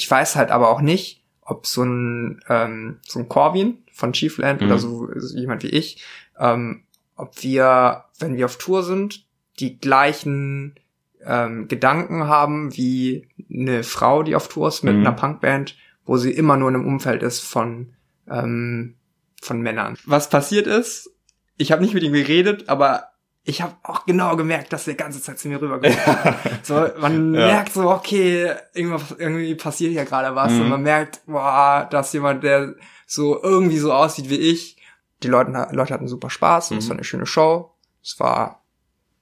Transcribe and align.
ich 0.00 0.10
weiß 0.10 0.34
halt 0.36 0.50
aber 0.50 0.70
auch 0.70 0.80
nicht, 0.80 1.22
ob 1.42 1.66
so 1.66 1.82
ein, 1.82 2.40
ähm, 2.48 3.00
so 3.06 3.18
ein 3.18 3.28
Corvin 3.28 3.84
von 3.92 4.14
Chiefland 4.14 4.62
mhm. 4.62 4.66
oder 4.66 4.78
so, 4.78 5.10
so 5.14 5.36
jemand 5.36 5.62
wie 5.62 5.68
ich, 5.68 6.02
ähm, 6.38 6.84
ob 7.16 7.42
wir, 7.42 8.04
wenn 8.18 8.34
wir 8.38 8.46
auf 8.46 8.56
Tour 8.56 8.82
sind, 8.82 9.26
die 9.58 9.78
gleichen 9.78 10.76
ähm, 11.22 11.68
Gedanken 11.68 12.28
haben 12.28 12.74
wie 12.78 13.28
eine 13.52 13.82
Frau, 13.82 14.22
die 14.22 14.34
auf 14.34 14.48
Tour 14.48 14.68
ist 14.68 14.84
mit 14.84 14.94
mhm. 14.94 15.00
einer 15.00 15.12
Punkband, 15.12 15.76
wo 16.06 16.16
sie 16.16 16.32
immer 16.32 16.56
nur 16.56 16.70
in 16.70 16.76
einem 16.76 16.86
Umfeld 16.86 17.22
ist 17.22 17.40
von 17.40 17.92
ähm, 18.26 18.94
von 19.42 19.60
Männern. 19.60 19.98
Was 20.06 20.30
passiert 20.30 20.66
ist, 20.66 21.10
ich 21.58 21.72
habe 21.72 21.82
nicht 21.82 21.92
mit 21.92 22.02
ihm 22.02 22.14
geredet, 22.14 22.70
aber 22.70 23.09
ich 23.50 23.60
habe 23.60 23.74
auch 23.82 24.06
genau 24.06 24.36
gemerkt, 24.36 24.72
dass 24.72 24.84
der 24.84 24.94
ganze 24.94 25.20
Zeit 25.20 25.38
zu 25.40 25.48
mir 25.48 25.60
rübergekommen 25.60 26.20
ja. 26.24 26.36
So, 26.62 26.86
man 27.00 27.34
ja. 27.34 27.46
merkt 27.46 27.72
so, 27.72 27.90
okay, 27.90 28.52
irgendwas, 28.72 29.14
irgendwie 29.18 29.56
passiert 29.56 29.90
hier 29.90 30.04
gerade 30.04 30.34
was 30.36 30.52
mhm. 30.52 30.62
und 30.62 30.68
man 30.68 30.82
merkt, 30.82 31.20
boah, 31.26 31.86
dass 31.90 32.12
jemand, 32.12 32.44
der 32.44 32.74
so 33.06 33.42
irgendwie 33.42 33.78
so 33.78 33.92
aussieht 33.92 34.30
wie 34.30 34.38
ich. 34.38 34.76
Die 35.24 35.28
Leute, 35.28 35.68
Leute 35.72 35.92
hatten 35.92 36.06
super 36.06 36.30
Spaß, 36.30 36.70
mhm. 36.70 36.78
es 36.78 36.88
war 36.88 36.96
eine 36.96 37.04
schöne 37.04 37.26
Show. 37.26 37.72
Es 38.02 38.18
war, 38.20 38.62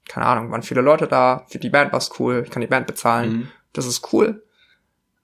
keine 0.08 0.26
Ahnung, 0.26 0.50
waren 0.52 0.62
viele 0.62 0.82
Leute 0.82 1.08
da, 1.08 1.46
für 1.48 1.58
die 1.58 1.70
Band 1.70 1.92
war 1.92 1.98
es 1.98 2.10
cool, 2.20 2.42
ich 2.44 2.50
kann 2.50 2.60
die 2.60 2.68
Band 2.68 2.86
bezahlen, 2.86 3.30
mhm. 3.30 3.48
das 3.72 3.86
ist 3.86 4.12
cool. 4.12 4.44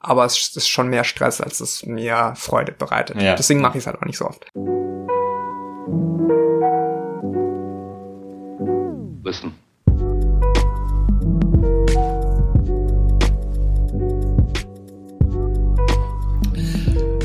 Aber 0.01 0.25
es 0.25 0.57
ist 0.57 0.69
schon 0.69 0.89
mehr 0.89 1.05
Stress, 1.05 1.41
als 1.41 1.61
es 1.61 1.85
mir 1.87 2.35
Freude 2.37 2.73
bereitet. 2.73 3.21
Ja. 3.21 3.37
Deswegen 3.37 3.61
mache 3.61 3.79
ich 3.79 3.85
es 3.85 3.87
halt 3.87 3.99
auch 3.99 4.05
nicht 4.05 4.19
so 4.19 4.27
oft. 4.27 4.47
Listen. 9.35 9.55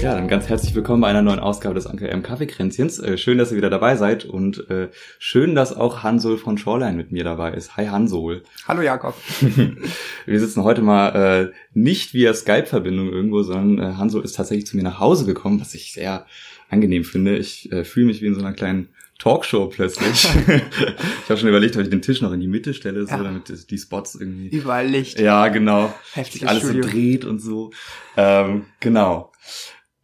Ja, 0.02 0.16
dann 0.16 0.28
ganz 0.28 0.48
herzlich 0.48 0.74
willkommen 0.74 1.02
bei 1.02 1.10
einer 1.10 1.22
neuen 1.22 1.40
Ausgabe 1.40 1.76
des 1.76 1.86
Anker 1.86 2.10
M 2.10 2.24
Kaffeekränzchens. 2.24 2.98
Äh, 2.98 3.18
schön, 3.20 3.38
dass 3.38 3.52
ihr 3.52 3.58
wieder 3.58 3.70
dabei 3.70 3.96
seid 3.96 4.26
und 4.26 4.68
äh, 4.72 4.90
schön, 5.20 5.54
dass 5.54 5.76
auch 5.76 6.02
Hansol 6.02 6.38
von 6.38 6.58
Shoreline 6.58 6.98
mit 6.98 7.12
mir 7.12 7.24
dabei 7.24 7.54
ist. 7.54 7.78
Hi 7.78 7.86
Hansol. 7.88 8.44
Hallo 8.68 8.82
Jakob. 8.82 9.14
Wir 10.26 10.40
sitzen 10.40 10.64
heute 10.64 10.82
mal 10.82 11.10
äh, 11.10 11.52
nicht 11.74 12.16
via 12.16 12.34
Skype-Verbindung 12.34 13.10
irgendwo, 13.10 13.44
sondern 13.44 13.92
äh, 13.92 13.96
Hansol 13.98 14.24
ist 14.24 14.36
tatsächlich 14.36 14.66
zu 14.66 14.78
mir 14.78 14.84
nach 14.84 15.00
Hause 15.00 15.26
gekommen, 15.26 15.62
was 15.62 15.76
ich 15.76 15.94
sehr 15.94 16.26
angenehm 16.70 17.04
finde. 17.04 17.38
Ich 17.38 17.72
äh, 17.72 17.84
fühle 17.84 18.08
mich 18.08 18.22
wie 18.22 18.28
in 18.28 18.36
so 18.36 18.42
einer 18.42 18.54
kleinen 18.54 18.90
Talkshow 19.20 19.68
plötzlich. 19.68 20.26
ich 20.48 21.30
habe 21.30 21.38
schon 21.38 21.50
überlegt, 21.50 21.76
ob 21.76 21.84
ich 21.84 21.90
den 21.90 22.02
Tisch 22.02 22.22
noch 22.22 22.32
in 22.32 22.40
die 22.40 22.48
Mitte 22.48 22.74
stelle, 22.74 23.06
so, 23.06 23.12
ja. 23.12 23.24
damit 23.24 23.70
die 23.70 23.78
Spots 23.78 24.16
irgendwie. 24.16 24.48
Überall 24.48 24.88
Licht. 24.88 25.20
Ja, 25.20 25.50
genau. 25.50 25.94
Heftig. 26.14 26.48
Alles 26.48 26.64
Studio. 26.64 26.84
so 26.84 26.90
dreht 26.90 27.26
und 27.26 27.40
so. 27.40 27.72
Ähm, 28.18 28.66
genau. 28.80 29.32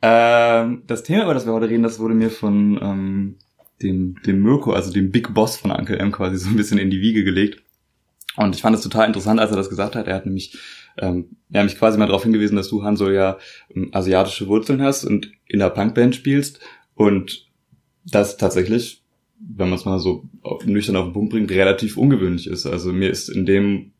Ähm, 0.02 0.84
das 0.86 1.04
Thema, 1.04 1.24
über 1.24 1.34
das 1.34 1.46
wir 1.46 1.54
heute 1.54 1.70
reden, 1.70 1.84
das 1.84 1.98
wurde 1.98 2.14
mir 2.14 2.30
von 2.30 2.78
ähm, 2.82 3.38
dem, 3.82 4.22
dem 4.26 4.42
Mirko, 4.42 4.74
also 4.74 4.92
dem 4.92 5.12
Big 5.12 5.34
Boss 5.34 5.58
von 5.58 5.72
Uncle 5.72 5.98
M 5.98 6.12
quasi 6.12 6.38
so 6.38 6.50
ein 6.50 6.58
bisschen 6.58 6.78
in 6.78 6.90
die 6.90 7.02
Wiege 7.02 7.24
gelegt. 7.24 7.64
Und 8.36 8.54
ich 8.54 8.62
fand 8.62 8.76
es 8.76 8.84
total 8.84 9.08
interessant, 9.08 9.40
als 9.40 9.50
er 9.50 9.58
das 9.58 9.70
gesagt 9.70 9.96
hat. 9.96 10.08
Er 10.08 10.16
hat 10.16 10.26
nämlich 10.26 10.58
ähm, 10.98 11.38
er 11.52 11.62
hat 11.62 11.70
mich 11.70 11.78
quasi 11.78 11.98
mal 11.98 12.08
darauf 12.08 12.24
hingewiesen, 12.24 12.56
dass 12.56 12.70
du, 12.70 12.84
Hanso, 12.84 13.10
ja 13.10 13.38
ähm, 13.74 13.90
asiatische 13.94 14.48
Wurzeln 14.48 14.82
hast 14.82 15.06
und 15.06 15.32
in 15.48 15.60
der 15.60 15.70
Punkband 15.70 16.16
spielst. 16.16 16.60
Und 16.96 17.48
das 18.06 18.38
tatsächlich 18.38 19.05
wenn 19.40 19.70
man 19.70 19.78
es 19.78 19.86
mal 19.86 20.00
so 20.00 20.24
auf, 20.42 20.66
nüchtern 20.66 20.96
auf 20.96 21.06
den 21.06 21.14
Punkt 21.14 21.32
bringt, 21.32 21.52
relativ 21.52 21.98
ungewöhnlich 21.98 22.48
ist. 22.48 22.66
Also 22.66 22.92
mir 22.92 23.10
ist 23.10 23.30
in 23.30 23.46
dem 23.46 23.92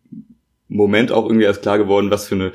Moment 0.68 1.12
auch 1.12 1.26
irgendwie 1.26 1.46
erst 1.46 1.62
klar 1.62 1.78
geworden, 1.78 2.12
was 2.12 2.28
für 2.28 2.36
eine 2.36 2.52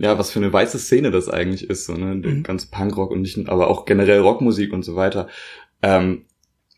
ja, 0.00 0.16
was 0.16 0.30
für 0.30 0.38
eine 0.38 0.52
weiße 0.52 0.78
Szene 0.78 1.10
das 1.10 1.28
eigentlich 1.28 1.68
ist, 1.68 1.86
so, 1.86 1.94
ne? 1.94 2.14
Mhm. 2.14 2.42
Ganz 2.44 2.66
Punkrock 2.66 3.10
und 3.10 3.22
nicht, 3.22 3.48
aber 3.48 3.68
auch 3.68 3.84
generell 3.84 4.20
Rockmusik 4.20 4.72
und 4.72 4.84
so 4.84 4.94
weiter. 4.94 5.26
Ähm, 5.82 6.24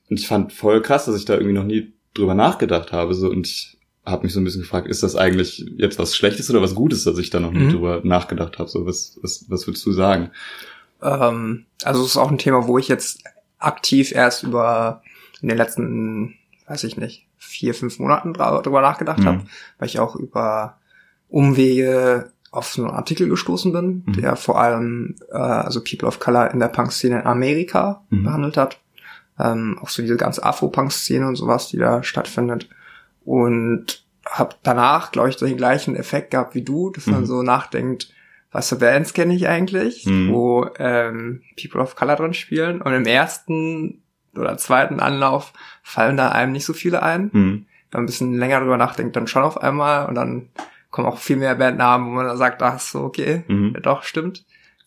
und 0.09 0.19
ich 0.19 0.27
fand 0.27 0.53
voll 0.53 0.81
krass, 0.81 1.05
dass 1.05 1.17
ich 1.17 1.27
da 1.27 1.35
irgendwie 1.35 1.53
noch 1.53 1.65
nie 1.65 1.93
drüber 2.15 2.35
nachgedacht 2.35 2.93
habe, 2.93 3.15
so, 3.15 3.29
und 3.29 3.47
ich 3.47 3.79
habe 4.07 4.23
mich 4.23 4.33
so 4.33 4.41
ein 4.41 4.45
bisschen 4.45 4.63
gefragt, 4.63 4.89
ist 4.89 5.03
das 5.03 5.17
eigentlich 5.17 5.65
jetzt 5.77 5.99
was 5.99 6.17
Schlechtes 6.17 6.51
oder 6.51 6.63
was 6.63 6.75
Gutes, 6.75 7.05
dass 7.05 7.19
ich 7.19 7.31
da 7.31 7.41
noch 7.41 7.53
nie 7.53 7.65
mhm. 7.65 7.73
drüber 7.73 8.01
nachgedacht 8.03 8.59
habe, 8.59 8.71
so, 8.71 8.87
was, 8.87 9.19
was, 9.23 9.45
was 9.49 9.67
würdest 9.67 9.85
du 9.85 9.93
sagen? 9.93 10.31
Ähm, 11.03 11.67
also 11.85 12.03
es 12.03 12.09
ist 12.09 12.17
auch 12.17 12.31
ein 12.31 12.39
Thema, 12.39 12.67
wo 12.67 12.79
ich 12.79 12.89
jetzt 12.89 13.23
aktiv 13.59 14.13
erst 14.13 14.43
über 14.43 15.03
in 15.43 15.49
den 15.49 15.59
letzten, 15.59 16.37
weiß 16.67 16.85
ich 16.85 16.97
nicht, 16.97 17.27
vier, 17.37 17.75
fünf 17.75 17.99
Monaten 17.99 18.35
drüber 18.35 18.81
nachgedacht 18.81 19.21
mhm. 19.21 19.27
habe, 19.27 19.41
weil 19.79 19.89
ich 19.89 19.99
auch 19.99 20.17
über 20.17 20.79
Umwege 21.29 22.33
auf 22.51 22.73
so 22.73 22.85
einen 22.85 22.95
Artikel 22.95 23.29
gestoßen 23.29 23.73
bin, 23.73 24.03
mhm. 24.07 24.13
der 24.15 24.37
vor 24.37 24.61
allem 24.61 25.17
äh, 25.31 25.37
also 25.37 25.83
People 25.83 26.09
of 26.09 26.19
Color 26.19 26.51
in 26.51 26.59
der 26.59 26.69
Punk-Szene 26.69 27.21
in 27.21 27.27
Amerika 27.27 28.03
mhm. 28.11 28.25
behandelt 28.25 28.57
hat. 28.57 28.81
Ähm, 29.39 29.79
auch 29.81 29.89
so 29.89 30.03
diese 30.03 30.17
ganze 30.17 30.45
Afro-Punk-Szene 30.45 31.27
und 31.27 31.37
sowas, 31.37 31.69
die 31.69 31.79
da 31.79 32.03
stattfindet. 32.03 32.69
Und 33.25 34.05
habe 34.27 34.57
danach, 34.63 35.13
glaube 35.13 35.31
ich, 35.31 35.37
den 35.37 35.57
gleichen 35.57 35.97
Effekt 35.97 36.33
gehabt 36.33 36.55
wie 36.55 36.63
du, 36.63 36.91
dass 36.91 37.07
man 37.07 37.21
mhm. 37.21 37.27
so 37.27 37.43
nachdenkt, 37.43 38.13
was 38.53 38.69
für 38.69 38.77
Bands 38.77 39.15
kenne 39.15 39.35
ich 39.35 39.49
eigentlich, 39.49 40.07
mhm. 40.07 40.33
wo 40.33 40.67
ähm, 40.79 41.43
People 41.61 41.81
of 41.81 41.95
Color 41.95 42.17
drin 42.17 42.35
spielen. 42.35 42.83
Und 42.83 42.93
im 42.93 43.07
ersten 43.07 44.03
oder 44.37 44.57
zweiten 44.57 45.01
Anlauf 45.01 45.53
fallen 45.83 46.17
da 46.17 46.31
einem 46.31 46.53
nicht 46.53 46.65
so 46.65 46.73
viele 46.73 47.03
ein. 47.03 47.31
Mhm. 47.33 47.67
Wenn 47.91 47.99
man 47.99 48.03
ein 48.05 48.07
bisschen 48.07 48.39
länger 48.39 48.61
drüber 48.61 48.77
nachdenkt, 48.77 49.17
dann 49.17 49.27
schon 49.27 49.43
auf 49.43 49.61
einmal 49.61 50.07
und 50.07 50.15
dann 50.15 50.49
kommen 50.91 51.09
auch 51.09 51.19
viel 51.19 51.37
mehr 51.37 51.55
Bandnamen, 51.55 52.09
wo 52.09 52.11
man 52.13 52.27
dann 52.27 52.37
sagt, 52.37 52.63
ach 52.63 52.79
so, 52.79 53.01
okay, 53.01 53.45
mhm. 53.49 53.73
ja, 53.75 53.81
doch, 53.81 54.03
stimmt. 54.03 54.45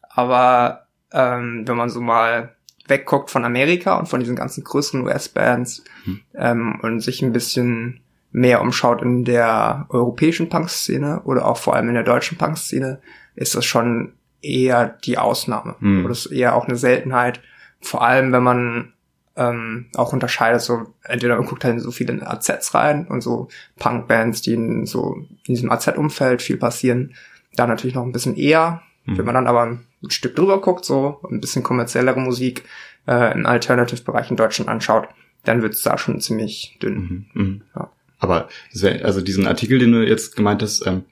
Aber 0.09 0.87
ähm, 1.11 1.63
wenn 1.65 1.77
man 1.77 1.89
so 1.89 2.01
mal 2.01 2.55
wegguckt 2.87 3.31
von 3.31 3.45
Amerika 3.45 3.97
und 3.97 4.07
von 4.07 4.19
diesen 4.19 4.35
ganzen 4.35 4.63
größeren 4.63 5.01
US-Bands 5.05 5.83
mhm. 6.05 6.19
ähm, 6.35 6.79
und 6.81 6.99
sich 6.99 7.21
ein 7.21 7.31
bisschen 7.31 8.01
mehr 8.31 8.61
umschaut 8.61 9.01
in 9.01 9.23
der 9.23 9.85
europäischen 9.89 10.49
Punk-Szene 10.49 11.21
oder 11.23 11.45
auch 11.45 11.57
vor 11.57 11.75
allem 11.75 11.89
in 11.89 11.93
der 11.93 12.03
deutschen 12.03 12.37
Punk-Szene, 12.37 12.99
ist 13.35 13.55
das 13.55 13.63
schon 13.65 14.13
eher 14.41 14.97
die 15.05 15.17
Ausnahme. 15.17 15.75
Mhm. 15.79 16.03
Oder 16.03 16.11
ist 16.11 16.25
eher 16.25 16.55
auch 16.55 16.67
eine 16.67 16.75
Seltenheit. 16.75 17.41
Vor 17.79 18.03
allem, 18.03 18.31
wenn 18.31 18.43
man 18.43 18.92
ähm, 19.35 19.87
auch 19.95 20.13
unterscheidet, 20.13 20.61
so 20.61 20.93
entweder 21.03 21.35
man 21.37 21.45
guckt 21.45 21.63
halt 21.63 21.75
in 21.75 21.79
so 21.79 21.91
viele 21.91 22.25
AZs 22.25 22.73
rein 22.73 23.07
und 23.07 23.21
so 23.21 23.47
Punkbands, 23.77 24.41
die 24.41 24.53
in 24.53 24.85
so 24.85 25.15
in 25.15 25.53
diesem 25.55 25.71
AZ-Umfeld 25.71 26.41
viel 26.41 26.57
passieren, 26.57 27.15
da 27.55 27.67
natürlich 27.67 27.95
noch 27.95 28.03
ein 28.03 28.11
bisschen 28.11 28.35
eher. 28.35 28.81
Mhm. 29.05 29.17
Wenn 29.17 29.25
man 29.25 29.35
dann 29.35 29.47
aber 29.47 29.63
ein 29.63 29.85
Stück 30.09 30.35
drüber 30.35 30.61
guckt, 30.61 30.85
so 30.85 31.19
ein 31.29 31.41
bisschen 31.41 31.63
kommerziellere 31.63 32.19
Musik 32.19 32.63
äh, 33.07 33.33
im 33.33 33.45
Alternative-Bereich 33.45 34.29
in 34.29 34.37
Deutschland 34.37 34.69
anschaut, 34.69 35.07
dann 35.43 35.61
wird 35.61 35.73
es 35.73 35.81
da 35.81 35.97
schon 35.97 36.21
ziemlich 36.21 36.77
dünn. 36.81 37.27
Mhm. 37.33 37.41
Mhm. 37.41 37.61
Ja. 37.75 37.91
Aber 38.19 38.47
wär, 38.73 39.03
also 39.03 39.19
diesen 39.19 39.47
Artikel, 39.47 39.79
den 39.79 39.91
du 39.91 40.07
jetzt 40.07 40.35
gemeint 40.35 40.61
hast, 40.61 40.85
ähm, 40.85 41.03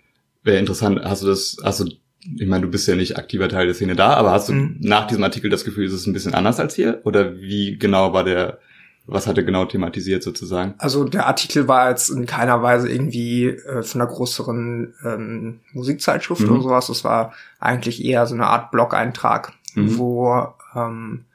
wäre 0.43 0.59
interessant. 0.59 1.01
Hast 1.03 1.23
du 1.23 1.27
das, 1.27 1.57
hast 1.63 1.81
du 1.81 1.89
ich 2.23 2.47
meine, 2.47 2.63
du 2.63 2.71
bist 2.71 2.87
ja 2.87 2.95
nicht 2.95 3.17
aktiver 3.17 3.49
Teil 3.49 3.65
der 3.65 3.75
Szene 3.75 3.95
da, 3.95 4.13
aber 4.13 4.31
hast 4.31 4.49
du 4.49 4.53
mhm. 4.53 4.77
nach 4.79 5.07
diesem 5.07 5.23
Artikel 5.23 5.49
das 5.49 5.65
Gefühl, 5.65 5.85
ist 5.85 5.93
es 5.93 6.05
ein 6.05 6.13
bisschen 6.13 6.33
anders 6.33 6.59
als 6.59 6.75
hier? 6.75 7.01
Oder 7.03 7.39
wie 7.39 7.77
genau 7.77 8.13
war 8.13 8.23
der, 8.23 8.59
was 9.07 9.25
hat 9.25 9.37
er 9.37 9.43
genau 9.43 9.65
thematisiert 9.65 10.21
sozusagen? 10.21 10.75
Also 10.77 11.03
der 11.03 11.25
Artikel 11.25 11.67
war 11.67 11.89
jetzt 11.89 12.09
in 12.09 12.27
keiner 12.27 12.61
Weise 12.61 12.89
irgendwie 12.91 13.47
äh, 13.47 13.81
von 13.81 14.01
einer 14.01 14.09
größeren 14.09 14.93
ähm, 15.03 15.59
Musikzeitschrift 15.73 16.41
mhm. 16.41 16.51
oder 16.51 16.61
sowas. 16.61 16.89
Es 16.89 17.03
war 17.03 17.33
eigentlich 17.59 18.03
eher 18.05 18.25
so 18.27 18.35
eine 18.35 18.47
Art 18.47 18.69
Blog-Eintrag, 18.71 19.53
mhm. 19.73 19.97
wo 19.97 20.47
ähm, 20.75 21.25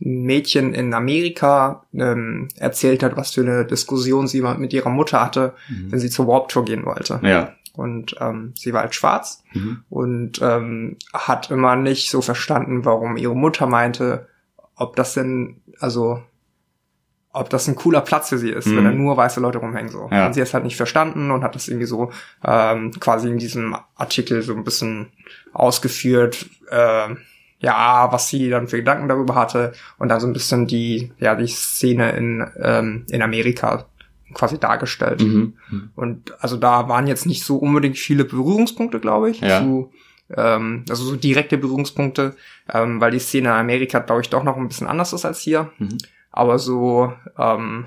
ein 0.00 0.22
Mädchen 0.22 0.72
in 0.72 0.94
Amerika 0.94 1.84
ähm, 1.92 2.48
erzählt 2.56 3.02
hat, 3.02 3.18
was 3.18 3.32
für 3.32 3.42
eine 3.42 3.66
Diskussion 3.66 4.26
sie 4.26 4.40
mit 4.40 4.72
ihrer 4.72 4.88
Mutter 4.88 5.20
hatte, 5.20 5.52
mhm. 5.68 5.92
wenn 5.92 5.98
sie 5.98 6.08
zur 6.08 6.26
Warp 6.26 6.48
Tour 6.48 6.64
gehen 6.64 6.86
wollte. 6.86 7.20
Ja 7.22 7.52
und 7.80 8.14
ähm, 8.20 8.52
sie 8.54 8.74
war 8.74 8.82
halt 8.82 8.94
schwarz 8.94 9.42
mhm. 9.54 9.84
und 9.88 10.42
ähm, 10.42 10.98
hat 11.14 11.50
immer 11.50 11.76
nicht 11.76 12.10
so 12.10 12.20
verstanden, 12.20 12.84
warum 12.84 13.16
ihre 13.16 13.34
Mutter 13.34 13.66
meinte, 13.66 14.28
ob 14.76 14.96
das 14.96 15.14
denn, 15.14 15.62
also 15.78 16.22
ob 17.32 17.48
das 17.48 17.68
ein 17.68 17.76
cooler 17.76 18.02
Platz 18.02 18.28
für 18.28 18.36
sie 18.36 18.50
ist, 18.50 18.66
mhm. 18.66 18.76
wenn 18.76 18.84
da 18.84 18.90
nur 18.90 19.16
weiße 19.16 19.40
Leute 19.40 19.58
rumhängen 19.58 19.90
so. 19.90 20.10
Ja. 20.12 20.26
Und 20.26 20.34
sie 20.34 20.40
hat 20.40 20.48
es 20.48 20.54
halt 20.54 20.64
nicht 20.64 20.76
verstanden 20.76 21.30
und 21.30 21.42
hat 21.42 21.54
das 21.54 21.68
irgendwie 21.68 21.86
so 21.86 22.10
ähm, 22.44 22.90
quasi 23.00 23.30
in 23.30 23.38
diesem 23.38 23.74
Artikel 23.94 24.42
so 24.42 24.54
ein 24.54 24.64
bisschen 24.64 25.12
ausgeführt, 25.54 26.50
äh, 26.70 27.14
ja, 27.60 28.12
was 28.12 28.28
sie 28.28 28.50
dann 28.50 28.68
für 28.68 28.76
Gedanken 28.76 29.08
darüber 29.08 29.36
hatte 29.36 29.72
und 29.98 30.10
dann 30.10 30.20
so 30.20 30.26
ein 30.26 30.34
bisschen 30.34 30.66
die, 30.66 31.12
ja, 31.18 31.34
die 31.34 31.46
Szene 31.46 32.10
in, 32.12 32.46
ähm, 32.60 33.06
in 33.10 33.22
Amerika 33.22 33.86
quasi 34.34 34.58
dargestellt. 34.58 35.22
Mhm. 35.22 35.54
Und 35.94 36.42
also 36.42 36.56
da 36.56 36.88
waren 36.88 37.06
jetzt 37.06 37.26
nicht 37.26 37.44
so 37.44 37.56
unbedingt 37.56 37.98
viele 37.98 38.24
Berührungspunkte, 38.24 39.00
glaube 39.00 39.30
ich. 39.30 39.40
Ja. 39.40 39.60
Zu, 39.60 39.92
ähm, 40.36 40.84
also 40.88 41.04
so 41.04 41.16
direkte 41.16 41.58
Berührungspunkte, 41.58 42.36
ähm, 42.72 43.00
weil 43.00 43.10
die 43.10 43.18
Szene 43.18 43.48
in 43.48 43.54
Amerika, 43.54 43.98
glaube 43.98 44.22
ich, 44.22 44.30
doch 44.30 44.44
noch 44.44 44.56
ein 44.56 44.68
bisschen 44.68 44.86
anders 44.86 45.12
ist 45.12 45.24
als 45.24 45.40
hier. 45.40 45.70
Mhm. 45.78 45.98
Aber 46.30 46.58
so, 46.58 47.12
ähm, 47.38 47.86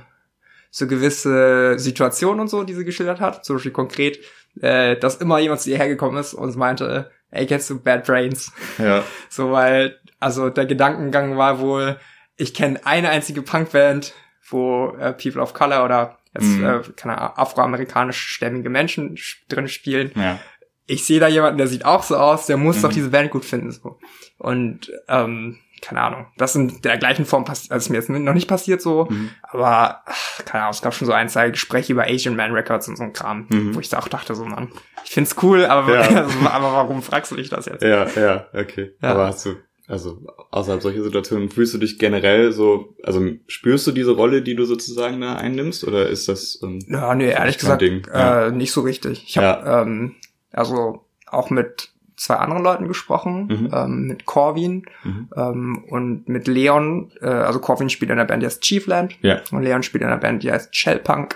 so 0.69 0.87
gewisse 0.87 1.77
Situationen 1.77 2.41
und 2.41 2.47
so, 2.49 2.63
die 2.63 2.73
sie 2.73 2.85
geschildert 2.85 3.19
hat, 3.19 3.45
zum 3.45 3.55
Beispiel 3.55 3.71
konkret, 3.71 4.19
äh, 4.59 4.97
dass 4.97 5.17
immer 5.17 5.39
jemand 5.39 5.61
zu 5.61 5.69
ihr 5.69 5.77
hergekommen 5.77 6.19
ist 6.19 6.33
und 6.33 6.55
meinte, 6.55 7.11
ey, 7.31 7.45
kennst 7.45 7.69
du 7.69 7.79
Bad 7.79 8.05
Brains? 8.05 8.51
Ja. 8.77 9.03
So, 9.29 9.51
weil, 9.51 9.99
also 10.19 10.49
der 10.49 10.65
Gedankengang 10.65 11.37
war 11.37 11.59
wohl, 11.59 11.97
ich 12.37 12.53
kenne 12.53 12.79
eine 12.85 13.09
einzige 13.09 13.41
Punkband, 13.41 14.13
wo 14.49 14.95
äh, 14.99 15.13
People 15.13 15.41
of 15.41 15.53
Color 15.53 15.85
oder 15.85 16.17
jetzt, 16.33 16.45
Mhm. 16.45 16.65
äh, 16.65 16.79
keine 16.95 17.17
Ahnung, 17.19 17.37
afroamerikanisch 17.37 18.17
stämmige 18.19 18.69
Menschen 18.69 19.15
sch- 19.15 19.37
drin 19.49 19.67
spielen. 19.67 20.11
Ja. 20.15 20.39
Ich 20.85 21.05
sehe 21.05 21.19
da 21.19 21.27
jemanden, 21.27 21.57
der 21.57 21.67
sieht 21.67 21.85
auch 21.85 22.03
so 22.03 22.17
aus, 22.17 22.45
der 22.45 22.57
muss 22.57 22.77
Mhm. 22.77 22.81
doch 22.81 22.93
diese 22.93 23.09
Band 23.09 23.31
gut 23.31 23.45
finden. 23.45 23.71
so 23.71 23.99
Und 24.37 24.91
ähm, 25.07 25.59
keine 25.81 26.01
Ahnung, 26.01 26.27
das 26.37 26.55
in 26.55 26.79
der 26.81 26.97
gleichen 26.97 27.25
Form 27.25 27.43
passiert, 27.43 27.71
also 27.73 27.83
ist 27.85 27.89
mir 27.89 27.97
jetzt 27.97 28.09
noch 28.09 28.33
nicht 28.33 28.47
passiert 28.47 28.81
so, 28.81 29.05
Mhm. 29.09 29.31
aber 29.43 30.01
ach, 30.05 30.45
keine 30.45 30.63
Ahnung, 30.63 30.71
es 30.73 30.81
gab 30.81 30.93
schon 30.93 31.05
so 31.07 31.11
ein, 31.13 31.27
zwei 31.27 31.49
Gespräche 31.49 31.91
über 31.91 32.05
Asian 32.05 32.37
Man 32.37 32.51
Records 32.53 32.87
und 32.87 32.95
so 32.97 33.03
ein 33.03 33.11
Kram, 33.11 33.47
Mhm. 33.49 33.75
wo 33.75 33.79
ich 33.81 33.89
da 33.89 33.99
auch 33.99 34.07
dachte, 34.07 34.33
so 34.33 34.45
Mann, 34.45 34.71
ich 35.03 35.11
find's 35.11 35.35
cool, 35.43 35.65
aber, 35.65 36.09
Ja. 36.09 36.25
aber 36.53 36.71
warum 36.73 37.01
fragst 37.01 37.31
du 37.31 37.35
dich 37.35 37.49
das 37.49 37.65
jetzt? 37.65 37.81
Ja, 37.83 38.05
ja, 38.15 38.47
okay. 38.53 38.93
Ja. 39.01 39.09
Aber 39.11 39.27
hast 39.27 39.45
du, 39.45 39.55
also 39.93 40.19
außerhalb 40.51 40.81
solcher 40.81 41.03
Situationen, 41.03 41.49
fühlst 41.49 41.73
du 41.73 41.77
dich 41.77 41.99
generell 41.99 42.51
so, 42.51 42.95
also 43.03 43.21
spürst 43.47 43.85
du 43.87 43.91
diese 43.91 44.11
Rolle, 44.11 44.41
die 44.41 44.55
du 44.55 44.65
sozusagen 44.65 45.21
da 45.21 45.35
einnimmst, 45.35 45.83
oder 45.87 46.09
ist 46.09 46.27
das 46.27 46.59
ähm, 46.63 46.79
Ja, 46.89 47.13
nee, 47.15 47.29
ehrlich 47.29 47.57
gesagt, 47.59 47.81
Ding, 47.81 48.05
ja. 48.11 48.47
äh, 48.47 48.51
nicht 48.51 48.71
so 48.71 48.81
richtig. 48.81 49.23
Ich 49.27 49.37
habe 49.37 49.69
ähm, 49.69 50.15
also 50.51 51.05
auch 51.27 51.49
mit 51.49 51.89
zwei 52.15 52.35
anderen 52.35 52.63
Leuten 52.63 52.87
gesprochen, 52.87 53.47
Mhm. 53.47 53.69
ähm, 53.73 54.07
mit 54.07 54.25
Corwin 54.25 54.85
Mhm. 55.03 55.29
ähm, 55.35 55.83
und 55.89 56.27
mit 56.29 56.47
Leon. 56.47 57.11
Äh, 57.21 57.27
also 57.27 57.59
Corwin 57.59 57.89
spielt 57.89 58.11
in 58.11 58.17
einer 58.17 58.27
Band, 58.27 58.41
die 58.43 58.47
heißt 58.47 58.61
Chiefland 58.63 59.15
Ja. 59.21 59.41
und 59.51 59.63
Leon 59.63 59.83
spielt 59.83 60.01
in 60.03 60.07
einer 60.09 60.17
Band, 60.19 60.43
die 60.43 60.51
heißt 60.51 60.75
Shellpunk. 60.75 61.35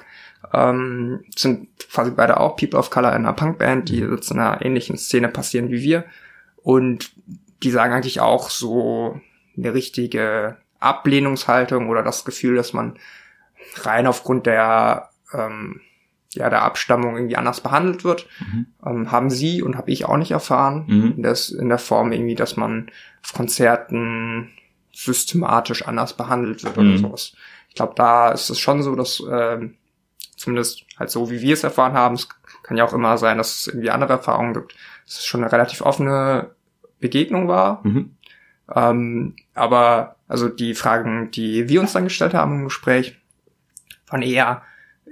Ähm, 0.54 1.24
sind 1.36 1.68
quasi 1.92 2.12
beide 2.12 2.39
auch 2.39 2.56
People 2.57 2.80
of 2.80 2.89
Color 2.89 3.09
in 3.09 3.25
einer 3.25 3.33
Punkband, 3.33 3.89
die 3.89 4.01
Mhm. 4.01 4.13
jetzt 4.15 4.31
in 4.31 4.39
einer 4.39 4.63
ähnlichen 4.65 4.98
Szene 4.98 5.27
passieren 5.30 5.69
wie 5.71 5.81
wir. 5.81 6.06
Und 6.63 7.12
die 7.63 7.71
sagen 7.71 7.94
eigentlich 7.94 8.19
auch 8.21 8.50
so 8.50 9.19
eine 9.57 9.74
richtige 9.74 10.57
Ablehnungshaltung 10.80 11.89
oder 11.89 12.04
das 12.04 12.25
Gefühl, 12.25 12.56
dass 12.56 12.74
man 12.74 12.98
rein 13.81 14.07
aufgrund 14.07 14.45
der 14.45 15.09
ähm, 15.33 15.81
ja 16.33 16.50
der 16.50 16.62
Abstammung 16.63 17.15
irgendwie 17.15 17.38
anders 17.38 17.62
behandelt 17.62 18.04
wird, 18.04 18.27
Mhm. 18.39 18.68
ähm, 18.86 19.12
haben 19.12 19.30
sie 19.30 19.62
und 19.63 19.75
habe 19.77 19.89
ich 19.92 20.06
auch 20.06 20.18
nicht 20.18 20.31
erfahren. 20.31 20.86
Mhm. 20.88 21.21
Das 21.24 21.50
in 21.50 21.69
der 21.69 21.80
Form 21.80 22.12
irgendwie, 22.12 22.36
dass 22.36 22.57
man 22.57 22.92
auf 23.24 23.33
Konzerten 23.33 24.51
systematisch 24.94 25.83
anders 25.88 26.13
behandelt 26.15 26.63
wird 26.63 26.77
oder 26.77 26.89
Mhm. 26.89 26.98
sowas. 26.98 27.33
Ich 27.69 27.75
glaube, 27.75 27.94
da 27.95 28.31
ist 28.31 28.50
es 28.50 28.59
schon 28.59 28.83
so, 28.83 28.95
dass 28.95 29.21
ähm, 29.31 29.75
zumindest 30.36 30.86
halt 31.00 31.09
so, 31.09 31.30
wie 31.31 31.42
wir 31.42 31.54
es 31.54 31.63
erfahren 31.63 31.94
haben, 31.94 32.15
es 32.15 32.27
kann 32.63 32.77
ja 32.77 32.83
auch 32.86 32.94
immer 32.94 33.18
sein, 33.18 33.38
dass 33.38 33.59
es 33.62 33.68
irgendwie 33.68 33.89
andere 33.89 34.13
Erfahrungen 34.13 34.54
gibt, 34.54 34.75
dass 35.06 35.19
es 35.19 35.25
schon 35.25 35.42
eine 35.44 35.51
relativ 35.51 35.81
offene 35.81 36.51
Begegnung 36.99 37.47
war. 37.47 37.81
Mhm. 37.83 38.15
Ähm, 38.73 39.35
aber 39.53 40.15
also 40.27 40.49
die 40.49 40.73
Fragen, 40.73 41.31
die 41.31 41.69
wir 41.69 41.81
uns 41.81 41.94
dann 41.94 42.03
gestellt 42.03 42.33
haben 42.33 42.59
im 42.59 42.63
Gespräch, 42.65 43.17
waren 44.07 44.21
eher, 44.21 44.61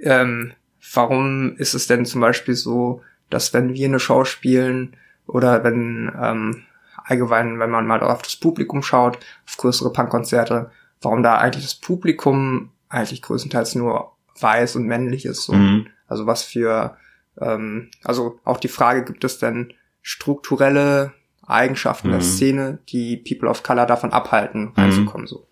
ähm, 0.00 0.52
warum 0.94 1.56
ist 1.56 1.74
es 1.74 1.86
denn 1.86 2.04
zum 2.04 2.20
Beispiel 2.20 2.54
so, 2.54 3.02
dass 3.30 3.52
wenn 3.54 3.74
wir 3.74 3.86
eine 3.86 4.00
Show 4.00 4.24
spielen 4.24 4.96
oder 5.26 5.64
wenn 5.64 6.12
ähm, 6.20 6.64
allgemein, 7.04 7.58
wenn 7.58 7.70
man 7.70 7.86
mal 7.86 8.00
auf 8.00 8.22
das 8.22 8.36
Publikum 8.36 8.82
schaut, 8.82 9.18
auf 9.46 9.56
größere 9.56 9.92
Punkkonzerte, 9.92 10.70
warum 11.00 11.22
da 11.22 11.38
eigentlich 11.38 11.64
das 11.64 11.74
Publikum 11.74 12.70
eigentlich 12.88 13.22
größtenteils 13.22 13.74
nur 13.74 14.12
weiß 14.40 14.76
und 14.76 14.86
männlich 14.86 15.24
ist. 15.24 15.44
So. 15.44 15.54
Mhm. 15.54 15.86
Also 16.08 16.26
was 16.26 16.42
für, 16.42 16.96
ähm, 17.40 17.90
also 18.04 18.38
auch 18.44 18.58
die 18.58 18.68
Frage, 18.68 19.04
gibt 19.04 19.24
es 19.24 19.38
denn 19.38 19.72
strukturelle 20.02 21.12
Eigenschaften 21.46 22.08
der 22.08 22.18
Mhm. 22.18 22.22
Szene, 22.24 22.78
die 22.88 23.16
People 23.16 23.48
of 23.48 23.62
Color 23.62 23.86
davon 23.86 24.12
abhalten, 24.12 24.72
reinzukommen, 24.76 25.26
so. 25.26 25.46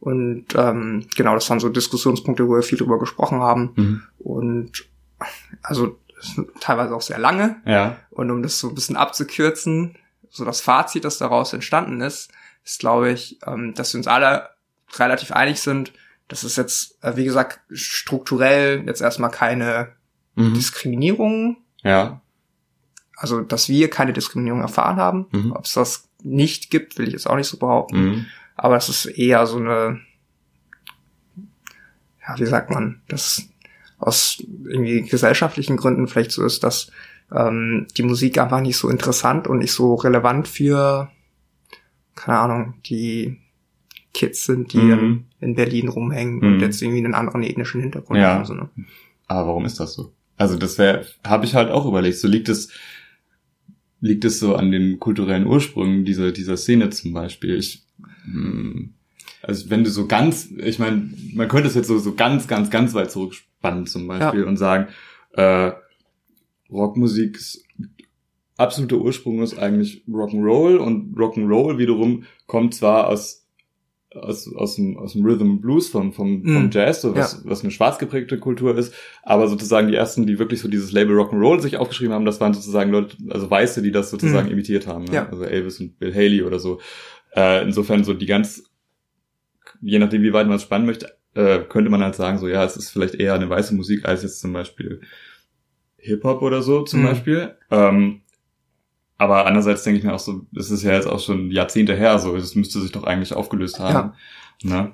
Und 0.00 0.46
ähm, 0.54 1.06
genau, 1.16 1.34
das 1.34 1.48
waren 1.50 1.60
so 1.60 1.68
Diskussionspunkte, 1.68 2.46
wo 2.46 2.54
wir 2.54 2.62
viel 2.62 2.78
drüber 2.78 2.98
gesprochen 2.98 3.40
haben. 3.40 3.72
Mhm. 3.76 4.02
Und 4.18 4.72
also 5.62 5.98
teilweise 6.60 6.94
auch 6.94 7.02
sehr 7.02 7.18
lange. 7.18 7.56
Ja. 7.64 7.96
Und 8.10 8.30
um 8.30 8.42
das 8.42 8.58
so 8.60 8.68
ein 8.68 8.74
bisschen 8.74 8.96
abzukürzen, 8.96 9.96
so 10.28 10.44
das 10.44 10.60
Fazit, 10.60 11.04
das 11.04 11.18
daraus 11.18 11.52
entstanden 11.52 12.00
ist, 12.00 12.30
ist, 12.64 12.78
glaube 12.80 13.10
ich, 13.10 13.38
ähm, 13.46 13.74
dass 13.74 13.94
wir 13.94 13.98
uns 13.98 14.06
alle 14.06 14.50
relativ 14.98 15.32
einig 15.32 15.60
sind, 15.60 15.92
dass 16.28 16.42
es 16.42 16.56
jetzt, 16.56 17.02
äh, 17.02 17.16
wie 17.16 17.24
gesagt, 17.24 17.60
strukturell 17.70 18.84
jetzt 18.86 19.00
erstmal 19.00 19.30
keine 19.30 19.92
Mhm. 20.34 20.54
Diskriminierung, 20.54 21.56
Ja. 21.82 22.20
Also 23.16 23.40
dass 23.40 23.68
wir 23.68 23.88
keine 23.90 24.12
Diskriminierung 24.12 24.60
erfahren 24.60 24.96
haben. 24.96 25.26
Mhm. 25.32 25.52
Ob 25.52 25.64
es 25.64 25.72
das 25.72 26.08
nicht 26.22 26.70
gibt, 26.70 26.98
will 26.98 27.06
ich 27.08 27.12
jetzt 27.14 27.28
auch 27.28 27.36
nicht 27.36 27.48
so 27.48 27.56
behaupten. 27.58 28.04
Mhm. 28.04 28.26
Aber 28.56 28.76
es 28.76 28.88
ist 28.88 29.06
eher 29.06 29.46
so 29.46 29.56
eine, 29.56 30.00
ja, 32.26 32.38
wie 32.38 32.46
sagt 32.46 32.70
man, 32.70 33.00
dass 33.08 33.48
aus 33.98 34.42
irgendwie 34.64 35.02
gesellschaftlichen 35.02 35.76
Gründen 35.76 36.08
vielleicht 36.08 36.32
so 36.32 36.44
ist, 36.44 36.62
dass 36.64 36.90
ähm, 37.34 37.86
die 37.96 38.02
Musik 38.02 38.38
einfach 38.38 38.60
nicht 38.60 38.76
so 38.76 38.88
interessant 38.88 39.48
und 39.48 39.58
nicht 39.58 39.72
so 39.72 39.94
relevant 39.94 40.48
für, 40.48 41.10
keine 42.14 42.38
Ahnung, 42.38 42.74
die 42.86 43.38
Kids 44.12 44.44
sind, 44.46 44.72
die 44.72 44.78
Mhm. 44.78 44.92
in, 45.40 45.48
in 45.50 45.54
Berlin 45.54 45.88
rumhängen 45.88 46.36
Mhm. 46.40 46.46
und 46.54 46.60
jetzt 46.60 46.80
irgendwie 46.82 47.04
einen 47.04 47.14
anderen 47.14 47.42
ethnischen 47.42 47.80
Hintergrund 47.80 48.18
Ja. 48.20 48.34
haben. 48.34 48.44
So, 48.44 48.54
ne? 48.54 48.68
Aber 49.26 49.48
warum 49.48 49.64
ist 49.64 49.80
das 49.80 49.94
so? 49.94 50.12
Also 50.36 50.56
das 50.58 50.78
wäre, 50.78 51.06
habe 51.26 51.46
ich 51.46 51.54
halt 51.54 51.70
auch 51.70 51.86
überlegt. 51.86 52.18
So 52.18 52.28
liegt 52.28 52.48
es, 52.48 52.70
liegt 54.00 54.24
es 54.24 54.38
so 54.38 54.54
an 54.54 54.70
den 54.70 54.98
kulturellen 54.98 55.46
Ursprüngen 55.46 56.04
dieser 56.04 56.32
dieser 56.32 56.56
Szene 56.56 56.90
zum 56.90 57.12
Beispiel. 57.12 57.56
Ich, 57.56 57.84
hm, 58.24 58.94
also 59.42 59.70
wenn 59.70 59.84
du 59.84 59.90
so 59.90 60.06
ganz, 60.06 60.50
ich 60.56 60.78
meine, 60.78 61.10
man 61.34 61.48
könnte 61.48 61.68
es 61.68 61.74
jetzt 61.74 61.88
so 61.88 61.98
so 61.98 62.14
ganz 62.14 62.48
ganz 62.48 62.70
ganz 62.70 62.94
weit 62.94 63.10
zurückspannen 63.10 63.86
zum 63.86 64.06
Beispiel 64.06 64.44
und 64.44 64.56
sagen, 64.56 64.88
äh, 65.32 65.72
Rockmusiks 66.70 67.62
absoluter 68.56 68.98
Ursprung 68.98 69.42
ist 69.42 69.58
eigentlich 69.58 70.04
Rock'n'Roll 70.08 70.76
und 70.76 71.16
Rock'n'Roll 71.16 71.78
wiederum 71.78 72.24
kommt 72.46 72.74
zwar 72.74 73.08
aus 73.08 73.45
aus, 74.16 74.52
aus, 74.54 74.76
dem, 74.76 74.96
aus 74.98 75.12
dem 75.12 75.24
Rhythm 75.24 75.50
and 75.52 75.60
Blues 75.62 75.88
vom, 75.88 76.12
vom, 76.12 76.42
vom 76.44 76.66
Mm. 76.66 76.70
Jazz, 76.72 77.02
so 77.02 77.14
was, 77.14 77.42
was 77.46 77.62
eine 77.62 77.70
schwarz 77.70 77.98
geprägte 77.98 78.38
Kultur 78.38 78.76
ist, 78.76 78.92
aber 79.22 79.48
sozusagen 79.48 79.88
die 79.88 79.94
ersten, 79.94 80.26
die 80.26 80.38
wirklich 80.38 80.60
so 80.60 80.68
dieses 80.68 80.92
Label 80.92 81.16
Rock'n'Roll 81.18 81.60
sich 81.60 81.76
aufgeschrieben 81.76 82.12
haben, 82.14 82.24
das 82.24 82.40
waren 82.40 82.54
sozusagen 82.54 82.90
Leute, 82.90 83.16
also 83.30 83.50
Weiße, 83.50 83.82
die 83.82 83.92
das 83.92 84.10
sozusagen 84.10 84.48
Mm. 84.48 84.52
imitiert 84.52 84.86
haben, 84.86 85.04
ne? 85.04 85.12
Ja. 85.14 85.28
also 85.28 85.44
Elvis 85.44 85.80
und 85.80 85.98
Bill 85.98 86.14
Haley 86.14 86.42
oder 86.42 86.58
so. 86.58 86.80
Äh, 87.34 87.62
insofern 87.64 88.02
so 88.04 88.14
die 88.14 88.26
ganz, 88.26 88.64
je 89.80 89.98
nachdem 89.98 90.22
wie 90.22 90.32
weit 90.32 90.46
man 90.46 90.56
es 90.56 90.62
spannen 90.62 90.86
möchte, 90.86 91.12
äh, 91.34 91.58
könnte 91.68 91.90
man 91.90 92.02
halt 92.02 92.14
sagen, 92.14 92.38
so 92.38 92.48
ja, 92.48 92.64
es 92.64 92.76
ist 92.76 92.90
vielleicht 92.90 93.14
eher 93.16 93.34
eine 93.34 93.48
weiße 93.50 93.74
Musik 93.74 94.06
als 94.06 94.22
jetzt 94.22 94.40
zum 94.40 94.52
Beispiel 94.52 95.00
Hip-Hop 95.98 96.40
oder 96.42 96.62
so 96.62 96.82
zum 96.82 97.00
Mhm. 97.00 97.04
Beispiel. 97.04 97.54
Ähm, 97.70 98.20
aber 99.18 99.46
andererseits 99.46 99.82
denke 99.82 99.98
ich 99.98 100.04
mir 100.04 100.14
auch 100.14 100.18
so, 100.18 100.42
das 100.52 100.70
ist 100.70 100.82
ja 100.82 100.92
jetzt 100.92 101.06
auch 101.06 101.20
schon 101.20 101.50
Jahrzehnte 101.50 101.94
her, 101.94 102.18
so, 102.18 102.36
das 102.36 102.54
müsste 102.54 102.80
sich 102.80 102.92
doch 102.92 103.04
eigentlich 103.04 103.34
aufgelöst 103.34 103.78
haben. 103.78 104.12
Ne? 104.62 104.92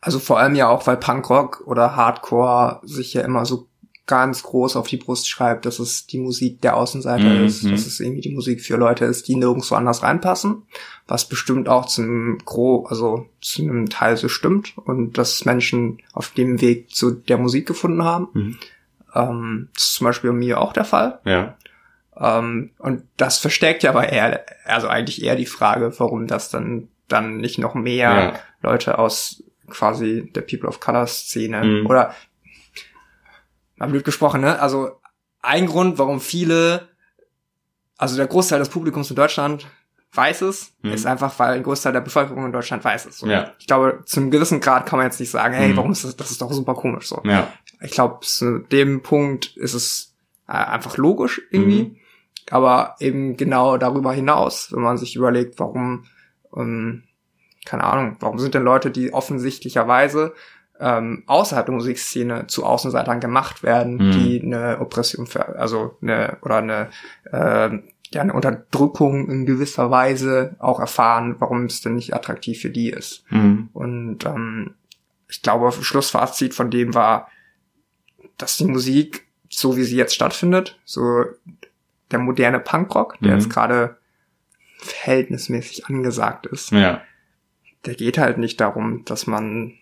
Also 0.00 0.18
vor 0.18 0.38
allem 0.38 0.54
ja 0.54 0.68
auch, 0.68 0.86
weil 0.86 0.96
Punkrock 0.96 1.62
oder 1.66 1.96
Hardcore 1.96 2.80
sich 2.84 3.14
ja 3.14 3.22
immer 3.22 3.44
so 3.44 3.66
ganz 4.06 4.42
groß 4.42 4.74
auf 4.74 4.88
die 4.88 4.96
Brust 4.96 5.28
schreibt, 5.28 5.66
dass 5.66 5.78
es 5.78 6.06
die 6.06 6.18
Musik 6.18 6.60
der 6.62 6.76
Außenseiter 6.76 7.22
Mhm. 7.22 7.44
ist, 7.44 7.64
dass 7.70 7.86
es 7.86 8.00
irgendwie 8.00 8.22
die 8.22 8.34
Musik 8.34 8.60
für 8.60 8.76
Leute 8.76 9.04
ist, 9.04 9.28
die 9.28 9.36
nirgendwo 9.36 9.76
anders 9.76 10.02
reinpassen, 10.02 10.62
was 11.06 11.28
bestimmt 11.28 11.68
auch 11.68 11.86
zum 11.86 12.38
Gro, 12.44 12.86
also 12.88 13.26
zu 13.40 13.62
einem 13.62 13.88
Teil 13.88 14.16
so 14.16 14.28
stimmt 14.28 14.76
und 14.78 15.16
dass 15.16 15.44
Menschen 15.44 15.98
auf 16.12 16.30
dem 16.30 16.60
Weg 16.60 16.90
zu 16.90 17.12
der 17.12 17.38
Musik 17.38 17.66
gefunden 17.68 18.02
haben. 18.02 18.28
Mhm. 18.32 18.58
Ähm, 19.14 19.68
das 19.74 19.84
ist 19.84 19.94
zum 19.94 20.06
Beispiel 20.06 20.30
bei 20.30 20.36
mir 20.36 20.60
auch 20.60 20.72
der 20.72 20.84
Fall. 20.84 21.20
Ja. 21.24 21.56
Ähm, 22.20 22.70
und 22.78 23.04
das 23.16 23.38
verstärkt 23.38 23.82
ja 23.82 23.90
aber 23.90 24.08
eher, 24.10 24.44
also 24.66 24.88
eigentlich 24.88 25.22
eher 25.22 25.36
die 25.36 25.46
Frage, 25.46 25.92
warum 25.98 26.26
das 26.26 26.50
dann, 26.50 26.88
dann 27.08 27.38
nicht 27.38 27.58
noch 27.58 27.74
mehr 27.74 28.10
Ja. 28.10 28.40
Leute 28.62 28.98
aus 28.98 29.42
quasi 29.70 30.30
der 30.34 30.42
People 30.42 30.68
of 30.68 30.80
Color 30.80 31.06
Szene 31.06 31.64
Mhm. 31.64 31.86
oder 31.86 32.14
mal 33.76 33.88
blöd 33.88 34.04
gesprochen, 34.04 34.40
ne? 34.42 34.60
Also 34.60 35.00
ein 35.42 35.66
Grund, 35.66 35.98
warum 35.98 36.20
viele, 36.20 36.88
also 37.96 38.16
der 38.16 38.26
Großteil 38.26 38.58
des 38.58 38.68
Publikums 38.68 39.10
in 39.10 39.16
Deutschland 39.16 39.66
weiß 40.12 40.42
ist, 40.42 40.72
Mhm. 40.82 40.92
ist 40.92 41.06
einfach, 41.06 41.38
weil 41.38 41.54
ein 41.54 41.62
Großteil 41.62 41.92
der 41.92 42.00
Bevölkerung 42.00 42.44
in 42.44 42.52
Deutschland 42.52 42.84
weiß. 42.84 43.04
So. 43.12 43.26
Ja. 43.26 43.52
Ich 43.60 43.66
glaube, 43.66 44.02
zu 44.04 44.20
einem 44.20 44.30
gewissen 44.30 44.60
Grad 44.60 44.84
kann 44.86 44.98
man 44.98 45.06
jetzt 45.06 45.20
nicht 45.20 45.30
sagen, 45.30 45.54
hey, 45.54 45.68
Mhm. 45.68 45.76
warum 45.76 45.92
ist 45.92 46.04
das, 46.04 46.16
das 46.16 46.30
ist 46.32 46.42
doch 46.42 46.52
super 46.52 46.74
komisch 46.74 47.06
so. 47.08 47.22
Ja. 47.24 47.50
Ich 47.80 47.92
glaube, 47.92 48.18
zu 48.26 48.58
dem 48.58 49.02
Punkt 49.02 49.56
ist 49.56 49.72
es 49.74 50.14
äh, 50.48 50.52
einfach 50.52 50.96
logisch 50.96 51.40
irgendwie. 51.50 51.82
Mhm. 51.84 51.96
Aber 52.50 52.96
eben 53.00 53.36
genau 53.36 53.76
darüber 53.76 54.12
hinaus, 54.12 54.72
wenn 54.72 54.82
man 54.82 54.98
sich 54.98 55.16
überlegt, 55.16 55.58
warum, 55.58 56.04
ähm, 56.56 57.04
keine 57.64 57.84
Ahnung, 57.84 58.16
warum 58.20 58.38
sind 58.38 58.54
denn 58.54 58.62
Leute, 58.64 58.90
die 58.90 59.12
offensichtlicherweise 59.12 60.34
ähm, 60.80 61.24
außerhalb 61.26 61.66
der 61.66 61.74
Musikszene 61.74 62.46
zu 62.46 62.64
Außenseitern 62.64 63.20
gemacht 63.20 63.62
werden, 63.62 63.96
Mhm. 63.96 64.12
die 64.12 64.42
eine 64.42 64.80
Oppression, 64.80 65.26
ver 65.26 65.58
also 65.58 65.96
eine 66.00 66.38
oder 66.42 66.56
eine 66.56 66.90
ähm, 67.32 67.84
ja 68.12 68.22
eine 68.22 68.32
Unterdrückung 68.32 69.28
in 69.30 69.46
gewisser 69.46 69.90
Weise 69.90 70.56
auch 70.58 70.80
erfahren, 70.80 71.36
warum 71.38 71.66
es 71.66 71.80
denn 71.80 71.94
nicht 71.94 72.14
attraktiv 72.14 72.60
für 72.60 72.70
die 72.70 72.90
ist. 72.90 73.24
Mhm. 73.30 73.68
Und 73.72 74.24
ähm, 74.24 74.74
ich 75.28 75.42
glaube, 75.42 75.70
Schlussfazit 75.70 76.54
von 76.54 76.70
dem 76.70 76.94
war, 76.94 77.28
dass 78.36 78.56
die 78.56 78.64
Musik, 78.64 79.28
so 79.48 79.76
wie 79.76 79.84
sie 79.84 79.96
jetzt 79.96 80.14
stattfindet, 80.14 80.80
so 80.84 81.24
der 82.10 82.18
moderne 82.18 82.60
Punkrock, 82.60 83.18
der 83.20 83.32
Mhm. 83.32 83.38
jetzt 83.38 83.50
gerade 83.50 83.96
verhältnismäßig 84.78 85.86
angesagt 85.86 86.46
ist, 86.46 86.70
Ja. 86.72 87.02
der 87.84 87.94
geht 87.94 88.18
halt 88.18 88.38
nicht 88.38 88.60
darum, 88.60 89.04
dass 89.04 89.26
man, 89.26 89.74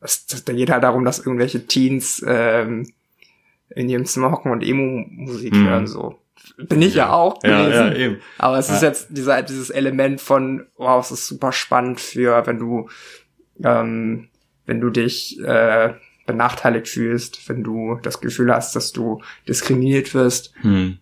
das, 0.00 0.26
das, 0.26 0.44
der 0.44 0.54
geht 0.54 0.70
halt 0.70 0.82
darum, 0.82 1.04
dass 1.04 1.18
irgendwelche 1.18 1.66
Teens 1.66 2.24
ähm, 2.26 2.92
in 3.70 3.88
ihrem 3.88 4.04
Zimmer 4.06 4.30
hocken 4.30 4.52
und 4.52 4.62
Emo-Musik 4.62 5.54
Mhm. 5.54 5.68
hören, 5.68 5.86
so. 5.86 6.18
Bin 6.58 6.80
ich 6.80 6.94
ja, 6.94 7.10
auch 7.12 7.42
Ja, 7.42 7.62
gewesen. 7.64 7.86
ja, 7.86 7.94
eben. 7.94 8.20
Aber 8.38 8.58
es 8.58 8.68
ist 8.70 8.82
Ja. 8.82 8.88
jetzt 8.88 9.08
dieser, 9.10 9.42
dieses 9.42 9.70
Element 9.70 10.20
von, 10.20 10.66
wow, 10.76 11.04
es 11.04 11.10
ist 11.10 11.26
super 11.26 11.50
spannend 11.52 12.00
für, 12.00 12.46
wenn 12.46 12.58
du, 12.58 12.88
ähm, 13.64 14.28
wenn 14.64 14.80
du 14.80 14.90
dich 14.90 15.40
äh, 15.40 15.94
benachteiligt 16.26 16.88
fühlst, 16.88 17.48
wenn 17.48 17.62
du 17.62 17.98
das 18.02 18.20
Gefühl 18.20 18.52
hast, 18.52 18.74
dass 18.76 18.92
du 18.92 19.22
diskriminiert 19.48 20.12
wirst. 20.14 20.52
Hm. 20.62 20.98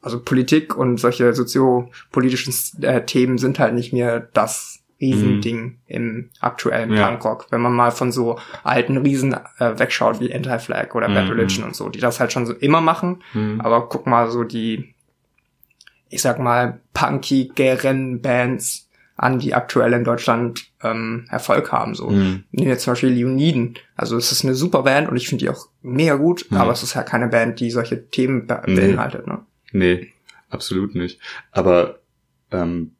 Also 0.00 0.20
Politik 0.20 0.76
und 0.76 0.98
solche 0.98 1.32
soziopolitischen 1.32 2.52
äh, 2.82 3.04
Themen 3.06 3.38
sind 3.38 3.58
halt 3.58 3.74
nicht 3.74 3.92
mehr 3.92 4.20
das 4.20 4.80
Riesending 5.00 5.78
im 5.86 6.30
aktuellen 6.40 6.92
Ja. 6.92 7.08
Punkrock. 7.08 7.46
Wenn 7.50 7.60
man 7.60 7.72
mal 7.72 7.90
von 7.90 8.12
so 8.12 8.38
alten 8.62 8.96
Riesen 8.98 9.34
äh, 9.58 9.78
wegschaut 9.78 10.20
wie 10.20 10.32
Anti-Flag 10.34 10.94
oder 10.94 11.08
Bad 11.08 11.24
Mhm. 11.24 11.30
Religion 11.30 11.64
und 11.64 11.74
so, 11.76 11.88
die 11.88 12.00
das 12.00 12.20
halt 12.20 12.32
schon 12.32 12.46
so 12.46 12.52
immer 12.52 12.80
machen, 12.80 13.22
Hm. 13.32 13.60
aber 13.60 13.88
guck 13.88 14.06
mal 14.06 14.30
so 14.30 14.44
die, 14.44 14.94
ich 16.10 16.22
sag 16.22 16.38
mal, 16.38 16.80
punkigeren 16.92 18.20
Bands 18.22 18.88
an, 19.16 19.38
die 19.38 19.54
aktuell 19.54 19.92
in 19.92 20.02
Deutschland 20.04 20.66
ähm, 20.82 21.26
Erfolg 21.30 21.70
haben. 21.70 21.94
So. 21.94 22.10
Hm. 22.10 22.44
Nehmen 22.50 22.68
wir 22.68 22.78
zum 22.78 22.92
Beispiel 22.92 23.10
Leoniden. 23.10 23.74
Also 23.96 24.16
es 24.16 24.32
ist 24.32 24.44
eine 24.44 24.54
super 24.54 24.82
Band 24.82 25.08
und 25.08 25.16
ich 25.16 25.28
finde 25.28 25.44
die 25.44 25.50
auch 25.50 25.68
mega 25.82 26.14
gut, 26.16 26.46
Mhm. 26.50 26.56
aber 26.56 26.72
es 26.72 26.82
ist 26.82 26.94
ja 26.94 27.02
keine 27.02 27.28
Band, 27.28 27.60
die 27.60 27.70
solche 27.70 28.08
Themen 28.10 28.46
be 28.46 28.60
Nee. 28.66 28.74
beinhaltet. 28.74 29.26
Ne? 29.26 29.40
Nee, 29.72 30.12
absolut 30.50 30.94
nicht. 30.96 31.20
Aber 31.52 32.00
ähm, 32.50 32.92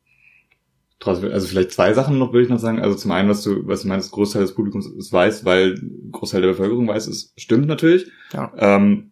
trotzdem, 1.00 1.32
also 1.32 1.46
vielleicht 1.48 1.72
zwei 1.72 1.92
Sachen 1.94 2.18
noch 2.18 2.32
würde 2.32 2.44
ich 2.44 2.50
noch 2.50 2.58
sagen. 2.58 2.80
Also 2.80 2.94
zum 2.96 3.10
einen, 3.10 3.28
was 3.28 3.42
du, 3.42 3.66
was 3.66 3.82
du 3.82 3.88
meinst, 3.88 4.12
Großteil 4.12 4.42
des 4.42 4.54
Publikums 4.54 4.86
ist 4.86 5.12
weiß, 5.12 5.44
weil 5.44 5.80
Großteil 6.12 6.42
der 6.42 6.48
Bevölkerung 6.48 6.86
weiß 6.88 7.08
ist, 7.08 7.32
stimmt 7.40 7.66
natürlich. 7.66 8.10
Ja. 8.32 8.52
Ähm, 8.56 9.10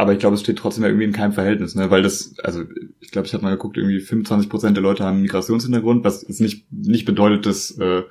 aber 0.00 0.12
ich 0.14 0.18
glaube, 0.18 0.34
es 0.34 0.40
steht 0.40 0.58
trotzdem 0.58 0.82
ja 0.82 0.88
irgendwie 0.88 1.04
in 1.04 1.12
keinem 1.12 1.32
Verhältnis, 1.32 1.74
ne? 1.74 1.90
Weil 1.90 2.02
das, 2.02 2.34
also 2.42 2.64
ich 3.00 3.10
glaube, 3.10 3.26
ich 3.26 3.34
habe 3.34 3.42
mal 3.42 3.50
geguckt, 3.50 3.76
irgendwie 3.76 4.00
25 4.00 4.48
Prozent 4.48 4.76
der 4.76 4.82
Leute 4.82 5.04
haben 5.04 5.14
einen 5.14 5.22
Migrationshintergrund, 5.22 6.04
was 6.04 6.22
jetzt 6.26 6.40
nicht 6.40 6.66
nicht 6.72 7.04
bedeutet, 7.04 7.44
dass 7.46 7.70
äh, 7.78 8.02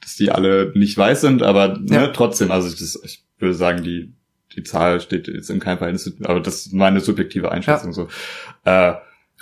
dass 0.00 0.16
die 0.16 0.30
alle 0.30 0.72
nicht 0.74 0.96
weiß 0.96 1.20
sind, 1.22 1.42
aber 1.42 1.80
Ja. 1.88 2.02
ne, 2.06 2.12
trotzdem, 2.14 2.50
also 2.50 2.68
ich, 2.68 2.76
das, 2.78 3.00
ich 3.04 3.24
würde 3.38 3.54
sagen, 3.54 3.82
die 3.82 4.12
die 4.56 4.62
Zahl 4.62 5.00
steht 5.00 5.28
jetzt 5.28 5.50
in 5.50 5.60
keinem 5.60 5.78
Verhältnis, 5.78 6.12
aber 6.24 6.40
das 6.40 6.66
ist 6.66 6.72
meine 6.72 7.00
subjektive 7.00 7.52
Einschätzung 7.52 7.92
so. 7.92 8.08
Äh, 8.64 8.94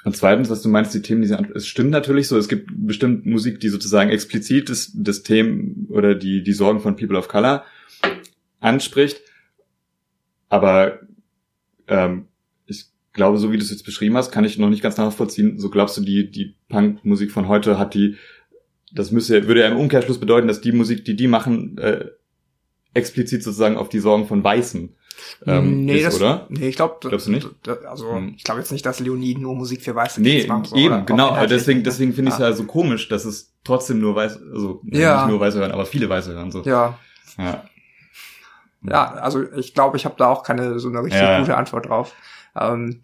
und 0.04 0.16
zweitens, 0.16 0.50
was 0.50 0.62
du 0.62 0.68
meinst, 0.68 0.94
die 0.94 1.02
Themen, 1.02 1.22
die 1.22 1.28
sie 1.28 1.36
es 1.54 1.66
stimmt 1.66 1.90
natürlich 1.90 2.28
so, 2.28 2.38
es 2.38 2.46
gibt 2.48 2.70
bestimmt 2.72 3.26
Musik, 3.26 3.58
die 3.58 3.68
sozusagen 3.70 4.10
explizit 4.10 4.68
das, 4.70 4.92
das 4.94 5.24
Themen 5.24 5.86
oder 5.90 6.14
die, 6.14 6.42
die 6.44 6.52
Sorgen 6.52 6.78
von 6.80 6.94
People 6.96 7.18
of 7.18 7.26
Color 7.28 7.64
anspricht. 8.60 9.20
Aber 10.48 11.00
ähm, 11.88 12.26
ich 12.66 12.86
glaube, 13.12 13.38
so 13.38 13.50
wie 13.52 13.56
du 13.56 13.62
es 13.62 13.70
jetzt 13.70 13.84
beschrieben 13.84 14.16
hast, 14.16 14.30
kann 14.30 14.44
ich 14.44 14.58
noch 14.58 14.68
nicht 14.70 14.82
ganz 14.82 14.96
nachvollziehen. 14.96 15.58
So 15.58 15.70
glaubst 15.70 15.96
du, 15.96 16.02
die, 16.02 16.30
die 16.30 16.54
Punkmusik 16.68 17.32
von 17.32 17.48
heute 17.48 17.78
hat 17.78 17.94
die, 17.94 18.16
das 18.92 19.10
müsste, 19.10 19.46
würde 19.46 19.60
ja 19.60 19.68
im 19.68 19.76
Umkehrschluss 19.78 20.20
bedeuten, 20.20 20.48
dass 20.48 20.60
die 20.60 20.72
Musik, 20.72 21.04
die 21.04 21.16
die 21.16 21.28
machen, 21.28 21.78
äh, 21.78 22.06
explizit 22.94 23.42
sozusagen 23.42 23.76
auf 23.76 23.88
die 23.88 23.98
Sorgen 23.98 24.26
von 24.26 24.42
Weißen 24.42 24.94
ähm, 25.46 25.84
nee, 25.84 25.96
ist, 25.98 26.04
das, 26.06 26.16
oder? 26.16 26.46
nee, 26.50 26.68
ich 26.68 26.76
glaube, 26.76 26.96
Glaubst 27.00 27.26
du 27.26 27.30
nicht? 27.30 27.48
Also 27.86 28.14
Hm. 28.14 28.34
ich 28.36 28.44
glaube 28.44 28.60
jetzt 28.60 28.70
nicht, 28.72 28.84
dass 28.84 29.00
Leoniden 29.00 29.42
nur 29.42 29.54
Musik 29.54 29.82
für 29.82 29.94
weiße 29.94 30.20
Nee, 30.20 30.38
Kids 30.38 30.48
machen. 30.48 30.64
so, 30.64 30.76
eben, 30.76 30.86
oder 30.88 31.02
genau, 31.02 31.24
aber 31.28 31.32
inhaltlich 31.34 31.58
deswegen, 31.60 31.78
ne? 31.78 31.82
deswegen 31.84 32.12
finde 32.12 32.28
ich 32.30 32.34
es 32.34 32.40
ja. 32.40 32.48
ja 32.48 32.52
so 32.54 32.64
komisch, 32.64 33.08
dass 33.08 33.24
es 33.24 33.54
trotzdem 33.64 33.98
nur 34.00 34.14
weiß, 34.14 34.38
also 34.42 34.82
Ja. 34.84 35.22
nicht 35.22 35.30
nur 35.30 35.40
Weiße 35.40 35.58
hören, 35.58 35.72
aber 35.72 35.86
viele 35.86 36.08
Weiße 36.08 36.32
hören 36.32 36.50
so. 36.50 36.62
Ja, 36.64 36.98
Ja. 37.38 37.64
Ja, 38.88 39.12
also 39.14 39.50
ich 39.52 39.74
glaube, 39.74 39.96
ich 39.96 40.04
habe 40.04 40.14
da 40.18 40.28
auch 40.28 40.42
keine 40.42 40.78
so 40.78 40.88
eine 40.88 41.02
richtig 41.02 41.20
Ja. 41.22 41.38
gute 41.38 41.56
Antwort 41.56 41.86
drauf. 41.86 42.14
Ähm, 42.54 43.02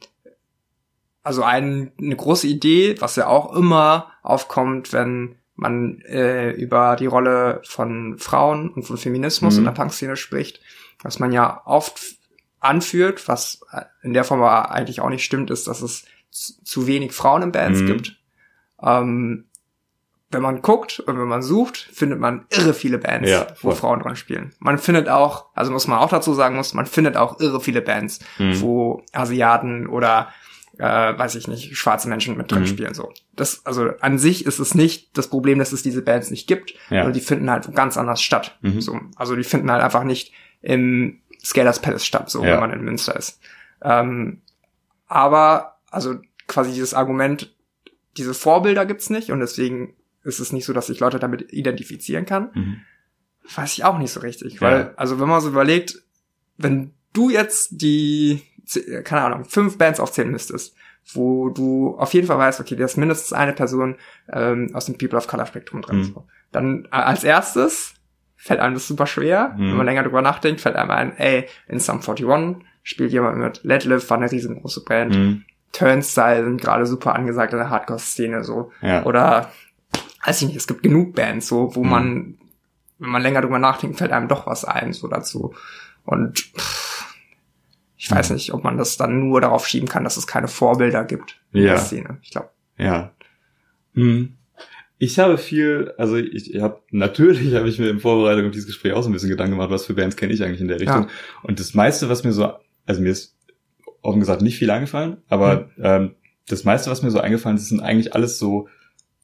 also 1.22 1.42
ein, 1.44 1.92
eine 1.98 2.16
große 2.16 2.46
Idee, 2.46 2.96
was 3.00 3.16
ja 3.16 3.26
auch 3.28 3.54
immer 3.54 4.12
aufkommt, 4.22 4.92
wenn 4.92 5.36
man 5.54 6.00
äh, 6.02 6.50
über 6.50 6.96
die 6.96 7.06
Rolle 7.06 7.60
von 7.64 8.18
Frauen 8.18 8.70
und 8.70 8.82
von 8.84 8.96
Feminismus 8.96 9.54
Mhm. 9.54 9.58
in 9.60 9.64
der 9.66 9.72
Punkszene 9.72 10.16
spricht, 10.16 10.60
was 11.02 11.18
man 11.18 11.30
ja 11.32 11.62
oft 11.64 12.00
anführt, 12.58 13.28
was 13.28 13.60
in 14.02 14.14
der 14.14 14.24
Form 14.24 14.40
aber 14.42 14.70
eigentlich 14.72 15.00
auch 15.00 15.10
nicht 15.10 15.24
stimmt, 15.24 15.50
ist, 15.50 15.66
dass 15.68 15.82
es 15.82 16.04
zu 16.30 16.64
zu 16.64 16.86
wenig 16.86 17.12
Frauen 17.12 17.42
in 17.42 17.52
Bands 17.52 17.82
Mhm. 17.82 17.86
gibt. 17.86 18.16
Ähm, 18.82 19.44
wenn 20.32 20.42
man 20.42 20.62
guckt 20.62 20.98
und 21.00 21.18
wenn 21.18 21.28
man 21.28 21.42
sucht, 21.42 21.76
findet 21.76 22.18
man 22.18 22.46
irre 22.50 22.74
viele 22.74 22.98
Bands, 22.98 23.28
Ja, 23.30 23.46
wo. 23.60 23.70
Frauen 23.72 24.00
dran 24.00 24.16
spielen. 24.16 24.54
Man 24.58 24.78
findet 24.78 25.08
auch, 25.08 25.46
also 25.54 25.70
muss 25.72 25.86
man 25.86 25.98
auch 25.98 26.08
dazu 26.10 26.32
sagen 26.34 26.56
muss, 26.56 26.74
man 26.74 26.86
findet 26.86 27.16
auch 27.16 27.38
irre 27.40 27.60
viele 27.60 27.82
Bands, 27.82 28.20
Mhm. 28.38 28.60
wo 28.60 29.02
Asiaten 29.12 29.86
oder 29.86 30.28
äh, 30.78 30.84
weiß 31.18 31.34
ich 31.34 31.48
nicht, 31.48 31.76
schwarze 31.76 32.08
Menschen 32.08 32.34
mit 32.38 32.50
drin 32.50 32.62
Mhm. 32.62 32.66
spielen. 32.66 32.94
So. 32.94 33.12
Das, 33.36 33.66
also 33.66 33.90
an 34.00 34.18
sich 34.18 34.46
ist 34.46 34.58
es 34.58 34.74
nicht 34.74 35.16
das 35.18 35.28
Problem, 35.28 35.58
dass 35.58 35.72
es 35.72 35.82
diese 35.82 36.00
Bands 36.00 36.30
nicht 36.30 36.48
gibt, 36.48 36.70
Ja. 36.88 37.02
sondern 37.02 37.12
die 37.12 37.20
finden 37.20 37.50
halt 37.50 37.72
ganz 37.74 37.98
anders 37.98 38.22
statt. 38.22 38.56
Mhm. 38.62 38.80
So, 38.80 38.98
also 39.16 39.36
die 39.36 39.44
finden 39.44 39.70
halt 39.70 39.82
einfach 39.82 40.02
nicht 40.02 40.32
im 40.62 41.20
Scalers 41.44 41.80
Palace 41.82 42.06
statt, 42.06 42.30
so 42.30 42.42
Ja. 42.42 42.52
wenn 42.52 42.60
man 42.60 42.72
in 42.72 42.82
Münster 42.84 43.14
ist. 43.14 43.38
Ähm, 43.82 44.40
aber, 45.08 45.76
also 45.90 46.14
quasi 46.48 46.72
dieses 46.72 46.94
Argument, 46.94 47.54
diese 48.16 48.34
Vorbilder 48.34 48.86
gibt's 48.86 49.10
nicht 49.10 49.30
und 49.30 49.40
deswegen 49.40 49.94
ist 50.24 50.40
es 50.40 50.52
nicht 50.52 50.64
so, 50.64 50.72
dass 50.72 50.88
ich 50.88 51.00
Leute 51.00 51.18
damit 51.18 51.52
identifizieren 51.52 52.26
kann. 52.26 52.50
Mhm. 52.54 52.80
Weiß 53.54 53.72
ich 53.72 53.84
auch 53.84 53.98
nicht 53.98 54.12
so 54.12 54.20
richtig. 54.20 54.54
Ja. 54.54 54.60
Weil, 54.60 54.94
also 54.96 55.20
wenn 55.20 55.28
man 55.28 55.40
so 55.40 55.48
überlegt, 55.48 56.00
wenn 56.56 56.92
du 57.12 57.30
jetzt 57.30 57.80
die, 57.82 58.42
keine 59.04 59.22
Ahnung, 59.22 59.44
fünf 59.44 59.78
Bands 59.78 60.00
aufzählen 60.00 60.30
müsstest, 60.30 60.76
wo 61.14 61.48
du 61.48 61.96
auf 61.96 62.14
jeden 62.14 62.28
Fall 62.28 62.38
weißt, 62.38 62.60
okay, 62.60 62.76
da 62.76 62.84
ist 62.84 62.96
mindestens 62.96 63.32
eine 63.32 63.52
Person 63.52 63.96
ähm, 64.32 64.70
aus 64.72 64.86
dem 64.86 64.96
People 64.96 65.18
of 65.18 65.26
Color 65.26 65.46
Spektrum 65.46 65.82
drin. 65.82 65.98
Mhm. 65.98 66.04
So. 66.04 66.26
Dann 66.52 66.84
äh, 66.86 66.96
als 66.96 67.24
erstes 67.24 67.94
fällt 68.36 68.60
einem 68.60 68.74
das 68.74 68.86
super 68.86 69.06
schwer. 69.06 69.54
Mhm. 69.56 69.70
Wenn 69.70 69.76
man 69.76 69.86
länger 69.86 70.04
drüber 70.04 70.22
nachdenkt, 70.22 70.60
fällt 70.60 70.76
einem 70.76 70.90
ein, 70.90 71.16
ey, 71.16 71.48
in 71.66 71.80
Sum 71.80 72.00
41 72.00 72.64
spielt 72.82 73.12
jemand 73.12 73.38
mit. 73.38 73.60
Let 73.64 73.84
Live 73.84 74.08
war 74.10 74.18
eine 74.18 74.30
riesengroße 74.30 74.84
Band. 74.84 75.14
Mhm. 75.14 75.44
Turnstyle 75.72 76.44
sind 76.44 76.60
gerade 76.60 76.86
super 76.86 77.14
angesagt 77.14 77.52
in 77.52 77.58
der 77.58 77.70
Hardcore-Szene 77.70 78.44
so. 78.44 78.72
Ja. 78.82 79.04
Oder 79.04 79.50
weiß 80.24 80.42
ich 80.42 80.48
nicht, 80.48 80.56
es 80.56 80.66
gibt 80.66 80.82
genug 80.82 81.14
Bands, 81.14 81.48
so, 81.48 81.74
wo 81.74 81.82
Mhm. 81.84 81.90
man, 81.90 82.38
wenn 82.98 83.10
man 83.10 83.22
länger 83.22 83.40
drüber 83.42 83.58
nachdenkt, 83.58 83.98
fällt 83.98 84.12
einem 84.12 84.28
doch 84.28 84.46
was 84.46 84.64
ein, 84.64 84.92
so 84.92 85.08
dazu. 85.08 85.54
Und 86.04 86.38
pff, 86.56 87.06
ich 87.96 88.10
weiß 88.10 88.30
Mhm. 88.30 88.34
nicht, 88.36 88.52
ob 88.54 88.64
man 88.64 88.76
das 88.78 88.96
dann 88.96 89.20
nur 89.28 89.40
darauf 89.40 89.66
schieben 89.66 89.88
kann, 89.88 90.04
dass 90.04 90.16
es 90.16 90.26
keine 90.26 90.48
Vorbilder 90.48 91.04
gibt 91.04 91.40
in 91.52 91.62
Ja. 91.62 91.68
der 91.74 91.78
Szene. 91.78 92.18
Ich 92.22 92.30
glaube. 92.30 92.50
Ja. 92.78 93.12
Hm. 93.94 94.34
Ich 94.98 95.18
habe 95.18 95.36
viel, 95.36 95.92
also 95.98 96.16
ich, 96.16 96.60
habe 96.60 96.80
natürlich 96.90 97.54
habe 97.54 97.68
ich 97.68 97.78
mir 97.78 97.90
in 97.90 97.98
Vorbereitung 98.00 98.46
auf 98.46 98.52
dieses 98.52 98.66
Gespräch 98.68 98.92
auch 98.92 99.02
so 99.02 99.10
ein 99.10 99.12
bisschen 99.12 99.28
Gedanken 99.30 99.52
gemacht, 99.56 99.70
was 99.70 99.84
für 99.86 99.94
Bands 99.94 100.16
kenne 100.16 100.32
ich 100.32 100.42
eigentlich 100.44 100.60
in 100.60 100.68
der 100.68 100.78
Richtung. 100.80 101.02
Ja. 101.02 101.08
Und 101.42 101.58
das 101.58 101.74
meiste, 101.74 102.08
was 102.08 102.22
mir 102.24 102.32
so, 102.32 102.52
also 102.86 103.00
mir 103.02 103.10
ist 103.10 103.36
offen 104.00 104.20
gesagt 104.20 104.42
nicht 104.42 104.58
viel 104.58 104.70
eingefallen, 104.70 105.18
aber 105.28 105.70
ähm, 105.80 106.14
das 106.48 106.64
meiste, 106.64 106.90
was 106.90 107.02
mir 107.02 107.10
so 107.10 107.20
eingefallen 107.20 107.56
ist, 107.56 107.68
sind 107.68 107.80
eigentlich 107.80 108.14
alles 108.14 108.38
so 108.38 108.68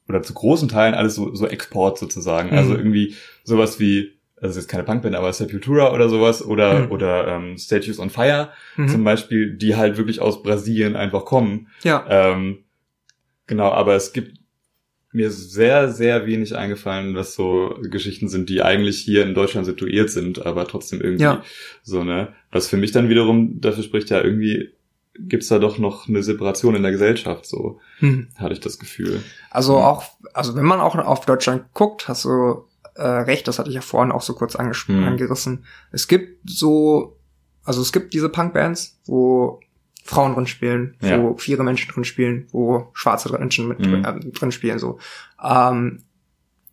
oder 0.09 0.21
zu 0.23 0.33
großen 0.33 0.67
Teilen 0.67 0.95
alles 0.95 1.15
so, 1.15 1.33
so 1.35 1.47
Export 1.47 1.97
sozusagen. 1.99 2.49
Mhm. 2.49 2.57
Also 2.57 2.75
irgendwie 2.75 3.15
sowas 3.43 3.79
wie, 3.79 4.13
also 4.37 4.49
es 4.51 4.57
ist 4.57 4.63
jetzt 4.63 4.69
keine 4.71 4.83
Punkband, 4.83 5.15
aber 5.15 5.31
Sepultura 5.31 5.93
oder 5.93 6.09
sowas 6.09 6.43
oder 6.45 6.85
Mhm. 6.87 6.91
oder 6.91 7.27
ähm, 7.27 7.57
Statues 7.57 7.99
on 7.99 8.09
Fire 8.09 8.49
Mhm. 8.75 8.87
zum 8.89 9.03
Beispiel, 9.03 9.53
die 9.55 9.75
halt 9.75 9.97
wirklich 9.97 10.19
aus 10.19 10.41
Brasilien 10.43 10.95
einfach 10.95 11.25
kommen. 11.25 11.67
Ja. 11.83 12.05
Ähm, 12.09 12.63
genau, 13.47 13.71
aber 13.71 13.95
es 13.95 14.11
gibt 14.13 14.37
mir 15.11 15.31
sehr, 15.31 15.91
sehr 15.91 16.27
wenig 16.27 16.55
eingefallen, 16.55 17.15
was 17.15 17.33
so 17.33 17.75
Geschichten 17.81 18.29
sind, 18.29 18.47
die 18.49 18.61
eigentlich 18.61 18.99
hier 18.99 19.23
in 19.25 19.33
Deutschland 19.33 19.65
situiert 19.65 20.11
sind, 20.11 20.45
aber 20.45 20.67
trotzdem 20.67 21.01
irgendwie 21.01 21.23
Ja. 21.23 21.43
so, 21.81 22.03
ne? 22.03 22.29
Was 22.51 22.67
für 22.67 22.77
mich 22.77 22.91
dann 22.91 23.09
wiederum 23.09 23.59
dafür 23.59 23.83
spricht, 23.83 24.09
ja, 24.11 24.23
irgendwie 24.23 24.69
gibt's 25.27 25.47
da 25.47 25.59
doch 25.59 25.77
noch 25.77 26.07
eine 26.07 26.23
Separation 26.23 26.75
in 26.75 26.83
der 26.83 26.91
Gesellschaft, 26.91 27.45
so 27.45 27.79
Hm. 27.99 28.29
hatte 28.37 28.53
ich 28.53 28.59
das 28.59 28.79
Gefühl. 28.79 29.23
Also 29.49 29.77
Mhm. 29.77 29.83
auch, 29.83 30.03
also 30.33 30.55
wenn 30.55 30.65
man 30.65 30.79
auch 30.79 30.95
auf 30.95 31.25
Deutschland 31.25 31.73
guckt, 31.73 32.07
hast 32.07 32.25
du 32.25 32.65
äh, 32.95 33.01
recht, 33.07 33.47
das 33.47 33.59
hatte 33.59 33.69
ich 33.69 33.75
ja 33.75 33.81
vorhin 33.81 34.11
auch 34.11 34.21
so 34.21 34.33
kurz 34.33 34.57
Mhm. 34.57 35.03
angerissen. 35.03 35.63
Es 35.91 36.07
gibt 36.09 36.49
so, 36.49 37.17
also 37.63 37.81
es 37.81 37.93
gibt 37.93 38.13
diese 38.13 38.27
Punkbands, 38.29 38.99
wo 39.05 39.61
Frauen 40.03 40.33
drin 40.33 40.47
spielen, 40.47 40.95
wo 40.99 41.07
Ja. 41.07 41.33
queere 41.33 41.63
Menschen 41.63 41.89
drin 41.93 42.03
spielen, 42.03 42.47
wo 42.51 42.89
schwarze 42.93 43.31
Menschen 43.37 43.67
mit 43.69 43.79
Mhm. 43.79 44.03
äh, 44.03 44.19
drin 44.31 44.51
spielen, 44.51 44.79
so. 44.79 44.99
Ähm, 45.41 46.03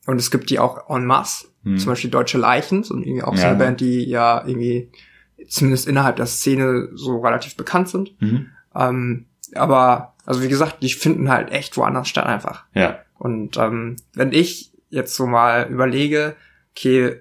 und 0.07 0.19
es 0.19 0.31
gibt 0.33 0.51
die 0.51 0.59
auch 0.59 0.89
en 0.91 1.05
masse. 1.07 1.47
Mhm. 1.63 1.79
Zum 1.79 1.91
Beispiel 1.93 2.11
Deutsche 2.11 2.39
Leichen, 2.39 2.83
so 2.83 2.95
irgendwie 2.97 3.23
auch 3.23 3.37
so 3.37 3.43
Ja. 3.43 3.51
eine 3.51 3.59
Band, 3.59 3.81
die 3.81 4.05
ja 4.05 4.45
irgendwie 4.47 4.91
zumindest 5.49 5.89
innerhalb 5.89 6.17
der 6.17 6.27
Szene 6.27 6.89
so 6.95 7.19
relativ 7.19 7.57
bekannt 7.57 7.89
sind. 7.89 8.21
Mhm. 8.21 8.51
Ähm, 8.75 9.27
aber, 9.55 10.15
also 10.25 10.43
wie 10.43 10.49
gesagt, 10.49 10.83
die 10.83 10.91
finden 10.91 11.29
halt 11.29 11.51
echt 11.51 11.77
woanders 11.77 12.09
statt 12.09 12.27
einfach. 12.27 12.65
Ja. 12.75 12.99
Und 13.19 13.57
ähm, 13.57 13.97
wenn 14.15 14.33
ich 14.33 14.73
jetzt 14.91 15.15
so 15.15 15.27
mal 15.27 15.69
überlege, 15.71 16.37
okay, 16.73 17.21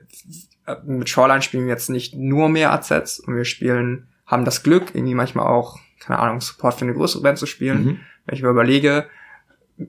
mit 0.86 1.10
Shoreline 1.10 1.41
spielen 1.41 1.65
wir 1.65 1.74
jetzt 1.74 1.89
nicht 1.89 2.15
nur 2.15 2.50
mehr 2.50 2.74
AZs 2.74 3.20
und 3.20 3.36
wir 3.36 3.46
spielen, 3.46 4.08
haben 4.25 4.46
das 4.46 4.63
Glück, 4.63 4.94
irgendwie 4.94 5.13
manchmal 5.13 5.48
auch, 5.48 5.77
keine 6.00 6.20
Ahnung, 6.20 6.41
Support 6.41 6.75
für 6.75 6.86
eine 6.86 6.94
größere 6.94 7.22
Band 7.22 7.38
zu 7.38 7.46
spielen. 7.46 7.84
Mhm. 7.84 8.00
Wenn 8.25 8.36
ich 8.36 8.41
mir 8.41 8.50
überlege, 8.50 9.05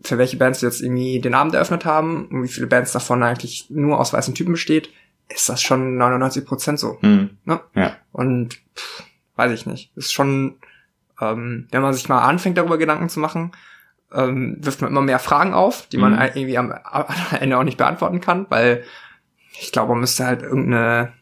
für 0.02 0.19
welche 0.19 0.37
Bands 0.37 0.61
jetzt 0.61 0.83
irgendwie 0.83 1.21
den 1.21 1.35
Abend 1.35 1.55
eröffnet 1.55 1.85
haben 1.85 2.26
und 2.26 2.43
wie 2.43 2.49
viele 2.49 2.66
Bands 2.66 2.93
davon 2.93 3.23
eigentlich 3.23 3.71
nur 3.71 3.99
aus 3.99 4.12
weißen 4.12 4.35
Typen 4.35 4.52
besteht, 4.52 4.90
ist 5.28 5.49
das 5.49 5.61
schon 5.62 5.97
99 5.97 6.45
Prozent 6.45 6.78
so. 6.78 6.99
Mhm. 7.02 7.30
Ne? 7.45 7.61
Ja. 7.75 7.97
Und 8.12 8.54
pff, 8.76 9.02
weiß 9.37 9.52
ich 9.52 9.66
nicht. 9.66 9.97
Ist 9.97 10.12
schon, 10.12 10.56
ähm, 11.21 11.66
wenn 11.71 11.83
man 11.83 11.92
sich 11.95 12.09
mal 12.09 12.23
anfängt, 12.23 12.56
darüber 12.59 12.78
Gedanken 12.78 13.09
zu 13.09 13.21
machen, 13.21 13.52
ähm, 14.12 14.56
wirft 14.61 14.80
man 14.83 14.90
immer 14.90 15.02
mehr 15.02 15.18
Fragen 15.18 15.52
auf, 15.52 15.88
die 15.88 15.99
man 15.99 16.12
Mhm. 16.14 16.21
irgendwie 16.35 16.59
am, 16.59 16.73
Ende 17.40 17.59
auch 17.59 17.64
nicht 17.64 17.78
beantworten 17.78 18.21
kann, 18.21 18.47
weil 18.50 18.85
ich 19.61 19.73
glaube, 19.73 19.92
man 19.92 20.00
müsste 20.00 20.25
halt 20.26 20.42
irgendeine 20.42 21.12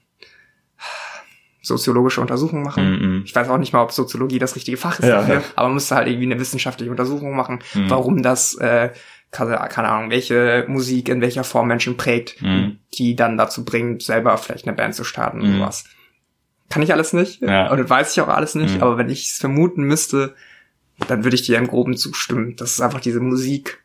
soziologische 1.63 2.21
Untersuchung 2.21 2.63
machen. 2.63 3.17
Mhm. 3.17 3.23
Ich 3.25 3.35
weiß 3.35 3.49
auch 3.49 3.57
nicht 3.57 3.73
mal, 3.73 3.83
ob 3.83 3.91
Soziologie 3.93 4.39
das 4.39 4.55
richtige 4.55 4.77
Fach 4.77 4.99
ist 4.99 5.07
Ja, 5.09 5.21
dafür, 5.21 5.35
ja. 5.37 5.43
aber 5.57 5.69
man 5.69 5.75
müsste 5.75 5.95
halt 5.95 6.09
irgendwie 6.09 6.27
eine 6.27 6.39
wissenschaftliche 6.39 6.91
Untersuchung 6.91 7.35
machen, 7.35 7.61
Mhm. 7.75 7.89
warum 7.89 8.23
das, 8.23 8.55
äh, 8.57 8.91
keine, 9.35 9.89
Ahnung, 9.89 10.11
welche 10.11 10.65
Musik 10.69 11.09
in 11.09 11.21
welcher 11.21 11.45
Form 11.45 11.69
Menschen 11.69 11.97
prägt, 11.97 12.41
Mhm. 12.41 12.79
die 12.95 13.17
dann 13.17 13.37
dazu 13.37 13.65
bringt, 13.65 14.03
selber 14.03 14.37
vielleicht 14.39 14.67
eine 14.67 14.77
Band 14.77 14.95
zu 14.95 15.05
starten 15.05 15.39
Mhm. 15.39 15.45
und 15.45 15.53
sowas. 15.59 15.85
Kann 16.71 16.83
ich 16.83 16.93
alles 16.93 17.13
nicht. 17.13 17.43
Ja. 17.43 17.71
Und 17.71 17.89
weiß 17.91 18.13
ich 18.13 18.21
auch 18.23 18.29
alles 18.29 18.55
nicht, 18.55 18.77
Mhm. 18.77 18.83
aber 18.83 18.99
wenn 18.99 19.11
ich 19.11 19.27
es 19.27 19.39
vermuten 19.39 19.83
müsste, 19.83 20.35
dann 21.09 21.25
würde 21.25 21.35
ich 21.37 21.43
dir 21.43 21.59
im 21.59 21.67
Groben 21.67 21.97
zustimmen, 21.97 22.57
dass 22.57 22.81
einfach 22.81 23.01
diese 23.01 23.21
Musik 23.21 23.83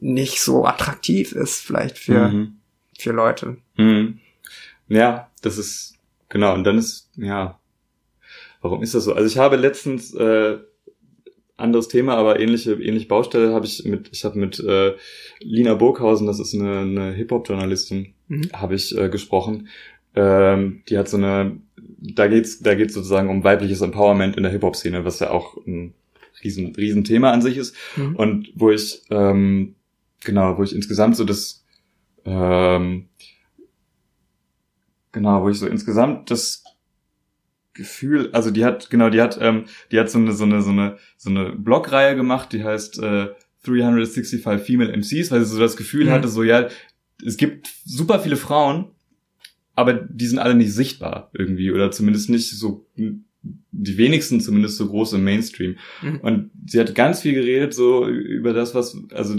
nicht 0.00 0.40
so 0.40 0.64
attraktiv 0.66 1.32
ist, 1.32 1.60
vielleicht 1.60 1.98
für, 1.98 2.28
Mhm. 2.28 2.56
für 2.98 3.12
Leute. 3.12 3.56
Mhm. 3.76 4.20
Ja, 4.88 5.30
das 5.42 5.58
ist, 5.58 5.94
genau, 6.28 6.52
und 6.54 6.64
dann 6.64 6.78
ist, 6.78 7.08
ja, 7.16 7.58
warum 8.60 8.82
ist 8.82 8.94
das 8.94 9.04
so? 9.04 9.14
Also 9.14 9.26
ich 9.26 9.38
habe 9.38 9.56
letztens, 9.56 10.12
äh, 10.14 10.58
anderes 11.62 11.88
Thema, 11.88 12.16
aber 12.16 12.40
ähnliche, 12.40 12.72
ähnliche 12.74 13.06
Baustelle 13.06 13.54
habe 13.54 13.66
ich 13.66 13.84
mit, 13.84 14.10
ich 14.12 14.24
habe 14.24 14.38
mit 14.38 14.60
äh, 14.60 14.94
Lina 15.40 15.74
Burghausen, 15.74 16.26
das 16.26 16.40
ist 16.40 16.54
eine, 16.54 16.80
eine 16.80 17.12
Hip-Hop-Journalistin, 17.12 18.14
Mhm. 18.28 18.50
habe 18.52 18.74
ich 18.74 18.96
äh, 18.96 19.08
gesprochen. 19.10 19.68
Ähm, 20.14 20.82
die 20.88 20.96
hat 20.96 21.08
so 21.08 21.18
eine, 21.18 21.60
da 21.76 22.26
geht's, 22.26 22.60
da 22.60 22.74
geht's 22.74 22.94
sozusagen 22.94 23.28
um 23.28 23.44
weibliches 23.44 23.82
Empowerment 23.82 24.36
in 24.36 24.42
der 24.42 24.52
Hip-Hop-Szene, 24.52 25.04
was 25.04 25.20
ja 25.20 25.30
auch 25.30 25.56
ein 25.66 25.94
riesen, 26.42 26.74
riesen 26.74 27.04
Thema 27.04 27.30
an 27.32 27.42
sich 27.42 27.56
ist. 27.58 27.76
Mhm. 27.96 28.16
Und 28.16 28.52
wo 28.54 28.70
ich, 28.70 29.02
ähm, 29.10 29.74
genau, 30.24 30.56
wo 30.56 30.62
ich 30.62 30.74
insgesamt 30.74 31.16
so 31.16 31.24
das, 31.24 31.64
ähm, 32.24 33.08
genau, 35.12 35.42
wo 35.42 35.50
ich 35.50 35.58
so 35.58 35.66
insgesamt 35.66 36.30
das 36.30 36.61
Gefühl, 37.74 38.30
also 38.32 38.50
die 38.50 38.64
hat, 38.64 38.90
genau, 38.90 39.08
die 39.10 39.20
hat, 39.20 39.38
ähm, 39.40 39.64
die 39.90 39.98
hat 39.98 40.10
so 40.10 40.18
eine, 40.18 40.32
so 40.32 40.44
eine, 40.44 40.62
so 40.62 40.70
eine, 40.70 40.98
so 41.16 41.30
eine 41.30 41.52
Blogreihe 41.52 42.14
gemacht, 42.16 42.52
die 42.52 42.62
heißt 42.64 42.98
äh, 43.02 43.28
365 43.64 44.42
Female 44.42 44.92
MCs, 44.96 45.30
weil 45.30 45.40
sie 45.44 45.54
so 45.54 45.58
das 45.60 45.76
Gefühl 45.76 46.06
Mhm. 46.06 46.10
hatte, 46.10 46.28
so 46.28 46.42
ja, 46.42 46.68
es 47.24 47.36
gibt 47.36 47.68
super 47.84 48.18
viele 48.20 48.36
Frauen, 48.36 48.86
aber 49.74 49.94
die 49.94 50.26
sind 50.26 50.38
alle 50.38 50.54
nicht 50.54 50.72
sichtbar 50.74 51.30
irgendwie 51.32 51.70
oder 51.70 51.90
zumindest 51.90 52.28
nicht 52.30 52.50
so 52.50 52.86
die 53.72 53.96
wenigsten 53.96 54.40
zumindest 54.40 54.76
so 54.76 54.86
groß 54.86 55.14
im 55.14 55.24
Mainstream. 55.24 55.76
Mhm. 56.02 56.20
Und 56.20 56.50
sie 56.66 56.78
hat 56.78 56.94
ganz 56.94 57.22
viel 57.22 57.34
geredet 57.34 57.74
so 57.74 58.06
über 58.06 58.52
das, 58.52 58.74
was, 58.74 58.96
also 59.12 59.34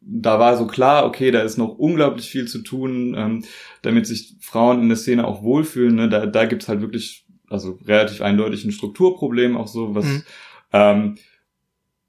da 0.00 0.38
war 0.40 0.56
so 0.56 0.66
klar, 0.66 1.06
okay, 1.06 1.30
da 1.30 1.42
ist 1.42 1.56
noch 1.56 1.78
unglaublich 1.78 2.28
viel 2.28 2.46
zu 2.48 2.60
tun, 2.62 3.14
ähm, 3.16 3.44
damit 3.82 4.06
sich 4.06 4.36
Frauen 4.40 4.80
in 4.82 4.88
der 4.88 4.96
Szene 4.96 5.26
auch 5.26 5.42
wohlfühlen. 5.42 5.94
Ne? 5.94 6.08
Da, 6.08 6.26
da 6.26 6.46
gibt's 6.46 6.68
halt 6.68 6.80
wirklich, 6.80 7.23
also 7.48 7.78
relativ 7.86 8.20
eindeutig 8.20 8.64
ein 8.64 8.72
Strukturproblem 8.72 9.56
auch 9.56 9.68
so, 9.68 9.94
was 9.94 10.04
Mhm. 10.04 10.22
ähm, 10.72 11.14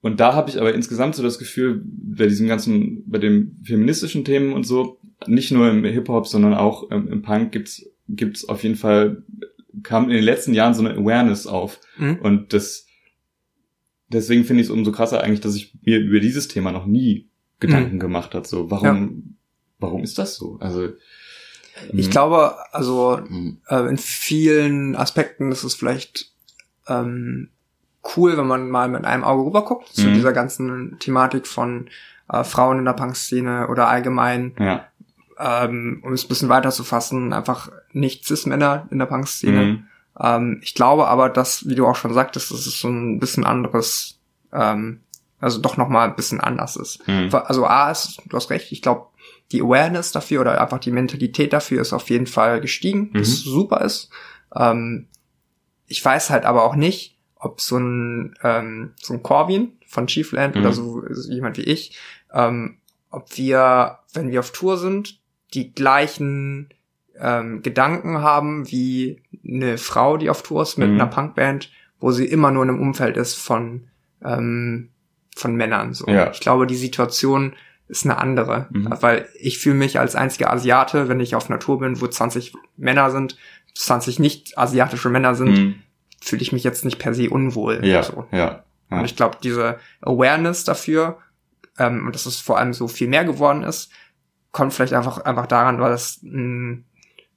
und 0.02 0.20
da 0.20 0.36
habe 0.36 0.52
ich 0.52 0.60
aber 0.60 0.76
insgesamt 0.76 1.16
so 1.16 1.24
das 1.24 1.40
Gefühl, 1.40 1.82
bei 1.84 2.28
diesem 2.28 2.48
ganzen, 2.48 3.10
bei 3.10 3.18
den 3.18 3.60
feministischen 3.64 4.24
Themen 4.24 4.54
und 4.54 4.64
so, 4.64 5.00
nicht 5.26 5.52
nur 5.52 5.68
im 5.72 5.84
Hip-Hop, 5.84 6.28
sondern 6.28 6.54
auch 6.54 6.92
im, 6.92 7.08
im 7.08 7.22
Punk 7.24 7.52
gibt's 7.52 7.90
gibt's 8.08 8.48
auf 8.48 8.64
jeden 8.64 8.76
Fall, 8.76 9.24
kam 9.84 10.06
in 10.06 10.16
den 10.16 10.24
letzten 10.24 10.54
Jahren 10.54 10.74
so 10.74 10.86
eine 10.86 10.96
Awareness 10.96 11.48
auf. 11.48 11.80
Mhm. 11.98 12.18
Und 12.18 12.54
das, 12.54 12.86
deswegen 14.10 14.44
finde 14.44 14.62
ich 14.62 14.68
es 14.68 14.72
umso 14.72 14.92
krasser 14.92 15.24
eigentlich, 15.24 15.42
dass 15.42 15.56
ich 15.56 15.74
mir 15.82 16.00
über 16.00 16.20
dieses 16.20 16.48
Thema 16.48 16.72
noch 16.72 16.86
nie 16.86 17.30
Gedanken 17.60 18.00
gemacht 18.00 18.36
hat. 18.36 18.48
So, 18.48 18.70
warum, 18.70 19.38
warum 19.80 20.04
ist 20.04 20.18
das 20.18 20.36
so? 20.36 20.58
Also, 20.60 20.90
Ich 21.92 22.06
ähm, 22.06 22.12
glaube, 22.12 22.56
also 22.72 23.20
mhm. 23.28 23.62
äh, 23.68 23.88
in 23.88 23.98
vielen 23.98 24.96
Aspekten 24.96 25.52
ist 25.52 25.64
es 25.64 25.76
vielleicht 25.76 26.32
ähm, 26.88 27.50
cool, 28.16 28.38
wenn 28.38 28.48
man 28.48 28.70
mal 28.70 28.88
mit 28.88 29.06
einem 29.06 29.24
Auge 29.24 29.46
rüber 29.46 29.66
guckt 29.66 29.90
zu 29.90 30.08
Mhm. 30.08 30.14
dieser 30.14 30.34
ganzen 30.34 30.98
Thematik 31.00 31.48
von 31.48 31.90
äh, 32.32 32.44
Frauen 32.44 32.80
in 32.80 32.86
der 32.86 32.94
Punk-Szene 32.94 33.68
oder 33.68 33.88
allgemein, 33.88 34.56
ja. 34.60 34.86
ähm, 35.40 36.02
um 36.04 36.14
es 36.14 36.26
ein 36.26 36.28
bisschen 36.28 36.50
weiter 36.50 36.72
zu 36.72 36.84
fassen, 36.84 37.34
einfach 37.34 37.72
nicht 37.92 38.26
Cis-Männer 38.26 38.88
in 38.92 39.00
der 39.00 39.06
Punk-Szene. 39.08 39.66
Mhm. 39.66 39.88
Ähm, 40.20 40.60
ich 40.64 40.76
glaube 40.76 41.08
aber, 41.08 41.30
dass, 41.30 41.68
wie 41.68 41.76
du 41.76 41.86
auch 41.86 41.96
schon 41.96 42.14
sagtest, 42.14 42.52
dass 42.52 42.66
es 42.66 42.80
so 42.80 42.88
ein 42.88 43.20
bisschen 43.20 43.44
anderes, 43.44 44.20
ähm, 44.54 45.02
also 45.40 45.60
doch 45.60 45.78
nochmal 45.78 46.08
ein 46.08 46.16
bisschen 46.16 46.40
anders 46.40 46.76
ist. 46.76 47.08
Mhm. 47.08 47.30
Also 47.34 47.66
A 47.66 47.92
ist, 47.92 48.22
du 48.26 48.38
hast 48.38 48.50
recht, 48.50 48.72
ich 48.72 48.82
glaube, 48.82 49.08
die 49.52 49.62
Awareness 49.62 50.12
dafür 50.12 50.42
oder 50.42 50.60
einfach 50.62 50.80
die 50.80 50.92
Mentalität 50.92 51.54
dafür 51.54 51.82
ist 51.82 51.94
auf 51.94 52.10
jeden 52.10 52.28
Fall 52.28 52.62
gestiegen, 52.62 53.12
Mhm. 53.14 53.20
was 53.20 53.40
super 53.42 53.82
ist. 53.82 54.10
Ähm, 54.56 55.08
ich 55.88 56.04
weiß 56.04 56.30
halt 56.32 56.46
aber 56.46 56.64
auch 56.64 56.76
nicht, 56.76 57.18
ob 57.36 57.62
so 57.62 57.78
ein, 57.78 58.36
ähm, 58.44 58.94
so 59.00 59.14
ein 59.14 59.22
Corvin 59.24 59.74
von 59.88 60.08
Chiefland 60.08 60.56
Mhm. 60.56 60.62
oder 60.62 60.72
so, 60.72 61.04
so 61.10 61.32
jemand 61.32 61.58
wie 61.58 61.64
ich, 61.64 61.96
ähm, 62.34 62.78
ob 63.12 63.38
wir, 63.38 64.00
wenn 64.14 64.32
wir 64.32 64.40
auf 64.40 64.52
Tour 64.52 64.78
sind, 64.78 65.20
die 65.54 65.74
gleichen 65.74 66.70
ähm, 67.18 67.62
Gedanken 67.62 68.18
haben 68.22 68.70
wie 68.72 69.22
eine 69.48 69.78
Frau, 69.78 70.18
die 70.18 70.30
auf 70.30 70.42
Tour 70.44 70.64
ist 70.64 70.78
mit 70.78 70.90
Mhm. 70.90 70.96
einer 70.96 71.10
Punkband, 71.10 71.72
wo 72.00 72.12
sie 72.12 72.26
immer 72.26 72.52
nur 72.52 72.64
in 72.64 72.70
einem 72.72 72.82
Umfeld 72.82 73.16
ist 73.16 73.36
von 73.36 73.88
ähm, 74.24 74.90
von 75.36 75.56
Männern. 75.56 75.94
So. 75.94 76.08
Ja. 76.08 76.32
Ich 76.32 76.40
glaube, 76.40 76.66
die 76.66 76.76
Situation 76.76 77.54
ist 77.88 78.06
eine 78.06 78.18
andere, 78.18 78.68
Mhm. 78.72 78.90
weil 79.02 79.28
ich 79.40 79.60
fühle 79.60 79.76
mich 79.76 80.00
als 80.00 80.16
einziger 80.16 80.52
Asiate, 80.52 81.08
wenn 81.08 81.20
ich 81.20 81.36
auf 81.36 81.50
einer 81.50 81.60
Tour 81.60 81.80
bin, 81.80 82.02
wo 82.02 82.08
20 82.08 82.54
Männer 82.78 83.12
sind, 83.12 83.38
20 83.76 84.20
nicht 84.20 84.58
asiatische 84.58 85.10
Männer 85.10 85.36
sind, 85.36 85.52
Mhm. 85.58 85.76
fühle 86.22 86.42
ich 86.42 86.52
mich 86.52 86.64
jetzt 86.64 86.84
nicht 86.86 86.98
per 87.00 87.14
se 87.14 87.30
unwohl. 87.30 87.86
Ja, 87.86 88.02
So. 88.04 88.26
ja. 88.32 88.64
ja. 88.90 89.00
Und 89.00 89.06
ich 89.06 89.16
glaube, 89.16 89.38
diese 89.44 89.78
Awareness 90.02 90.64
dafür, 90.64 91.20
ähm, 91.78 92.06
und 92.08 92.16
dass 92.16 92.26
es 92.26 92.40
vor 92.40 92.58
allem 92.58 92.74
so 92.74 92.88
viel 92.88 93.08
mehr 93.08 93.26
geworden 93.26 93.64
ist, 93.64 93.92
kommt 94.52 94.74
vielleicht 94.74 94.94
einfach, 94.94 95.20
einfach 95.26 95.46
daran, 95.48 95.80
weil 95.82 95.92
es 95.94 96.24
ein 96.24 96.86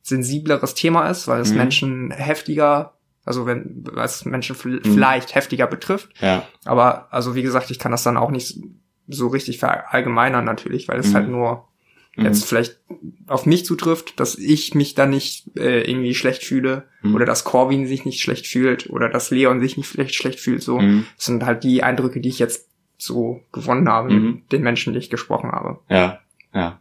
sensibleres 0.03 0.75
Thema 0.75 1.09
ist, 1.11 1.29
weil 1.29 1.41
es 1.41 1.51
Mhm. 1.51 1.57
Menschen 1.57 2.11
heftiger, 2.13 2.95
also 3.25 3.45
wenn, 3.47 3.85
weil 3.93 4.05
es 4.07 4.25
Menschen 4.25 4.55
v- 4.57 4.81
vielleicht 4.83 5.35
heftiger 5.35 5.67
betrifft. 5.67 6.11
ja. 6.21 6.45
Aber, 6.65 7.13
also 7.13 7.35
wie 7.35 7.43
gesagt, 7.43 7.71
ich 7.71 7.79
kann 7.79 7.93
das 7.93 8.05
dann 8.05 8.17
auch 8.17 8.31
nicht 8.31 8.59
so 9.09 9.29
richtig 9.29 9.59
verallgemeinern 9.59 10.45
natürlich, 10.45 10.87
weil 10.89 10.99
es 11.01 11.11
Mhm. 11.11 11.15
halt 11.15 11.29
nur 11.29 11.69
Mhm. 12.17 12.25
jetzt 12.25 12.45
vielleicht 12.45 12.79
auf 13.27 13.47
mich 13.47 13.65
zutrifft, 13.65 14.19
dass 14.21 14.37
ich 14.37 14.75
mich 14.75 14.95
dann 14.95 15.11
nicht 15.11 15.57
äh, 15.57 15.89
irgendwie 15.89 16.15
schlecht 16.15 16.43
fühle 16.45 16.85
Mhm. 17.03 17.15
oder 17.15 17.25
dass 17.27 17.45
Corwin 17.45 17.87
sich 17.87 18.05
nicht 18.05 18.21
schlecht 18.21 18.47
fühlt 18.47 18.91
oder 18.91 19.09
dass 19.09 19.31
Leon 19.31 19.61
sich 19.61 19.77
nicht 19.77 19.89
vielleicht 19.89 20.15
schlecht 20.15 20.41
fühlt. 20.41 20.63
So 20.63 20.81
Mhm. 20.81 21.07
das 21.17 21.27
sind 21.27 21.45
halt 21.47 21.65
die 21.65 21.83
Eindrücke, 21.83 22.21
die 22.21 22.29
ich 22.29 22.39
jetzt 22.39 22.69
so 22.99 23.41
gewonnen 23.53 23.89
habe 23.89 24.11
Mhm. 24.11 24.31
mit 24.43 24.53
den 24.53 24.63
Menschen, 24.63 24.93
die 24.93 24.99
ich 24.99 25.11
gesprochen 25.11 25.53
habe. 25.53 25.79
Ja, 25.89 26.21
ja. 26.53 26.81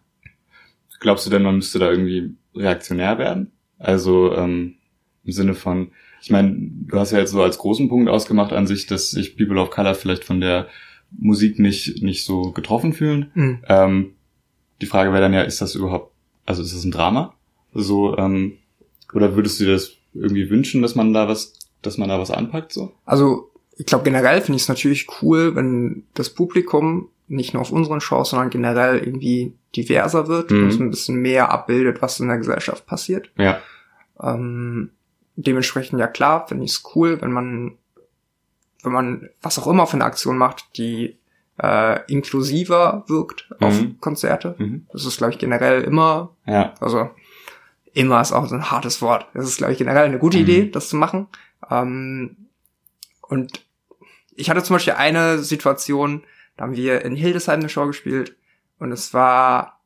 Glaubst 0.99 1.25
du 1.25 1.29
denn, 1.29 1.43
man 1.43 1.55
müsste 1.57 1.77
da 1.79 1.91
irgendwie 1.91 2.35
reaktionär 2.55 3.19
werden? 3.19 3.51
Also 3.77 4.33
ähm, 4.35 4.75
im 5.23 5.31
Sinne 5.31 5.53
von, 5.53 5.91
ich 6.21 6.31
meine, 6.31 6.55
du 6.57 6.97
hast 6.97 7.11
ja 7.11 7.19
jetzt 7.19 7.31
so 7.31 7.43
als 7.43 7.59
großen 7.59 7.87
Punkt 7.89 8.09
ausgemacht 8.09 8.51
an 8.51 8.65
sich, 8.65 8.87
dass 8.87 9.11
sich 9.11 9.37
People 9.37 9.59
of 9.61 9.69
Color 9.69 9.93
vielleicht 9.93 10.23
von 10.23 10.41
der 10.41 10.67
Musik 11.11 11.59
nicht 11.59 12.01
nicht 12.03 12.25
so 12.25 12.51
getroffen 12.51 12.93
fühlen. 12.93 13.31
Mhm. 13.33 13.59
Ähm, 13.67 14.13
die 14.81 14.85
Frage 14.85 15.11
wäre 15.11 15.21
dann 15.21 15.33
ja, 15.33 15.41
ist 15.41 15.61
das 15.61 15.75
überhaupt, 15.75 16.13
also 16.45 16.61
ist 16.61 16.73
das 16.75 16.83
ein 16.83 16.91
Drama? 16.91 17.33
So 17.73 18.17
ähm, 18.17 18.53
oder 19.13 19.35
würdest 19.35 19.59
du 19.59 19.65
dir 19.65 19.71
das 19.73 19.93
irgendwie 20.13 20.49
wünschen, 20.49 20.81
dass 20.81 20.95
man 20.95 21.13
da 21.13 21.27
was, 21.27 21.53
dass 21.81 21.97
man 21.97 22.09
da 22.09 22.19
was 22.19 22.31
anpackt 22.31 22.73
so? 22.73 22.91
Also 23.05 23.51
ich 23.77 23.85
glaube 23.85 24.03
generell 24.03 24.41
finde 24.41 24.57
ich 24.57 24.63
es 24.63 24.69
natürlich 24.69 25.07
cool, 25.21 25.55
wenn 25.55 26.03
das 26.13 26.29
Publikum 26.31 27.09
nicht 27.29 27.53
nur 27.53 27.61
auf 27.61 27.71
unseren 27.71 27.99
Shows, 28.01 28.29
sondern 28.29 28.49
generell 28.49 28.99
irgendwie 28.99 29.53
diverser 29.75 30.27
wird 30.27 30.49
Mhm. 30.51 30.63
und 30.63 30.79
ein 30.79 30.89
bisschen 30.89 31.17
mehr 31.21 31.51
abbildet, 31.51 32.01
was 32.01 32.19
in 32.19 32.27
der 32.29 32.37
Gesellschaft 32.37 32.85
passiert. 32.85 33.29
Ja. 33.37 33.59
Ähm, 34.21 34.91
dementsprechend 35.35 35.99
ja 35.99 36.07
klar, 36.07 36.47
finde 36.47 36.63
ich 36.65 36.71
es 36.71 36.83
cool, 36.95 37.21
wenn 37.21 37.31
man, 37.31 37.73
wenn 38.87 38.93
man 38.93 39.29
was 39.41 39.59
auch 39.59 39.67
immer 39.67 39.85
für 39.87 39.93
eine 39.95 40.05
Aktion 40.05 40.37
macht, 40.37 40.77
die 40.77 41.17
äh, 41.61 41.99
inklusiver 42.11 43.03
wirkt 43.07 43.49
auf 43.59 43.73
Mhm. 43.81 43.99
Konzerte. 43.99 44.55
Mhm. 44.57 44.85
Das 44.91 45.05
ist, 45.05 45.17
glaube 45.17 45.33
ich, 45.33 45.39
generell 45.39 45.83
immer, 45.83 46.35
Ja. 46.45 46.73
also 46.79 47.09
immer 47.93 48.21
ist 48.21 48.31
auch 48.31 48.45
so 48.47 48.53
ein 48.55 48.69
hartes 48.69 49.01
Wort. 49.01 49.25
Das 49.33 49.45
ist, 49.47 49.57
glaube 49.57 49.73
ich, 49.73 49.79
generell 49.79 50.05
eine 50.05 50.19
gute 50.19 50.37
Mhm. 50.37 50.43
Idee, 50.43 50.69
das 50.69 50.89
zu 50.89 50.95
machen. 50.97 51.27
Ähm, 51.71 52.37
und 53.21 53.65
ich 54.35 54.49
hatte 54.51 54.61
zum 54.63 54.75
Beispiel 54.75 54.93
eine 54.93 55.39
Situation, 55.39 56.23
da 56.57 56.65
haben 56.65 56.75
wir 56.75 57.03
in 57.03 57.15
Hildesheim 57.15 57.59
eine 57.59 57.69
Show 57.69 57.87
gespielt 57.87 58.35
und 58.79 58.91
es 58.91 59.13
war 59.15 59.79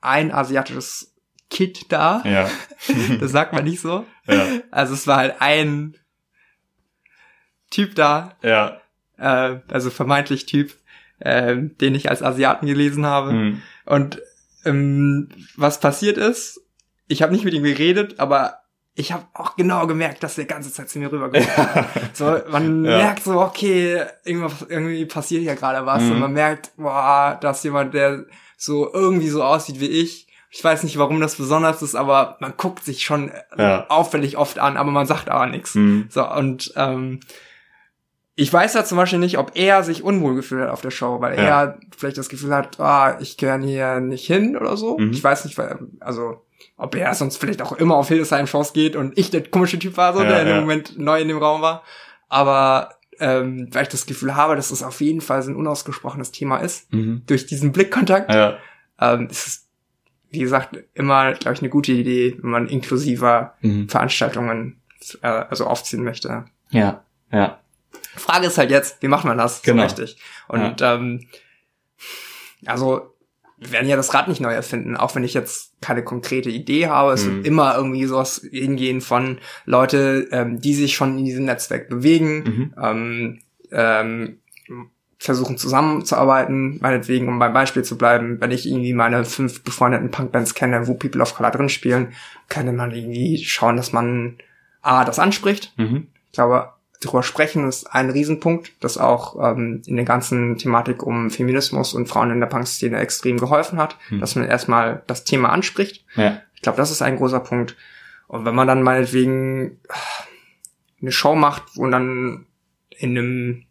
ein 0.00 0.30
asiatisches 0.32 1.12
Kid 1.50 1.90
da. 1.92 2.22
Ja. 2.24 2.48
Das 3.20 3.32
sagt 3.32 3.52
man 3.52 3.64
nicht 3.64 3.80
so. 3.80 4.04
ja. 4.28 4.44
Also 4.70 4.94
es 4.94 5.06
war 5.08 5.16
halt 5.16 5.36
ein 5.40 5.96
Typ 7.70 7.94
da, 7.94 8.36
Ja. 8.42 8.80
äh, 9.18 9.56
also 9.68 9.90
vermeintlich 9.90 10.46
Typ, 10.46 10.74
äh, 11.18 11.56
den 11.56 11.94
ich 11.94 12.10
als 12.10 12.22
Asiaten 12.22 12.66
gelesen 12.66 13.06
habe. 13.06 13.32
Mhm. 13.32 13.62
Und 13.84 14.22
ähm, 14.64 15.28
was 15.56 15.80
passiert 15.80 16.18
ist, 16.18 16.60
ich 17.08 17.22
habe 17.22 17.32
nicht 17.32 17.44
mit 17.44 17.54
ihm 17.54 17.62
geredet, 17.62 18.18
aber 18.18 18.58
ich 18.98 19.12
habe 19.12 19.24
auch 19.34 19.56
genau 19.56 19.86
gemerkt, 19.86 20.22
dass 20.22 20.36
der 20.36 20.46
ganze 20.46 20.72
Zeit 20.72 20.88
zu 20.88 20.98
mir 20.98 21.12
rüber 21.12 21.30
hat. 21.30 21.86
So, 22.14 22.38
man 22.50 22.84
Ja. 22.84 22.96
merkt 22.96 23.22
so, 23.24 23.38
okay, 23.40 24.02
irgendwie 24.24 25.04
passiert 25.06 25.42
hier 25.42 25.54
gerade 25.54 25.84
was 25.86 26.02
Mhm. 26.02 26.12
und 26.12 26.18
man 26.20 26.32
merkt, 26.32 26.70
boah, 26.76 27.38
da 27.40 27.50
ist 27.50 27.62
jemand, 27.62 27.92
der 27.94 28.24
so 28.56 28.92
irgendwie 28.92 29.28
so 29.28 29.44
aussieht 29.44 29.80
wie 29.80 29.86
ich. 29.88 30.26
Ich 30.50 30.64
weiß 30.64 30.82
nicht, 30.84 30.96
warum 30.98 31.20
das 31.20 31.36
besonders 31.36 31.82
ist, 31.82 31.94
aber 31.94 32.38
man 32.40 32.54
guckt 32.56 32.84
sich 32.84 33.02
schon 33.04 33.28
äh, 33.30 33.42
Ja. 33.58 33.86
auffällig 33.90 34.38
oft 34.38 34.58
an, 34.58 34.78
aber 34.78 34.90
man 34.90 35.06
sagt 35.06 35.28
aber 35.28 35.46
nichts. 35.46 35.74
Mhm. 35.74 36.06
So, 36.08 36.26
und 36.28 36.72
ähm, 36.76 37.20
ich 38.38 38.52
weiß 38.52 38.74
ja 38.74 38.84
zum 38.84 38.96
Beispiel 38.98 39.18
nicht, 39.18 39.38
ob 39.38 39.52
er 39.56 39.82
sich 39.82 40.04
unwohl 40.04 40.34
gefühlt 40.36 40.62
hat 40.62 40.70
auf 40.70 40.82
der 40.82 40.90
Show, 40.90 41.20
weil 41.20 41.36
Ja. 41.36 41.42
er 41.64 41.78
vielleicht 41.96 42.18
das 42.18 42.28
Gefühl 42.28 42.54
hat, 42.54 42.78
ah, 42.78 43.16
ich 43.20 43.36
gehöre 43.38 43.58
hier 43.58 43.98
nicht 44.00 44.26
hin 44.26 44.56
oder 44.56 44.76
so. 44.76 44.98
Mhm. 44.98 45.10
Ich 45.10 45.24
weiß 45.24 45.44
nicht, 45.46 45.56
weil, 45.58 45.78
also 46.00 46.44
ob 46.76 46.94
er 46.94 47.14
sonst 47.14 47.38
vielleicht 47.38 47.62
auch 47.62 47.72
immer 47.72 47.96
auf 47.96 48.08
Hildesheim-Shows 48.08 48.74
geht 48.74 48.94
und 48.96 49.16
ich 49.18 49.30
der 49.30 49.42
komische 49.48 49.78
Typ 49.78 49.96
war, 49.96 50.12
so, 50.14 50.22
Ja, 50.22 50.28
der 50.28 50.40
in 50.42 50.46
dem. 50.48 50.60
Moment 50.60 50.98
neu 50.98 51.20
in 51.20 51.28
dem 51.28 51.38
Raum 51.38 51.62
war. 51.62 51.82
Aber 52.28 52.90
ähm, 53.18 53.68
weil 53.72 53.84
ich 53.84 53.88
das 53.88 54.04
Gefühl 54.04 54.36
habe, 54.36 54.56
dass 54.56 54.70
es 54.70 54.82
auf 54.82 55.00
jeden 55.00 55.22
Fall 55.22 55.40
so 55.42 55.50
ein 55.50 55.56
unausgesprochenes 55.56 56.32
Thema 56.32 56.58
ist, 56.58 56.92
Mhm. 56.92 57.22
durch 57.26 57.46
diesen 57.46 57.72
Blickkontakt, 57.72 58.30
Ja. 58.34 58.58
ähm, 59.00 59.28
ist 59.30 59.46
es, 59.46 59.66
wie 60.28 60.40
gesagt, 60.40 60.76
immer, 60.92 61.32
glaube 61.32 61.54
ich, 61.54 61.60
eine 61.60 61.70
gute 61.70 61.92
Idee, 61.92 62.36
wenn 62.42 62.50
man 62.50 62.68
inklusiver 62.68 63.54
Mhm. 63.62 63.88
Veranstaltungen 63.88 64.82
äh, 65.22 65.26
also 65.28 65.66
aufziehen 65.66 66.04
möchte. 66.04 66.44
Ja. 66.70 67.02
Ja. 67.32 67.58
Frage 68.16 68.46
ist 68.46 68.58
halt 68.58 68.70
jetzt, 68.70 69.02
wie 69.02 69.08
macht 69.08 69.24
man 69.24 69.38
das 69.38 69.62
Genau. 69.62 69.82
so 69.82 69.86
richtig? 69.96 70.16
Und 70.48 70.80
ähm, 70.82 71.26
also 72.66 73.12
wir 73.58 73.72
werden 73.72 73.88
ja 73.88 73.96
das 73.96 74.12
Rad 74.12 74.28
nicht 74.28 74.40
neu 74.40 74.52
erfinden, 74.52 74.96
auch 74.96 75.14
wenn 75.14 75.24
ich 75.24 75.32
jetzt 75.32 75.72
keine 75.80 76.04
konkrete 76.04 76.50
Idee 76.50 76.88
habe. 76.88 77.12
Es 77.12 77.24
Mhm. 77.24 77.36
wird 77.36 77.46
immer 77.46 77.74
irgendwie 77.76 78.04
sowas 78.04 78.46
hingehen 78.50 79.00
von 79.00 79.38
Leute, 79.64 80.28
ähm, 80.30 80.60
die 80.60 80.74
sich 80.74 80.94
schon 80.94 81.16
in 81.18 81.24
diesem 81.24 81.46
Netzwerk 81.46 81.88
bewegen, 81.88 82.42
Mhm. 82.44 82.74
ähm, 82.82 83.38
ähm, 83.72 84.38
versuchen 85.18 85.56
zusammenzuarbeiten, 85.56 86.78
meinetwegen, 86.82 87.28
um 87.28 87.38
beim 87.38 87.54
Beispiel 87.54 87.82
zu 87.82 87.96
bleiben, 87.96 88.38
wenn 88.40 88.50
ich 88.50 88.66
irgendwie 88.68 88.92
meine 88.92 89.24
fünf 89.24 89.62
befreundeten 89.64 90.10
Punkbands 90.10 90.52
kenne, 90.54 90.86
wo 90.86 90.92
People 90.94 91.22
of 91.22 91.34
Color 91.34 91.50
drin 91.52 91.68
spielen, 91.70 92.12
könnte 92.50 92.72
man 92.72 92.90
irgendwie 92.92 93.42
schauen, 93.42 93.78
dass 93.78 93.92
man 93.92 94.36
A, 94.82 95.04
das 95.06 95.18
anspricht, 95.18 95.72
Mhm. 95.78 96.08
ich 96.26 96.32
glaube, 96.32 96.68
drüber 97.00 97.22
sprechen 97.22 97.68
ist 97.68 97.86
ein 97.86 98.10
Riesenpunkt, 98.10 98.72
das 98.80 98.98
auch 98.98 99.36
ähm, 99.42 99.82
in 99.86 99.96
der 99.96 100.04
ganzen 100.04 100.56
Thematik 100.56 101.02
um 101.02 101.30
Feminismus 101.30 101.94
und 101.94 102.08
Frauen 102.08 102.30
in 102.30 102.40
der 102.40 102.46
Punk-Szene 102.46 102.98
extrem 102.98 103.38
geholfen 103.38 103.78
hat, 103.78 103.96
Hm. 104.08 104.20
dass 104.20 104.36
man 104.36 104.46
erstmal 104.46 105.02
das 105.06 105.24
Thema 105.24 105.50
anspricht. 105.50 106.04
Ja. 106.14 106.40
Ich 106.54 106.62
glaube, 106.62 106.78
das 106.78 106.90
ist 106.90 107.02
ein 107.02 107.16
großer 107.16 107.40
Punkt. 107.40 107.76
Und 108.28 108.44
wenn 108.44 108.54
man 108.54 108.66
dann 108.66 108.82
meinetwegen 108.82 109.78
eine 111.00 111.12
Show 111.12 111.34
macht, 111.34 111.62
wo 111.76 111.86
dann 111.86 112.46
in 112.90 113.10
einem 113.10 113.62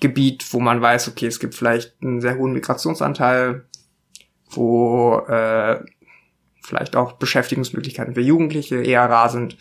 Gebiet, 0.00 0.52
wo 0.52 0.60
man 0.60 0.80
weiß, 0.80 1.08
okay, 1.08 1.26
es 1.26 1.40
gibt 1.40 1.54
vielleicht 1.54 1.96
einen 2.02 2.20
sehr 2.20 2.36
hohen 2.36 2.52
Migrationsanteil, 2.52 3.64
wo 4.50 5.18
äh, 5.26 5.82
vielleicht 6.62 6.96
auch 6.96 7.12
Beschäftigungsmöglichkeiten 7.12 8.14
für 8.14 8.20
Jugendliche 8.20 8.82
eher 8.82 9.08
rar 9.08 9.30
sind. 9.30 9.56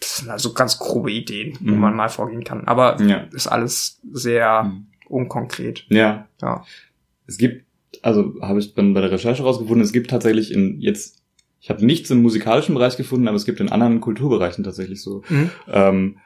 Das 0.00 0.18
sind 0.18 0.30
also 0.30 0.52
ganz 0.52 0.78
grobe 0.78 1.10
Ideen, 1.10 1.56
wo 1.60 1.72
Mhm. 1.74 1.80
man 1.80 1.96
mal 1.96 2.08
vorgehen 2.08 2.44
kann. 2.44 2.66
Aber 2.66 3.00
Ja. 3.02 3.26
ist 3.32 3.46
alles 3.46 4.00
sehr 4.12 4.64
Mhm. 4.64 4.86
unkonkret. 5.08 5.86
Ja. 5.88 6.28
Ja. 6.42 6.64
Es 7.26 7.38
gibt, 7.38 7.64
also 8.02 8.34
habe 8.42 8.58
ich 8.58 8.74
dann 8.74 8.94
bei 8.94 9.00
der 9.00 9.10
Recherche 9.10 9.42
rausgefunden, 9.42 9.82
es 9.82 9.92
gibt 9.92 10.10
tatsächlich 10.10 10.52
in 10.52 10.80
jetzt, 10.80 11.22
ich 11.60 11.70
habe 11.70 11.84
nichts 11.84 12.10
im 12.10 12.22
musikalischen 12.22 12.74
Bereich 12.74 12.96
gefunden, 12.96 13.28
aber 13.28 13.36
es 13.36 13.44
gibt 13.46 13.60
in 13.60 13.70
anderen 13.70 14.00
Kulturbereichen 14.00 14.62
tatsächlich 14.64 15.02
so 15.02 15.22
Mhm. 15.28 15.50
ähm, 15.68 16.18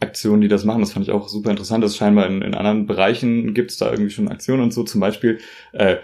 Aktionen, 0.00 0.40
die 0.42 0.48
das 0.48 0.64
machen. 0.64 0.80
Das 0.80 0.92
fand 0.92 1.06
ich 1.06 1.12
auch 1.12 1.28
super 1.28 1.50
interessant. 1.50 1.82
Das 1.84 1.96
scheinbar 1.96 2.26
in, 2.26 2.42
in 2.42 2.54
anderen 2.54 2.86
Bereichen 2.86 3.54
gibt 3.54 3.70
es 3.70 3.78
da 3.78 3.90
irgendwie 3.90 4.10
schon 4.10 4.28
Aktionen 4.28 4.62
und 4.62 4.72
so. 4.74 4.82
Zum 4.82 5.00
Beispiel 5.00 5.38
äh, 5.72 5.96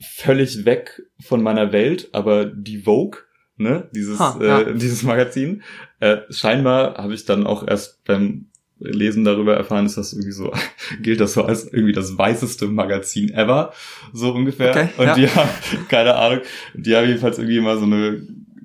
völlig 0.00 0.64
weg 0.64 1.02
von 1.20 1.42
meiner 1.42 1.72
Welt, 1.72 2.08
aber 2.12 2.44
die 2.46 2.78
Vogue, 2.78 3.20
ne, 3.56 3.88
dieses 3.94 4.18
Ha, 4.18 4.38
ja. 4.42 4.60
äh, 4.62 4.74
dieses 4.74 5.02
Magazin. 5.04 5.62
Äh, 6.02 6.22
scheinbar 6.30 6.96
habe 6.96 7.14
ich 7.14 7.26
dann 7.26 7.46
auch 7.46 7.64
erst 7.64 8.02
beim 8.02 8.46
Lesen 8.80 9.24
darüber 9.24 9.54
erfahren, 9.54 9.86
ist 9.86 9.96
das 9.96 10.12
irgendwie 10.12 10.32
so, 10.32 10.52
gilt 11.00 11.20
das 11.20 11.34
so 11.34 11.44
als 11.44 11.72
irgendwie 11.72 11.92
das 11.92 12.18
weißeste 12.18 12.66
Magazin 12.66 13.30
ever, 13.32 13.72
so 14.12 14.32
ungefähr. 14.32 14.70
Okay, 14.70 14.88
und 14.96 15.06
ja. 15.06 15.14
die 15.14 15.28
haben, 15.28 15.48
keine 15.88 16.16
Ahnung, 16.16 16.40
die 16.74 16.96
haben 16.96 17.06
jedenfalls 17.06 17.38
irgendwie 17.38 17.58
immer 17.58 17.76
so 17.78 17.84
eine 17.84 18.20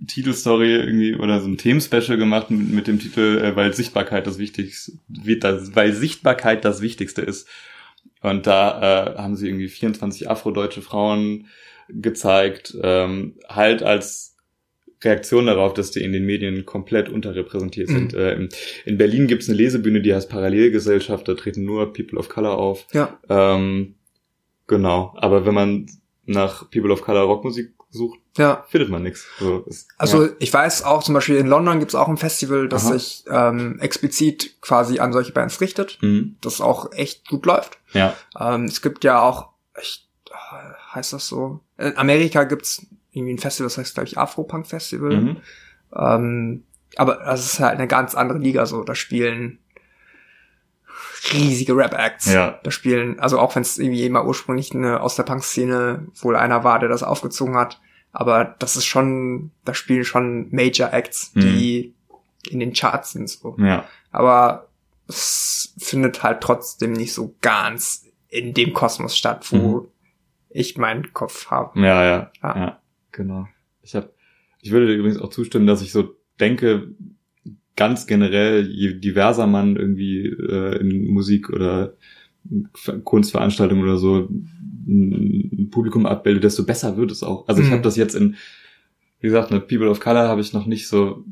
Titelstory 0.08 0.78
irgendwie 0.78 1.13
oder 1.13 1.39
so 1.39 1.47
ein 1.47 1.60
Themenspecial 1.60 2.17
gemacht 2.17 2.50
mit, 2.50 2.69
mit 2.69 2.88
dem 2.88 2.97
Titel, 2.97 3.38
äh, 3.38 3.56
weil 3.56 3.71
Sichtbarkeit 3.71 4.26
das 4.26 4.39
Wichtigste, 4.39 4.93
wird 5.08 5.43
das, 5.43 5.76
weil 5.76 5.93
Sichtbarkeit 5.93 6.65
das 6.65 6.82
Wichtigste 6.82 7.21
ist. 7.21 7.47
Und 8.23 8.47
da 8.47 9.13
äh, 9.13 9.17
haben 9.19 9.36
sie 9.36 9.47
irgendwie 9.47 9.67
24 9.67 10.28
afrodeutsche 10.28 10.82
Frauen 10.82 11.45
gezeigt, 11.88 12.76
ähm, 12.82 13.36
halt 13.47 13.84
als 13.84 14.37
Reaktion 15.03 15.45
darauf, 15.45 15.73
dass 15.73 15.91
die 15.91 16.03
in 16.03 16.12
den 16.12 16.25
Medien 16.25 16.65
komplett 16.65 17.10
unterrepräsentiert 17.10 17.89
Mhm. 17.89 17.93
sind. 17.93 18.13
Äh, 18.15 18.33
in- 18.36 18.49
in 18.86 18.97
Berlin 18.97 19.27
gibt's 19.27 19.47
eine 19.47 19.57
Lesebühne, 19.57 20.01
die 20.01 20.13
heißt 20.13 20.29
Parallelgesellschaft, 20.29 21.27
da 21.27 21.36
treten 21.36 21.63
nur 21.65 21.93
People 21.93 22.17
of 22.19 22.29
Color 22.29 22.57
auf. 22.57 22.86
Ja. 22.93 23.17
Ähm, 23.29 23.95
genau, 24.67 25.13
aber 25.17 25.45
wenn 25.45 25.53
man 25.53 25.86
nach 26.25 26.69
People 26.71 26.91
of 26.91 27.01
Color 27.01 27.23
Rockmusik 27.23 27.73
sucht, 27.89 28.19
Ja. 28.38 28.65
findet 28.67 28.89
man 28.89 29.03
nichts. 29.03 29.25
So, 29.39 29.60
ist- 29.67 29.88
Also 29.97 30.25
ja. 30.25 30.31
ich 30.39 30.53
weiß 30.53 30.83
auch 30.83 31.01
zum 31.03 31.13
Beispiel 31.13 31.38
in 31.38 31.47
London 31.47 31.79
gibt 31.79 31.91
es 31.91 31.95
auch 31.95 32.07
ein 32.10 32.17
Festival, 32.17 32.67
das 32.67 32.86
Aha. 32.86 32.93
sich 32.93 33.23
ähm, 33.31 33.79
explizit 33.79 34.60
quasi 34.62 34.99
an 34.99 35.13
solche 35.13 35.31
Bands 35.31 35.62
richtet, 35.62 35.97
Mhm. 36.01 36.36
das 36.41 36.60
auch 36.60 36.91
echt 36.91 37.27
gut 37.29 37.45
läuft. 37.45 37.77
Ja. 37.93 38.15
Ähm, 38.39 38.65
es 38.65 38.81
gibt 38.81 39.03
ja 39.05 39.21
auch, 39.21 39.49
ich, 39.81 40.05
äh, 40.29 40.95
heißt 40.95 41.13
das 41.13 41.27
so? 41.27 41.62
In 41.77 41.95
Amerika 41.97 42.43
gibt's 42.43 42.86
irgendwie 43.17 43.34
ein 43.34 43.39
Festival, 43.39 43.67
das 43.67 43.77
heißt, 43.77 43.93
glaube 43.95 44.08
ich, 44.08 44.17
Afro-Punk 44.17 44.67
Festival. 44.67 45.15
Mhm. 45.17 45.38
Ähm, 45.95 46.63
aber 46.95 47.15
das 47.25 47.45
ist 47.45 47.60
halt 47.60 47.75
eine 47.77 47.88
ganz 47.88 48.15
andere 48.15 48.38
Liga 48.39 48.65
so. 48.65 48.84
Da 48.84 48.95
spielen 48.95 49.60
riesige 51.34 51.75
Rap-Acts. 51.75 52.32
Ja. 52.32 52.60
Da 52.63 52.71
spielen, 52.71 53.19
also 53.19 53.39
auch 53.39 53.56
wenn 53.56 53.62
es 53.62 53.77
irgendwie 53.77 54.06
immer 54.06 54.25
ursprünglich 54.25 54.73
eine, 54.73 55.01
aus 55.01 55.15
der 55.15 55.23
Punk-Szene 55.23 56.08
wohl 56.21 56.36
einer 56.36 56.63
war, 56.63 56.80
der 56.80 56.89
das 56.89 57.03
aufgezogen 57.03 57.56
hat. 57.56 57.82
Aber 58.13 58.56
das 58.60 58.75
ist 58.77 58.86
schon, 58.86 59.51
da 59.65 59.73
spielen 59.73 60.06
schon 60.06 60.47
Major-Acts, 60.51 61.34
die 61.34 61.93
in 62.49 62.60
den 62.60 62.73
Charts 62.73 63.12
sind 63.12 63.30
so. 63.30 63.56
Ja. 63.60 63.84
Aber 64.12 64.69
es 65.08 65.73
findet 65.77 66.23
halt 66.23 66.41
trotzdem 66.41 66.93
nicht 66.93 67.13
so 67.13 67.36
ganz 67.41 68.06
in 68.30 68.53
dem 68.53 68.73
Kosmos 68.73 69.17
statt, 69.17 69.45
wo 69.51 69.58
Mhm. 69.58 69.88
ich 70.49 70.77
meinen 70.77 71.13
Kopf 71.13 71.51
habe. 71.51 71.80
Ja, 71.80 72.03
ja, 72.03 72.32
Ja. 72.41 72.58
ja, 72.58 72.80
genau. 73.17 73.47
Ich 73.82 73.95
hab, 73.95 74.13
ich 74.62 74.71
würde 74.71 74.88
dir 74.88 74.93
übrigens 74.95 75.19
auch 75.19 75.30
zustimmen, 75.30 75.67
dass 75.67 75.82
ich 75.82 75.91
so 75.91 76.15
denke, 76.39 76.93
ganz 77.75 78.08
generell, 78.08 78.65
je 78.71 78.93
diverser 78.93 79.45
man 79.47 79.75
irgendwie 79.75 80.27
äh, 80.27 80.80
in 80.80 81.08
Musik 81.08 81.49
oder 81.49 81.95
Ver- 82.73 82.99
Kunstveranstaltungen 82.99 83.84
oder 83.84 83.97
so 83.97 84.30
ein 84.88 85.67
Publikum 85.69 86.06
abbildet, 86.06 86.43
desto 86.45 86.65
besser 86.65 86.95
wird 86.95 87.12
es 87.12 87.21
auch. 87.23 87.47
Also 87.47 87.62
ich 87.62 87.67
Mhm. 87.67 87.73
habe 87.73 87.82
das 87.84 87.97
jetzt 87.97 88.15
in, 88.15 88.36
wie 89.19 89.27
gesagt, 89.27 89.51
eine 89.51 89.60
People 89.60 89.89
of 89.89 89.99
Color 89.99 90.27
habe 90.30 90.39
ich 90.41 90.53
noch 90.53 90.65
nicht 90.65 90.88
so 90.88 91.25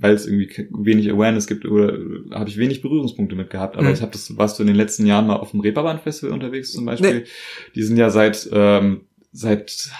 weil 0.00 0.12
es 0.14 0.26
irgendwie 0.26 0.50
wenig 0.70 1.10
Awareness 1.10 1.46
gibt 1.46 1.64
oder 1.64 1.96
habe 2.32 2.50
ich 2.50 2.58
wenig 2.58 2.82
Berührungspunkte 2.82 3.34
mit 3.36 3.48
gehabt. 3.48 3.78
Aber 3.78 3.88
Mhm. 3.88 3.94
ich 3.94 4.02
habe 4.02 4.12
das, 4.12 4.36
warst 4.36 4.58
du 4.58 4.62
in 4.62 4.66
den 4.66 4.76
letzten 4.76 5.06
Jahren 5.06 5.26
mal 5.26 5.36
auf 5.36 5.52
dem 5.52 5.60
Reeperbahn-Festival 5.60 6.34
unterwegs 6.34 6.72
zum 6.72 6.84
Beispiel? 6.84 7.20
Nee. 7.20 7.24
Die 7.74 7.82
sind 7.82 7.96
ja 7.96 8.10
seit 8.10 8.50
ähm, 8.52 9.02
seit 9.32 9.90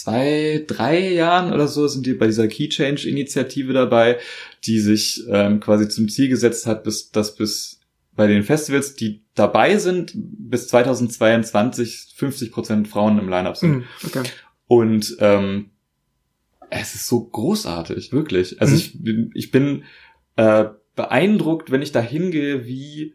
zwei, 0.00 0.64
drei 0.66 1.12
Jahren 1.12 1.52
oder 1.52 1.66
so 1.68 1.86
sind 1.88 2.06
die 2.06 2.14
bei 2.14 2.26
dieser 2.26 2.48
Key 2.48 2.68
Change 2.68 3.08
Initiative 3.08 3.72
dabei, 3.72 4.18
die 4.64 4.78
sich 4.80 5.24
ähm, 5.30 5.60
quasi 5.60 5.88
zum 5.88 6.08
Ziel 6.08 6.28
gesetzt 6.28 6.66
hat, 6.66 6.84
bis 6.84 7.10
dass 7.10 7.34
bis 7.34 7.80
bei 8.14 8.26
den 8.26 8.42
Festivals, 8.44 8.94
die 8.94 9.22
dabei 9.34 9.76
sind, 9.76 10.12
bis 10.14 10.68
2022 10.68 12.14
50 12.16 12.52
Prozent 12.52 12.88
Frauen 12.88 13.18
im 13.18 13.28
Line-up 13.28 13.56
sind. 13.56 13.70
Mhm. 13.76 13.84
Okay. 14.06 14.22
Und 14.66 15.16
ähm, 15.20 15.70
es 16.70 16.94
ist 16.94 17.06
so 17.06 17.24
großartig, 17.24 18.12
wirklich. 18.12 18.60
Also 18.60 18.72
Mhm. 18.74 18.78
ich 18.80 19.02
bin, 19.02 19.30
ich 19.34 19.50
bin 19.50 19.84
äh, 20.36 20.64
beeindruckt, 20.94 21.70
wenn 21.70 21.82
ich 21.82 21.92
da 21.92 22.00
hingehe, 22.00 22.64
wie 22.66 23.14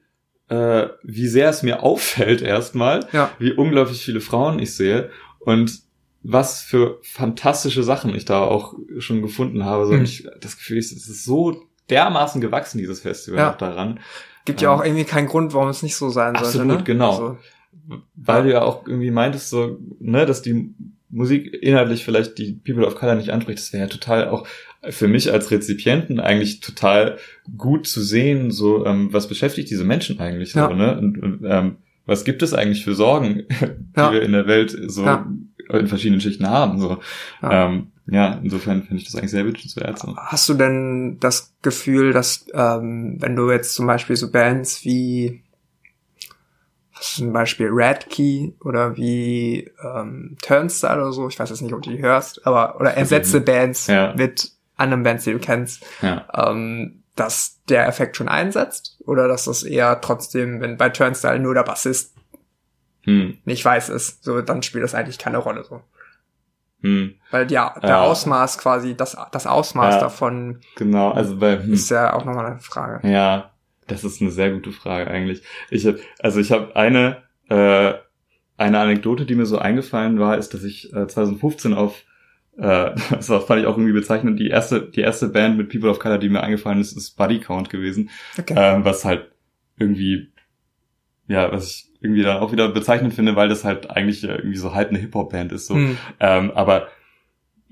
äh, 0.50 0.90
wie 1.04 1.28
sehr 1.28 1.50
es 1.50 1.64
mir 1.64 1.82
auffällt 1.84 2.42
erstmal, 2.42 3.08
Ja. 3.12 3.32
wie 3.40 3.54
unglaublich 3.54 4.04
viele 4.04 4.22
Frauen 4.22 4.60
ich 4.60 4.74
sehe 4.76 5.10
und 5.40 5.80
was 6.24 6.62
für 6.62 7.00
fantastische 7.04 7.84
Sachen 7.84 8.14
ich 8.16 8.26
da 8.26 8.42
auch 8.42 8.76
schon 9.00 9.22
gefunden 9.22 9.66
habe. 9.66 9.86
So, 9.86 9.94
Mhm. 9.94 10.00
und 10.00 10.06
ich 10.06 10.28
das 10.40 10.58
Gefühl, 10.58 10.78
es 10.78 10.92
ist 10.92 11.24
so 11.26 11.62
dermaßen 11.90 12.42
gewachsen, 12.42 12.78
dieses 12.78 13.00
Festival 13.02 13.40
Ja. 13.40 13.50
noch 13.52 13.58
daran. 13.58 14.00
Gibt 14.46 14.62
ja 14.62 14.72
Ähm, 14.74 14.80
auch 14.80 14.84
irgendwie 14.86 15.04
keinen 15.04 15.28
Grund, 15.28 15.54
warum 15.54 15.70
es 15.70 15.84
nicht 15.84 15.96
so 15.96 16.10
sein 16.10 16.34
sollte. 16.36 16.48
Absolut, 16.48 16.78
ne? 16.80 16.84
genau. 16.84 17.12
Also, 17.12 17.38
Weil 18.16 18.38
Ja. 18.38 18.44
du 18.44 18.52
ja 18.52 18.62
auch 18.62 18.88
irgendwie 18.88 19.12
meintest, 19.12 19.50
so, 19.50 19.78
ne, 20.00 20.26
dass 20.26 20.42
die 20.42 20.74
Musik 21.10 21.54
inhaltlich 21.62 22.06
vielleicht 22.06 22.38
die 22.38 22.54
People 22.54 22.86
of 22.86 22.96
Color 22.96 23.16
nicht 23.16 23.32
anspricht. 23.32 23.60
Das 23.60 23.74
wäre 23.74 23.84
ja 23.84 23.90
total 23.90 24.30
auch 24.30 24.48
für 24.90 25.08
mich 25.10 25.32
als 25.34 25.52
Rezipienten 25.52 26.20
eigentlich 26.20 26.60
total 26.62 27.18
gut 27.58 27.88
zu 27.88 28.02
sehen, 28.02 28.52
so, 28.52 28.86
ähm, 28.86 29.12
was 29.12 29.28
beschäftigt 29.28 29.70
diese 29.70 29.84
Menschen 29.84 30.20
eigentlich 30.20 30.54
Ja. 30.54 30.70
so, 30.70 30.76
ne? 30.76 30.98
Und, 30.98 31.18
und 31.22 31.42
ähm, 31.46 31.78
was 32.06 32.24
gibt 32.24 32.42
es 32.44 32.54
eigentlich 32.54 32.84
für 32.86 32.96
Sorgen, 32.96 33.44
die 33.50 34.00
Ja. 34.00 34.12
wir 34.14 34.22
in 34.22 34.32
der 34.32 34.48
Welt 34.48 34.76
so 34.88 35.04
Ja. 35.04 35.28
In 35.80 35.88
verschiedenen 35.88 36.22
Schichten 36.22 36.48
haben. 36.50 36.80
So. 36.80 37.00
Ja. 37.42 37.52
Ja, 37.52 37.66
ähm, 37.66 37.88
ja 38.08 38.40
insofern 38.44 38.84
finde 38.84 38.98
ich 38.98 39.06
das 39.06 39.16
eigentlich 39.16 39.32
sehr 39.32 39.46
wünschenswert. 39.46 40.00
So. 40.00 40.16
Hast 40.18 40.48
du 40.50 40.54
denn 40.54 41.18
das 41.20 41.54
Gefühl, 41.62 42.14
dass 42.14 42.46
ähm, 42.54 43.18
wenn 43.20 43.36
du 43.36 43.50
jetzt 43.52 43.74
zum 43.74 43.88
Beispiel 43.88 44.16
so 44.16 44.32
Bands 44.32 44.84
wie 44.86 45.44
was 46.94 47.10
ist 47.12 47.16
zum 47.16 47.34
Beispiel 47.34 47.70
Red 47.72 48.10
Key 48.10 48.52
oder 48.64 48.96
wie 48.96 49.72
ähm, 49.84 50.38
Turnstile 50.42 50.94
oder 51.02 51.14
so, 51.14 51.28
ich 51.30 51.40
weiß 51.40 51.50
jetzt 51.50 51.62
nicht, 51.62 51.74
ob 51.74 51.82
du 51.82 51.90
die 51.90 52.02
hörst, 52.02 52.46
aber 52.46 52.80
oder 52.80 52.94
ersetze 52.94 53.42
Bands 53.42 53.88
Ja. 53.88 54.14
mit 54.16 54.52
anderen 54.78 55.04
Bands, 55.04 55.24
die 55.24 55.32
du 55.32 55.40
kennst, 55.40 55.84
Ja. 56.02 56.28
ähm, 56.34 57.04
dass 57.16 57.60
der 57.70 57.88
Effekt 57.88 58.18
schon 58.18 58.28
einsetzt 58.30 58.98
oder 59.06 59.28
dass 59.28 59.46
das 59.46 59.64
eher 59.64 60.00
trotzdem, 60.02 60.62
wenn 60.62 60.78
bei 60.78 60.90
Turnstile 60.90 61.40
nur 61.40 61.54
der 61.54 61.64
Bassist 61.64 62.16
Hm. 63.04 63.38
nicht 63.46 63.66
weiß 63.66 63.90
ist, 63.90 64.24
so 64.24 64.42
dann 64.42 64.62
spielt 64.64 64.84
das 64.84 64.94
eigentlich 64.96 65.18
keine 65.18 65.38
Rolle 65.40 65.64
so. 65.64 65.82
Hm. 66.82 67.16
Weil 67.30 67.52
ja, 67.52 67.76
der 67.82 67.90
Ja. 67.90 68.02
Ausmaß 68.04 68.58
quasi, 68.58 68.96
das, 68.96 69.16
das 69.32 69.46
Ausmaß 69.48 69.96
Ja. 69.96 70.00
davon 70.02 70.60
Genau, 70.76 71.12
also 71.12 71.38
bei 71.38 71.58
hm. 71.62 71.74
ist 71.74 71.90
ja 71.90 72.14
auch 72.14 72.26
nochmal 72.26 72.46
eine 72.48 72.60
Frage. 72.60 73.08
Ja, 73.08 73.52
das 73.88 74.04
ist 74.04 74.22
eine 74.22 74.32
sehr 74.32 74.52
gute 74.52 74.72
Frage 74.72 75.10
eigentlich. 75.10 75.44
Ich 75.70 75.86
hab, 75.86 75.96
also 76.20 76.40
ich 76.40 76.52
habe 76.52 76.76
eine 76.76 77.24
äh, 77.50 77.94
eine 78.58 78.80
Anekdote, 78.80 79.26
die 79.26 79.36
mir 79.36 79.46
so 79.48 79.58
eingefallen 79.58 80.20
war, 80.20 80.38
ist, 80.38 80.54
dass 80.54 80.64
ich 80.64 80.94
äh, 80.94 81.08
2015 81.08 81.74
auf 81.74 82.04
äh, 82.58 82.92
das 83.12 83.28
fand 83.28 83.62
ich 83.62 83.66
auch 83.66 83.78
irgendwie 83.78 83.94
bezeichnend, 83.94 84.40
die 84.40 84.50
erste 84.50 84.82
die 84.82 85.02
erste 85.02 85.30
Band 85.30 85.58
mit 85.58 85.70
People 85.70 85.90
of 85.90 86.00
Color, 86.00 86.18
die 86.20 86.30
mir 86.30 86.42
eingefallen 86.42 86.80
ist, 86.80 86.96
ist 86.96 87.18
Buddy 87.18 87.40
Count 87.40 87.70
gewesen, 87.70 88.10
Okay. 88.40 88.54
ähm, 88.58 88.86
was 88.86 89.06
halt 89.06 89.32
irgendwie 89.78 90.31
ja, 91.28 91.52
was 91.52 91.68
ich 91.68 91.92
irgendwie 92.02 92.24
dann 92.24 92.38
auch 92.38 92.52
wieder 92.52 92.68
bezeichnend 92.70 93.14
finde, 93.14 93.36
weil 93.36 93.50
das 93.50 93.64
halt 93.64 93.90
eigentlich 93.90 94.24
äh, 94.24 94.36
irgendwie 94.36 94.58
so 94.58 94.74
halb 94.74 94.90
eine 94.90 95.00
Hip 95.00 95.14
Hop 95.14 95.32
Band 95.32 95.52
ist 95.52 95.68
so. 95.68 95.76
Hm. 95.76 95.98
Ähm, 96.20 96.52
aber 96.52 96.88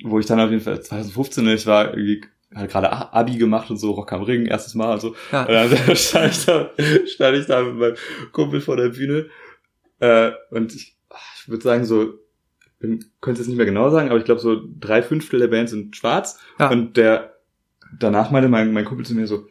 wo 0.04 0.20
ich 0.20 0.26
dann 0.26 0.40
auf 0.40 0.50
jeden 0.50 0.62
Fall 0.62 0.82
2015, 0.82 1.48
ich 1.50 1.66
war 1.66 1.90
irgendwie 1.90 2.22
halt 2.54 2.72
gerade 2.72 2.92
Abi 3.14 3.38
gemacht 3.38 3.70
und 3.70 3.78
so, 3.78 3.92
Rock 3.92 4.14
am 4.14 4.24
Ring, 4.24 4.46
erstes 4.46 4.76
Mal 4.76 4.94
und 4.94 5.02
so. 5.02 5.16
Ja. 5.32 5.42
Und 5.42 5.54
dann 5.54 5.96
stand 5.96 6.32
ich 6.32 6.46
da, 6.46 6.70
stand 7.06 7.38
ich 7.38 7.46
da 7.48 7.64
mit 7.64 7.76
meinem 7.76 7.96
Kumpel 8.32 8.62
vor 8.62 8.78
der 8.78 8.90
Bühne. 8.90 9.28
Äh, 10.00 10.32
und 10.52 10.74
ich, 10.74 10.96
ich 11.38 11.50
würde 11.50 11.64
sagen, 11.64 11.86
so, 11.86 12.14
bin, 12.80 13.04
könnte 13.20 13.42
es 13.42 13.48
nicht 13.48 13.58
mehr 13.58 13.66
genau 13.66 13.90
sagen, 13.90 14.10
aber 14.10 14.20
ich 14.20 14.26
glaube, 14.26 14.42
so 14.42 14.62
drei 14.80 15.02
Fünftel 15.02 15.40
der 15.40 15.48
Band 15.48 15.70
sind 15.70 15.96
schwarz. 15.96 16.40
Ja. 16.60 16.70
Und 16.70 16.98
der 16.98 17.34
danach 17.98 18.32
meinte 18.32 18.50
mein, 18.50 18.72
mein 18.72 18.86
Kumpel 18.86 19.06
zu 19.06 19.16
mir 19.16 19.28
so, 19.28 19.48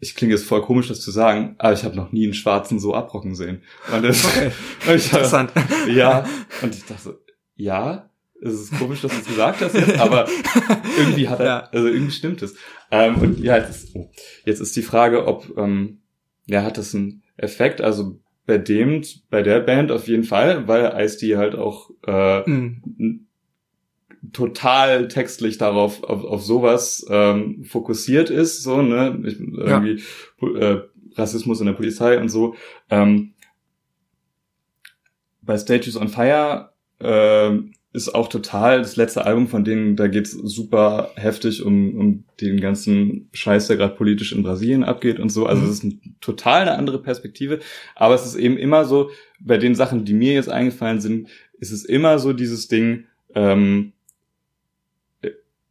ich 0.00 0.14
klinge 0.14 0.34
jetzt 0.34 0.44
voll 0.46 0.62
komisch, 0.62 0.88
das 0.88 1.00
zu 1.00 1.10
sagen, 1.10 1.54
aber 1.58 1.72
ich 1.72 1.84
habe 1.84 1.96
noch 1.96 2.12
nie 2.12 2.24
einen 2.24 2.34
Schwarzen 2.34 2.78
so 2.78 2.94
abrocken 2.94 3.34
sehen. 3.34 3.62
Und 3.94 4.02
das, 4.04 4.24
Okay. 4.24 4.50
ich, 4.94 5.06
Interessant. 5.12 5.52
ja, 5.88 6.24
und 6.62 6.74
ich 6.74 6.84
dachte 6.84 7.02
so, 7.02 7.14
ja, 7.56 8.10
es 8.42 8.54
ist 8.54 8.78
komisch, 8.78 9.02
dass 9.02 9.12
du 9.12 9.18
es 9.18 9.26
gesagt 9.26 9.60
hast 9.60 9.74
jetzt, 9.74 9.98
aber 10.00 10.26
irgendwie 10.98 11.28
hat 11.28 11.40
er, 11.40 11.46
Ja. 11.46 11.68
also 11.72 11.88
irgendwie 11.88 12.12
stimmt 12.12 12.42
es. 12.42 12.54
Ähm, 12.90 13.16
und 13.16 13.38
ja, 13.40 13.58
jetzt 13.58 13.70
ist, 13.84 13.94
oh, 13.96 14.10
jetzt 14.44 14.60
ist 14.60 14.74
die 14.76 14.82
Frage, 14.82 15.26
ob, 15.26 15.56
ähm, 15.58 16.00
ja, 16.46 16.62
hat 16.62 16.78
das 16.78 16.94
einen 16.94 17.22
Effekt? 17.36 17.80
Also 17.80 18.18
bei 18.46 18.58
dem, 18.58 19.02
bei 19.28 19.42
der 19.42 19.60
Band 19.60 19.92
auf 19.92 20.08
jeden 20.08 20.24
Fall, 20.24 20.66
weil 20.66 20.92
Ice-T 21.04 21.36
halt 21.36 21.54
auch 21.54 21.90
äh, 22.06 22.44
Hm. 22.44 23.26
Total 24.32 25.08
textlich 25.08 25.58
darauf 25.58 26.02
auf, 26.04 26.24
auf 26.24 26.42
sowas 26.42 27.06
ähm, 27.08 27.64
fokussiert 27.64 28.30
ist, 28.30 28.62
so 28.62 28.82
ne, 28.82 29.18
ich, 29.26 29.40
irgendwie 29.40 30.02
Pu- 30.38 30.56
äh, 30.58 30.82
Rassismus 31.14 31.60
in 31.60 31.66
der 31.66 31.72
Polizei 31.72 32.20
und 32.20 32.28
so. 32.28 32.54
Ähm, 32.90 33.32
bei 35.42 35.56
Statues 35.58 35.96
on 35.96 36.08
Fire 36.08 36.70
ähm, 37.00 37.72
ist 37.92 38.14
auch 38.14 38.28
total 38.28 38.78
das 38.78 38.94
letzte 38.94 39.24
Album 39.26 39.48
von 39.48 39.64
denen, 39.64 39.96
da 39.96 40.06
geht's 40.06 40.30
super 40.30 41.10
heftig 41.16 41.64
um, 41.64 41.98
um 41.98 42.24
den 42.40 42.60
ganzen 42.60 43.28
Scheiß, 43.32 43.66
der 43.66 43.78
gerade 43.78 43.96
politisch 43.96 44.32
in 44.32 44.44
Brasilien 44.44 44.84
abgeht 44.84 45.18
und 45.18 45.30
so. 45.30 45.46
Also 45.46 45.62
Mhm. 45.62 45.68
es 45.68 45.74
ist 45.78 45.84
ein, 45.84 46.16
total 46.20 46.62
eine 46.62 46.76
andere 46.78 47.02
Perspektive. 47.02 47.58
Aber 47.96 48.14
es 48.14 48.24
ist 48.24 48.36
eben 48.36 48.56
immer 48.58 48.84
so, 48.84 49.10
bei 49.40 49.56
den 49.58 49.74
Sachen, 49.74 50.04
die 50.04 50.12
mir 50.14 50.34
jetzt 50.34 50.50
eingefallen 50.50 51.00
sind, 51.00 51.28
ist 51.58 51.72
es 51.72 51.84
immer 51.84 52.18
so 52.20 52.32
dieses 52.32 52.68
Ding, 52.68 53.06
ähm, 53.34 53.92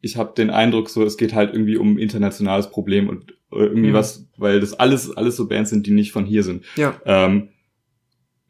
ich 0.02 0.18
habe 0.18 0.34
den 0.36 0.50
Eindruck, 0.50 0.90
so 0.90 1.04
es 1.04 1.18
geht 1.18 1.34
halt 1.34 1.54
irgendwie 1.54 1.78
um 1.78 1.96
ein 1.96 2.00
internationales 2.00 2.70
Problem 2.70 3.10
und 3.10 3.32
äh, 3.52 3.64
irgendwie 3.66 3.90
Mhm. 3.90 3.94
was, 3.94 4.28
weil 4.38 4.60
das 4.60 4.74
alles 4.74 5.16
alles 5.16 5.36
so 5.36 5.48
Bands 5.48 5.70
sind, 5.72 5.86
die 5.88 5.92
nicht 5.92 6.12
von 6.12 6.26
hier 6.26 6.44
sind. 6.44 6.64
Ja. 6.76 7.00
Ähm, 7.06 7.50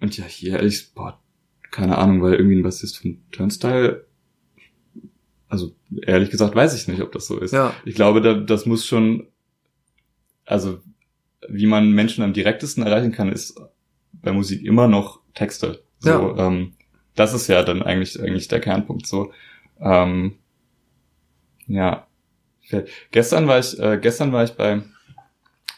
und 0.02 0.16
ja, 0.18 0.26
hier 0.26 0.54
ehrlich, 0.58 0.94
boah, 0.94 1.20
keine 1.72 1.98
Ahnung, 1.98 2.22
weil 2.22 2.34
irgendwie 2.36 2.56
ein 2.58 2.64
Bassist 2.64 2.98
von 3.00 3.22
Turnstile, 3.32 4.06
also 5.48 5.74
ehrlich 6.04 6.30
gesagt 6.30 6.56
weiß 6.56 6.76
ich 6.80 6.88
nicht, 6.88 7.02
ob 7.02 7.12
das 7.12 7.28
so 7.28 7.40
ist. 7.40 7.52
Ja. 7.54 7.74
Ich 7.86 7.96
glaube, 7.96 8.22
da, 8.22 8.34
das 8.36 8.66
muss 8.66 8.86
schon, 8.86 9.28
also 10.46 10.80
wie 11.48 11.66
man 11.66 11.92
Menschen 11.92 12.24
am 12.24 12.34
direktesten 12.34 12.84
erreichen 12.84 13.12
kann, 13.12 13.32
ist 13.32 13.60
bei 14.14 14.32
Musik 14.32 14.64
immer 14.64 14.88
noch 14.88 15.22
Texte. 15.34 15.82
So, 16.00 16.10
Ja. 16.10 16.48
ähm, 16.48 16.74
das 17.16 17.34
ist 17.34 17.48
ja 17.48 17.64
dann 17.64 17.82
eigentlich 17.82 18.20
eigentlich 18.22 18.48
der 18.48 18.60
Kernpunkt. 18.60 19.08
So, 19.08 19.32
ähm, 19.80 20.36
ja. 21.70 22.06
Gestern 23.12 23.48
war 23.48 23.58
ich, 23.60 23.80
äh, 23.80 23.98
gestern 24.00 24.32
war 24.32 24.44
ich 24.44 24.52
bei 24.52 24.82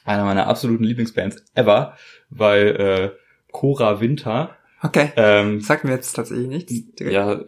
einer 0.03 0.25
meiner 0.25 0.47
absoluten 0.47 0.83
Lieblingsbands 0.83 1.43
ever, 1.53 1.95
bei 2.29 2.59
äh, 2.63 3.11
Cora 3.51 4.01
Winter. 4.01 4.55
Okay. 4.81 5.11
Ähm, 5.15 5.61
Sagt 5.61 5.83
mir 5.85 5.91
jetzt 5.91 6.11
tatsächlich 6.13 6.47
nichts. 6.47 6.73
direkt. 6.95 7.13
ja, 7.13 7.39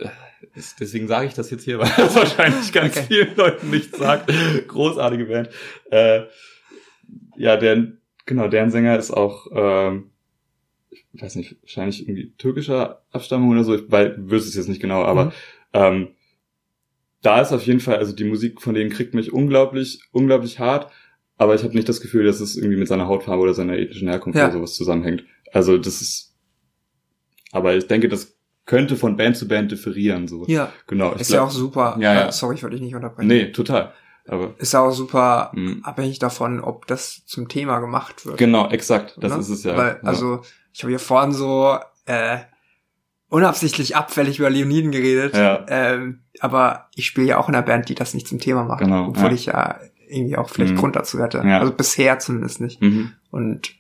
deswegen 0.79 1.07
sage 1.07 1.27
ich 1.27 1.33
das 1.33 1.49
jetzt 1.49 1.63
hier, 1.65 1.79
weil 1.79 1.91
das 1.97 2.15
wahrscheinlich 2.15 2.71
ganz 2.71 2.95
Okay. 2.95 3.05
vielen 3.07 3.35
Leuten 3.35 3.69
nichts 3.69 3.97
sagt. 3.97 4.31
Großartige 4.67 5.25
Band. 5.25 5.49
Äh, 5.91 6.21
ja, 7.35 7.57
deren, 7.57 7.99
genau, 8.25 8.47
deren 8.47 8.69
Sänger 8.71 8.97
ist 8.97 9.11
auch, 9.11 9.47
ähm, 9.51 10.11
ich 10.91 11.21
weiß 11.21 11.35
nicht, 11.35 11.57
wahrscheinlich 11.63 12.01
irgendwie 12.07 12.31
türkischer 12.37 13.01
Abstammung 13.11 13.49
oder 13.49 13.63
so, 13.63 13.75
ich 13.75 13.83
weil, 13.89 14.15
wüsste 14.29 14.49
es 14.49 14.55
jetzt 14.55 14.69
nicht 14.69 14.81
genau, 14.81 15.03
aber 15.03 15.25
Mhm. 15.25 15.31
ähm, 15.73 16.07
da 17.23 17.41
ist 17.41 17.51
auf 17.51 17.65
jeden 17.65 17.79
Fall, 17.79 17.97
also 17.97 18.13
die 18.13 18.23
Musik 18.25 18.61
von 18.61 18.75
denen 18.75 18.91
kriegt 18.91 19.13
mich 19.15 19.33
unglaublich, 19.33 20.01
unglaublich 20.11 20.59
hart, 20.59 20.91
aber 21.37 21.55
ich 21.55 21.63
habe 21.63 21.73
nicht 21.73 21.89
das 21.89 21.99
Gefühl, 22.01 22.25
dass 22.25 22.39
es 22.39 22.55
irgendwie 22.55 22.77
mit 22.77 22.87
seiner 22.87 23.07
Hautfarbe 23.07 23.41
oder 23.41 23.53
seiner 23.55 23.77
ethnischen 23.77 24.07
Herkunft 24.07 24.37
Ja. 24.37 24.45
oder 24.45 24.53
sowas 24.53 24.75
zusammenhängt. 24.75 25.23
Also 25.51 25.77
das 25.77 26.01
ist, 26.01 26.35
aber 27.51 27.75
ich 27.75 27.87
denke, 27.87 28.07
das 28.09 28.37
könnte 28.65 28.95
von 28.95 29.17
Band 29.17 29.35
zu 29.37 29.47
Band 29.47 29.71
differieren, 29.71 30.27
so. 30.27 30.45
Ja. 30.47 30.71
Genau. 30.87 31.13
Ist 31.13 31.31
ja 31.31 31.37
glaub- 31.37 31.47
auch 31.47 31.51
super. 31.51 31.97
Ja, 31.99 32.13
ja. 32.13 32.27
Äh, 32.27 32.31
sorry, 32.31 32.55
ich 32.55 32.63
wollte 32.63 32.75
dich 32.75 32.83
nicht 32.85 32.95
unterbrechen. 32.95 33.27
Nee, 33.27 33.51
total. 33.51 33.93
Aber, 34.25 34.55
Ist 34.57 34.71
ja 34.71 34.79
auch 34.81 34.91
super 34.91 35.51
mh, 35.53 35.81
abhängig 35.83 36.17
davon, 36.19 36.61
ob 36.61 36.87
das 36.87 37.25
zum 37.25 37.49
Thema 37.49 37.79
gemacht 37.79 38.25
wird. 38.25 38.37
genau, 38.37 38.69
exakt, 38.69 39.17
das 39.19 39.33
ne? 39.33 39.39
ist 39.39 39.49
es 39.49 39.63
ja. 39.65 39.75
Weil, 39.75 39.99
ja. 40.01 40.07
also, 40.07 40.41
ich 40.71 40.81
habe 40.83 40.91
hier 40.91 40.99
vorhin 40.99 41.33
so 41.33 41.77
äh, 42.05 42.37
unabsichtlich 43.33 43.95
abfällig 43.95 44.37
über 44.39 44.49
Leoniden 44.49 44.91
geredet. 44.91 45.35
Ja. 45.35 45.65
Ähm, 45.67 46.19
aber 46.39 46.89
ich 46.95 47.05
spiele 47.07 47.27
ja 47.27 47.37
auch 47.37 47.49
in 47.49 47.55
einer 47.55 47.65
Band, 47.65 47.89
die 47.89 47.95
das 47.95 48.13
nicht 48.13 48.27
zum 48.27 48.39
Thema 48.39 48.63
macht. 48.63 48.81
Genau, 48.81 49.07
Obwohl 49.07 49.29
ja. 49.29 49.33
ich 49.33 49.45
ja 49.47 49.79
irgendwie 50.07 50.37
auch 50.37 50.49
vielleicht 50.49 50.73
Mhm. 50.73 50.77
Grund 50.77 50.95
dazu 50.95 51.19
hätte. 51.19 51.39
Ja. 51.39 51.59
Also 51.59 51.73
bisher 51.73 52.19
zumindest 52.19 52.61
nicht. 52.61 52.81
Mhm. 52.81 53.11
Und 53.31 53.73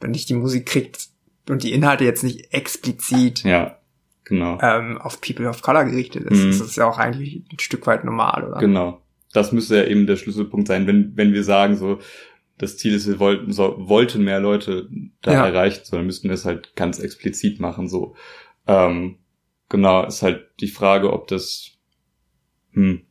wenn 0.00 0.12
dich 0.12 0.26
die 0.26 0.34
Musik 0.34 0.66
kriegt 0.66 1.08
und 1.48 1.62
die 1.62 1.72
Inhalte 1.72 2.04
jetzt 2.04 2.22
nicht 2.24 2.52
explizit 2.52 3.42
Ja, 3.44 3.78
genau. 4.24 4.58
ähm, 4.60 4.98
auf 5.00 5.20
People 5.22 5.48
of 5.48 5.62
Color 5.62 5.84
gerichtet 5.86 6.24
ist, 6.24 6.42
Mhm. 6.42 6.50
ist 6.50 6.60
es 6.60 6.76
ja 6.76 6.84
auch 6.86 6.98
eigentlich 6.98 7.42
ein 7.50 7.58
Stück 7.60 7.86
weit 7.86 8.04
normal, 8.04 8.44
oder? 8.44 8.58
Genau. 8.58 9.00
Das 9.32 9.50
müsste 9.52 9.76
ja 9.78 9.84
eben 9.84 10.06
der 10.06 10.16
Schlüsselpunkt 10.16 10.68
sein, 10.68 10.86
wenn, 10.86 11.16
wenn 11.16 11.32
wir 11.32 11.42
sagen, 11.42 11.76
so, 11.76 11.98
das 12.58 12.76
Ziel 12.76 12.94
ist, 12.94 13.08
wir 13.08 13.18
wollten, 13.18 13.50
so, 13.52 13.76
wollten 13.78 14.22
mehr 14.22 14.40
Leute 14.40 14.88
da 15.22 15.32
Ja. 15.32 15.46
erreichen, 15.46 15.80
so, 15.84 15.96
dann 15.96 16.06
müssten 16.06 16.28
wir 16.28 16.34
es 16.34 16.44
halt 16.44 16.76
ganz 16.76 16.98
explizit 16.98 17.58
machen, 17.60 17.88
so. 17.88 18.14
Ähm, 18.66 19.18
genau, 19.68 20.04
ist 20.06 20.22
halt 20.22 20.46
die 20.60 20.68
Frage, 20.68 21.12
ob 21.12 21.26
das, 21.28 21.70
hm, 22.72 23.04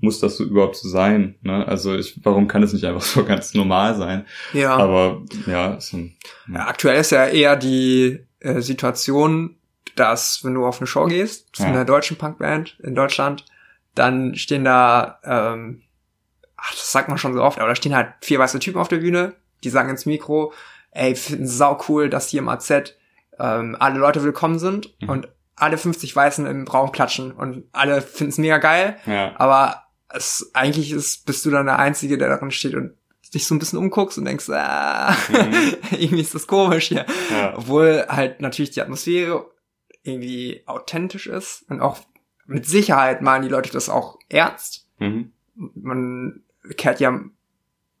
muss 0.00 0.18
das 0.20 0.36
so 0.36 0.44
überhaupt 0.44 0.76
so 0.76 0.88
sein, 0.88 1.36
ne? 1.42 1.66
Also 1.66 1.94
ich, 1.94 2.18
warum 2.24 2.48
kann 2.48 2.62
es 2.62 2.72
nicht 2.72 2.84
einfach 2.84 3.00
so 3.02 3.24
ganz 3.24 3.54
normal 3.54 3.94
sein? 3.96 4.26
Ja. 4.52 4.76
Aber, 4.76 5.22
ja, 5.46 5.74
ist 5.74 5.92
ein, 5.92 6.16
Ja, 6.52 6.66
Aktuell 6.66 7.00
ist 7.00 7.12
ja 7.12 7.26
eher 7.26 7.56
die 7.56 8.20
äh, 8.40 8.60
Situation, 8.60 9.56
dass 9.94 10.42
wenn 10.44 10.54
du 10.54 10.66
auf 10.66 10.78
eine 10.80 10.86
Show 10.86 11.06
gehst, 11.06 11.54
zu 11.54 11.62
Ja. 11.62 11.68
einer 11.68 11.84
deutschen 11.84 12.16
Punkband 12.16 12.78
in 12.82 12.94
Deutschland, 12.94 13.44
dann 13.94 14.34
stehen 14.34 14.64
da, 14.64 15.20
ähm, 15.24 15.82
ach, 16.56 16.72
das 16.72 16.90
sagt 16.90 17.08
man 17.08 17.18
schon 17.18 17.34
so 17.34 17.42
oft, 17.42 17.58
aber 17.58 17.68
da 17.68 17.74
stehen 17.76 17.94
halt 17.94 18.14
vier 18.22 18.38
weiße 18.38 18.58
Typen 18.58 18.78
auf 18.80 18.88
der 18.88 18.98
Bühne, 18.98 19.34
die 19.64 19.70
sagen 19.70 19.90
ins 19.90 20.06
Mikro, 20.06 20.52
ey, 20.92 21.14
finden 21.14 21.46
sau 21.46 21.78
cool, 21.88 22.08
dass 22.10 22.28
hier 22.28 22.40
im 22.40 22.48
AZ 22.48 22.72
ähm, 23.38 23.76
alle 23.78 23.98
Leute 23.98 24.22
willkommen 24.22 24.58
sind 24.58 24.90
Mhm. 25.00 25.08
und 25.08 25.28
alle 25.56 25.78
50 25.78 26.14
Weißen 26.16 26.46
im 26.46 26.66
Raum 26.66 26.92
klatschen 26.92 27.32
und 27.32 27.64
alle 27.72 28.00
finden 28.02 28.30
es 28.30 28.38
mega 28.38 28.58
geil, 28.58 28.96
ja, 29.06 29.34
aber 29.38 29.82
es, 30.08 30.50
eigentlich 30.54 30.92
ist, 30.92 31.24
bist 31.26 31.44
du 31.44 31.50
dann 31.50 31.66
der 31.66 31.78
Einzige, 31.78 32.18
der 32.18 32.28
darin 32.28 32.50
steht 32.50 32.74
und 32.74 32.94
dich 33.34 33.46
so 33.46 33.54
ein 33.54 33.58
bisschen 33.58 33.78
umguckst 33.78 34.18
und 34.18 34.24
denkst, 34.26 34.48
ah, 34.50 35.14
Mhm. 35.30 35.76
irgendwie 35.92 36.20
ist 36.20 36.34
das 36.34 36.46
komisch 36.46 36.88
hier. 36.88 37.06
ja, 37.30 37.56
Obwohl 37.56 38.04
halt 38.08 38.40
natürlich 38.42 38.72
die 38.72 38.82
Atmosphäre 38.82 39.50
irgendwie 40.02 40.62
authentisch 40.66 41.26
ist 41.28 41.64
und 41.70 41.80
auch 41.80 41.98
mit 42.46 42.66
Sicherheit 42.66 43.22
meinen 43.22 43.42
die 43.42 43.48
Leute 43.48 43.70
das 43.72 43.88
auch 43.88 44.18
ernst. 44.28 44.86
mhm. 44.98 45.32
Man 45.54 46.42
kehrt 46.76 47.00
ja 47.00 47.20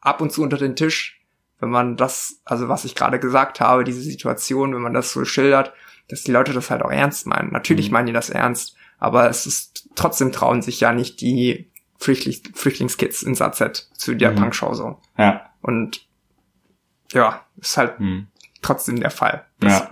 ab 0.00 0.20
und 0.20 0.32
zu 0.32 0.42
unter 0.42 0.58
den 0.58 0.74
Tisch, 0.76 1.21
wenn 1.62 1.70
man 1.70 1.96
das, 1.96 2.40
also 2.44 2.68
was 2.68 2.84
ich 2.84 2.94
gerade 2.94 3.18
gesagt 3.18 3.60
habe, 3.60 3.84
diese 3.84 4.02
Situation, 4.02 4.74
wenn 4.74 4.82
man 4.82 4.92
das 4.94 5.12
so 5.12 5.24
schildert, 5.24 5.72
dass 6.08 6.22
die 6.24 6.32
Leute 6.32 6.52
das 6.52 6.70
halt 6.70 6.82
auch 6.82 6.90
ernst 6.90 7.26
meinen. 7.26 7.50
Natürlich 7.52 7.86
Mhm. 7.88 7.92
meinen 7.94 8.06
die 8.08 8.12
das 8.12 8.28
ernst, 8.28 8.76
aber 8.98 9.30
es 9.30 9.46
ist 9.46 9.88
trotzdem 9.94 10.32
trauen 10.32 10.60
sich 10.60 10.80
ja 10.80 10.92
nicht 10.92 11.20
die 11.20 11.70
Flüchtlings 11.98 12.42
Flüchtlingskids 12.54 13.22
ins 13.22 13.40
AZ 13.40 13.90
zu 13.94 14.14
der 14.14 14.32
Mhm. 14.32 14.36
Punkshow 14.36 14.74
so. 14.74 14.98
ja, 15.16 15.48
Und 15.62 16.06
ja, 17.12 17.46
ist 17.56 17.76
halt 17.76 18.00
mhm. 18.00 18.26
trotzdem 18.60 18.98
der 19.00 19.10
Fall. 19.10 19.46
Dass 19.60 19.72
Ja. 19.82 19.90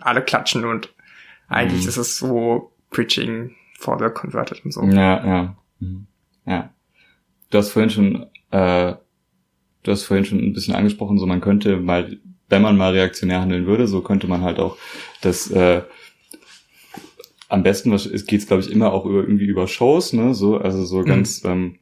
alle 0.00 0.22
klatschen 0.22 0.64
und 0.64 0.94
eigentlich 1.48 1.82
Mhm. 1.82 1.88
ist 1.88 1.96
es 1.96 2.16
so 2.16 2.72
Preaching 2.90 3.54
for 3.78 3.98
the 3.98 4.08
Converted 4.14 4.64
und 4.64 4.72
so. 4.72 4.84
Ja, 4.84 5.26
ja. 5.26 5.56
Mhm. 5.80 6.06
Ja. 6.46 6.70
Du 7.50 7.58
hast 7.58 7.70
vorhin 7.70 7.90
schon, 7.90 8.26
äh, 8.50 8.94
du 9.84 9.92
hast 9.92 10.02
vorhin 10.04 10.24
schon 10.24 10.40
ein 10.40 10.52
bisschen 10.52 10.74
angesprochen, 10.74 11.18
so 11.18 11.26
man 11.26 11.40
könnte 11.40 11.76
mal, 11.76 12.18
wenn 12.48 12.62
man 12.62 12.76
mal 12.76 12.92
reaktionär 12.92 13.40
handeln 13.40 13.66
würde, 13.66 13.86
so 13.86 14.00
könnte 14.00 14.26
man 14.26 14.42
halt 14.42 14.58
auch 14.58 14.76
das, 15.22 15.50
äh, 15.50 15.82
am 17.48 17.62
besten 17.62 17.92
was- 17.92 18.06
es 18.06 18.26
geht's 18.26 18.46
glaube 18.46 18.62
ich 18.62 18.70
immer 18.70 18.92
auch 18.92 19.04
über 19.06 19.20
irgendwie 19.20 19.46
über 19.46 19.68
Shows, 19.68 20.12
ne, 20.12 20.34
so 20.34 20.56
also 20.58 20.84
so 20.84 21.00
Mhm. 21.00 21.04
ganz, 21.06 21.44
ähm, 21.44 21.76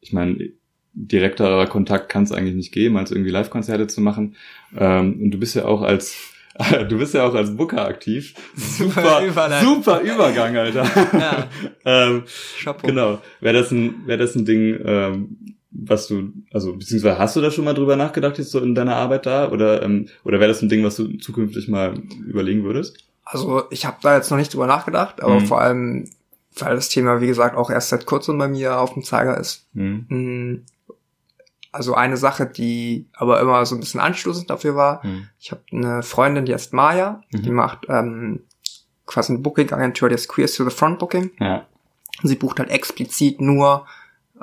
ich 0.00 0.12
meine 0.12 0.50
direkterer 0.94 1.66
Kontakt 1.66 2.08
kann 2.08 2.22
es 2.22 2.30
eigentlich 2.32 2.54
nicht 2.54 2.72
geben, 2.72 2.96
als 2.96 3.10
irgendwie 3.10 3.30
Live-Konzerte 3.32 3.88
zu 3.88 4.00
machen. 4.00 4.36
Ähm, 4.78 5.20
und 5.20 5.30
du 5.32 5.38
bist 5.38 5.56
ja 5.56 5.64
auch 5.64 5.82
als 5.82 6.14
du 6.88 6.98
bist 6.98 7.14
ja 7.14 7.26
auch 7.26 7.34
als 7.34 7.56
Booker 7.56 7.84
aktiv. 7.84 8.34
Super 8.54 9.22
Super, 9.26 9.60
super 9.60 10.00
Übergang, 10.02 10.56
Alter. 10.56 10.84
Ja. 11.18 11.48
ähm, 11.84 12.22
Chapeau. 12.62 12.86
Genau. 12.86 13.20
Wäre 13.40 13.58
das 13.58 13.72
ein, 13.72 14.06
wäre 14.06 14.18
das 14.18 14.36
ein 14.36 14.44
Ding, 14.44 14.78
ähm, 14.84 15.36
was 15.76 16.06
du, 16.06 16.32
also 16.52 16.72
beziehungsweise 16.76 17.18
hast 17.18 17.34
du 17.36 17.40
da 17.40 17.50
schon 17.50 17.64
mal 17.64 17.74
drüber 17.74 17.96
nachgedacht 17.96 18.38
jetzt 18.38 18.50
so 18.52 18.60
in 18.60 18.74
deiner 18.74 18.96
Arbeit 18.96 19.26
da 19.26 19.50
oder 19.50 19.82
ähm, 19.82 20.08
oder 20.22 20.38
wäre 20.40 20.48
das 20.48 20.62
ein 20.62 20.68
Ding, 20.68 20.84
was 20.84 20.96
du 20.96 21.08
zukünftig 21.18 21.68
mal 21.68 21.94
überlegen 22.26 22.62
würdest? 22.64 22.98
Also 23.24 23.64
ich 23.70 23.84
habe 23.86 23.96
da 24.02 24.16
jetzt 24.16 24.30
noch 24.30 24.38
nicht 24.38 24.52
drüber 24.54 24.66
nachgedacht, 24.66 25.22
aber 25.22 25.40
Mhm. 25.40 25.46
vor 25.46 25.60
allem, 25.60 26.10
weil 26.58 26.76
das 26.76 26.88
Thema, 26.90 27.20
wie 27.20 27.26
gesagt, 27.26 27.56
auch 27.56 27.70
erst 27.70 27.88
seit 27.88 28.06
kurzem 28.06 28.38
bei 28.38 28.46
mir 28.48 28.78
auf 28.78 28.94
dem 28.94 29.02
Zeiger 29.02 29.36
ist. 29.38 29.66
Hm. 29.74 30.06
Mm, 30.08 30.64
Also 31.72 31.94
eine 31.94 32.16
Sache, 32.16 32.46
die 32.46 33.08
aber 33.14 33.40
immer 33.40 33.66
so 33.66 33.74
ein 33.74 33.80
bisschen 33.80 33.98
anstoßend 33.98 34.48
dafür 34.48 34.76
war. 34.76 35.02
Hm. 35.02 35.26
Ich 35.40 35.50
habe 35.50 35.62
eine 35.72 36.04
Freundin, 36.04 36.44
die 36.44 36.54
heißt 36.54 36.72
Maya, 36.72 37.22
Mhm. 37.32 37.42
die 37.42 37.50
macht 37.50 37.86
ähm, 37.88 38.44
quasi 39.06 39.32
eine 39.32 39.42
Booking-Agentur, 39.42 40.08
die 40.08 40.14
ist 40.14 40.28
Queers 40.28 40.54
to 40.54 40.62
the 40.62 40.70
Front 40.70 41.00
Booking. 41.00 41.32
Ja. 41.40 41.66
Sie 42.22 42.36
bucht 42.36 42.60
halt 42.60 42.70
explizit 42.70 43.40
nur 43.40 43.86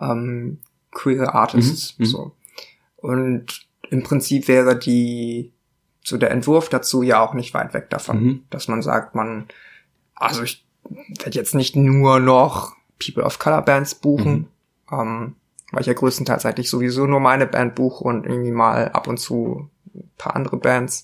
ähm, 0.01 0.57
queere 0.91 1.33
Artists. 1.33 1.97
Mhm, 1.97 2.03
mhm. 2.05 2.09
So. 2.09 2.31
Und 2.97 3.67
im 3.89 4.03
Prinzip 4.03 4.47
wäre 4.47 4.77
die 4.77 5.51
so 6.03 6.17
der 6.17 6.31
Entwurf 6.31 6.69
dazu 6.69 7.03
ja 7.03 7.21
auch 7.21 7.33
nicht 7.33 7.53
weit 7.53 7.73
weg 7.73 7.89
davon, 7.89 8.23
Mhm. 8.23 8.43
dass 8.49 8.67
man 8.67 8.81
sagt, 8.81 9.13
man, 9.15 9.47
also 10.15 10.41
ich 10.43 10.65
werde 10.89 11.37
jetzt 11.37 11.53
nicht 11.55 11.75
nur 11.75 12.19
noch 12.19 12.73
People 13.03 13.23
of 13.23 13.39
Color 13.39 13.61
Bands 13.63 13.95
buchen, 13.95 14.47
Mhm. 14.89 14.99
ähm, 14.99 15.35
weil 15.71 15.81
ich 15.81 15.87
ja 15.87 15.93
größtenteils 15.93 16.45
eigentlich 16.45 16.69
sowieso 16.69 17.05
nur 17.05 17.19
meine 17.19 17.45
Band 17.47 17.75
buche 17.75 18.03
und 18.03 18.25
irgendwie 18.25 18.51
mal 18.51 18.89
ab 18.89 19.07
und 19.07 19.17
zu 19.19 19.69
ein 19.93 20.09
paar 20.17 20.35
andere 20.35 20.57
Bands. 20.57 21.03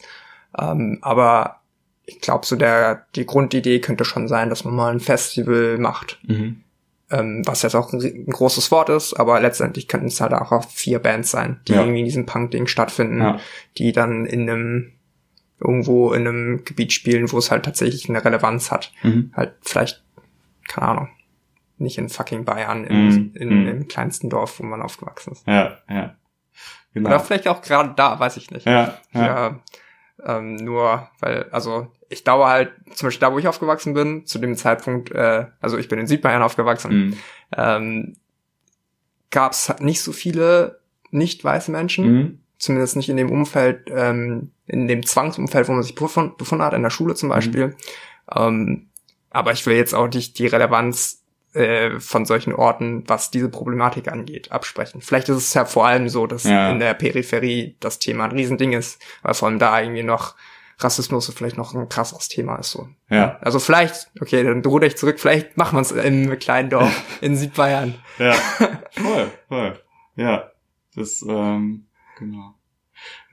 Ähm, 0.58 0.97
aber 1.02 1.62
ich 2.06 2.19
glaube, 2.21 2.45
so 2.45 2.56
der 2.56 3.06
die 3.15 3.26
Grundidee 3.26 3.80
könnte 3.82 4.04
schon 4.06 4.28
sein, 4.28 4.50
dass 4.50 4.63
man 4.63 4.76
mal 4.76 4.91
ein 4.91 5.00
Festival 5.00 5.78
macht, 5.78 6.19
Mhm. 6.28 6.63
Ähm, 7.09 7.41
was 7.45 7.61
jetzt 7.61 7.75
auch 7.75 7.93
ein, 7.93 8.01
ein 8.01 8.25
großes 8.31 8.69
Wort 8.71 8.89
ist, 8.89 9.13
aber 9.13 9.39
letztendlich 9.39 9.87
könnten 9.87 10.07
es 10.07 10.19
halt 10.21 10.33
auch 10.33 10.63
vier 10.69 10.99
Bands 10.99 11.31
sein, 11.31 11.61
die 11.67 11.73
Ja. 11.73 11.81
irgendwie 11.81 11.99
in 11.99 12.05
diesem 12.05 12.25
Punk-Ding 12.25 12.67
stattfinden, 12.67 13.21
Ja. 13.21 13.39
die 13.77 13.91
dann 13.93 14.25
in 14.25 14.49
einem 14.49 14.91
irgendwo 15.59 16.13
in 16.13 16.27
einem 16.27 16.63
Gebiet 16.65 16.93
spielen, 16.93 17.31
wo 17.31 17.37
es 17.39 17.49
halt 17.49 17.65
tatsächlich 17.65 18.09
eine 18.09 18.23
Relevanz 18.23 18.69
hat. 18.71 18.91
Mhm. 19.03 19.31
Halt 19.35 19.53
vielleicht, 19.61 20.03
keine 20.67 20.87
Ahnung, 20.89 21.09
nicht 21.77 21.97
in 21.97 22.09
fucking 22.09 22.45
Bayern, 22.45 22.83
in, 22.83 23.07
Mhm. 23.07 23.31
in, 23.35 23.61
Mhm. 23.63 23.67
im 23.67 23.87
kleinsten 23.87 24.29
Dorf, 24.29 24.59
wo 24.59 24.63
man 24.63 24.81
aufgewachsen 24.81 25.31
ist. 25.33 25.47
Ja, 25.47 25.77
ja. 25.89 26.15
Genau. 26.93 27.09
Oder 27.09 27.19
vielleicht 27.19 27.47
auch 27.47 27.61
gerade 27.61 27.93
da, 27.95 28.19
weiß 28.19 28.37
ich 28.37 28.51
nicht. 28.51 28.65
ja, 28.65 28.97
ja. 29.13 29.25
Ja, 29.25 29.59
ähm, 30.25 30.56
nur, 30.56 31.08
weil, 31.19 31.47
also 31.51 31.88
ich 32.10 32.23
glaube 32.23 32.47
halt, 32.47 32.71
zum 32.93 33.08
Beispiel 33.08 33.27
da, 33.27 33.34
wo 33.34 33.38
ich 33.39 33.47
aufgewachsen 33.47 33.93
bin, 33.93 34.25
zu 34.25 34.39
dem 34.39 34.56
Zeitpunkt, 34.56 35.12
äh, 35.12 35.45
also 35.60 35.77
ich 35.77 35.88
bin 35.89 35.99
in 35.99 36.08
Südbayern 36.08 36.41
aufgewachsen, 36.41 36.91
Mhm. 37.08 37.17
ähm, 37.56 38.15
gab 39.30 39.51
es 39.51 39.73
nicht 39.80 40.01
so 40.01 40.12
viele 40.12 40.80
nicht 41.12 41.43
weiße 41.43 41.71
Menschen, 41.71 42.06
Mhm. 42.06 42.39
zumindest 42.58 42.95
nicht 42.95 43.10
in 43.10 43.17
dem 43.17 43.32
Umfeld, 43.32 43.89
ähm, 43.93 44.51
in 44.65 44.88
dem 44.88 45.06
Zwangsumfeld, 45.06 45.67
wo 45.67 45.73
man 45.73 45.84
sich 45.84 45.95
befunden, 45.95 46.36
befunden 46.38 46.63
hat, 46.63 46.73
in 46.73 46.84
der 46.84 46.89
Schule 46.89 47.15
zum 47.15 47.30
Beispiel. 47.30 47.75
Ähm, 48.36 48.88
aber 49.30 49.51
ich 49.51 49.65
will 49.65 49.75
jetzt 49.75 49.93
auch 49.93 50.08
nicht 50.08 50.39
die 50.39 50.47
Relevanz 50.47 51.23
äh, 51.53 51.99
von 51.99 52.25
solchen 52.25 52.53
Orten, 52.53 53.03
was 53.07 53.31
diese 53.31 53.49
Problematik 53.49 54.12
angeht, 54.12 54.51
absprechen. 54.51 55.01
Vielleicht 55.01 55.29
ist 55.29 55.38
es 55.38 55.53
ja 55.53 55.65
vor 55.65 55.88
allem 55.88 56.10
so, 56.10 56.27
dass 56.27 56.43
Ja. 56.43 56.69
in 56.71 56.79
der 56.79 56.93
Peripherie 56.93 57.75
das 57.79 57.99
Thema 57.99 58.25
ein 58.25 58.31
Riesending 58.31 58.73
ist, 58.73 59.01
weil 59.23 59.33
vor 59.33 59.47
allem 59.47 59.60
da 59.60 59.79
irgendwie 59.81 60.03
noch 60.03 60.36
Rassismus 60.79 61.33
vielleicht 61.33 61.57
noch 61.57 61.73
ein 61.73 61.89
krasseres 61.89 62.27
Thema 62.27 62.57
ist 62.57 62.69
so. 62.71 62.88
Ja. 63.10 63.38
Also 63.41 63.57
vielleicht, 63.57 64.12
okay, 64.21 64.43
dann 64.43 64.63
ruder 64.63 64.86
ich 64.86 64.95
zurück, 64.97 65.19
vielleicht 65.19 65.57
machen 65.57 65.75
wir 65.77 65.81
es 65.81 65.91
im 65.91 66.38
kleinen 66.38 66.69
Dorf 66.69 66.91
in 67.21 67.36
Südbayern. 67.36 67.95
Ja, 68.19 68.33
voll, 68.91 69.31
voll. 69.47 69.79
Ja, 70.15 70.51
das, 70.95 71.23
ähm, 71.27 71.86
genau. 72.19 72.54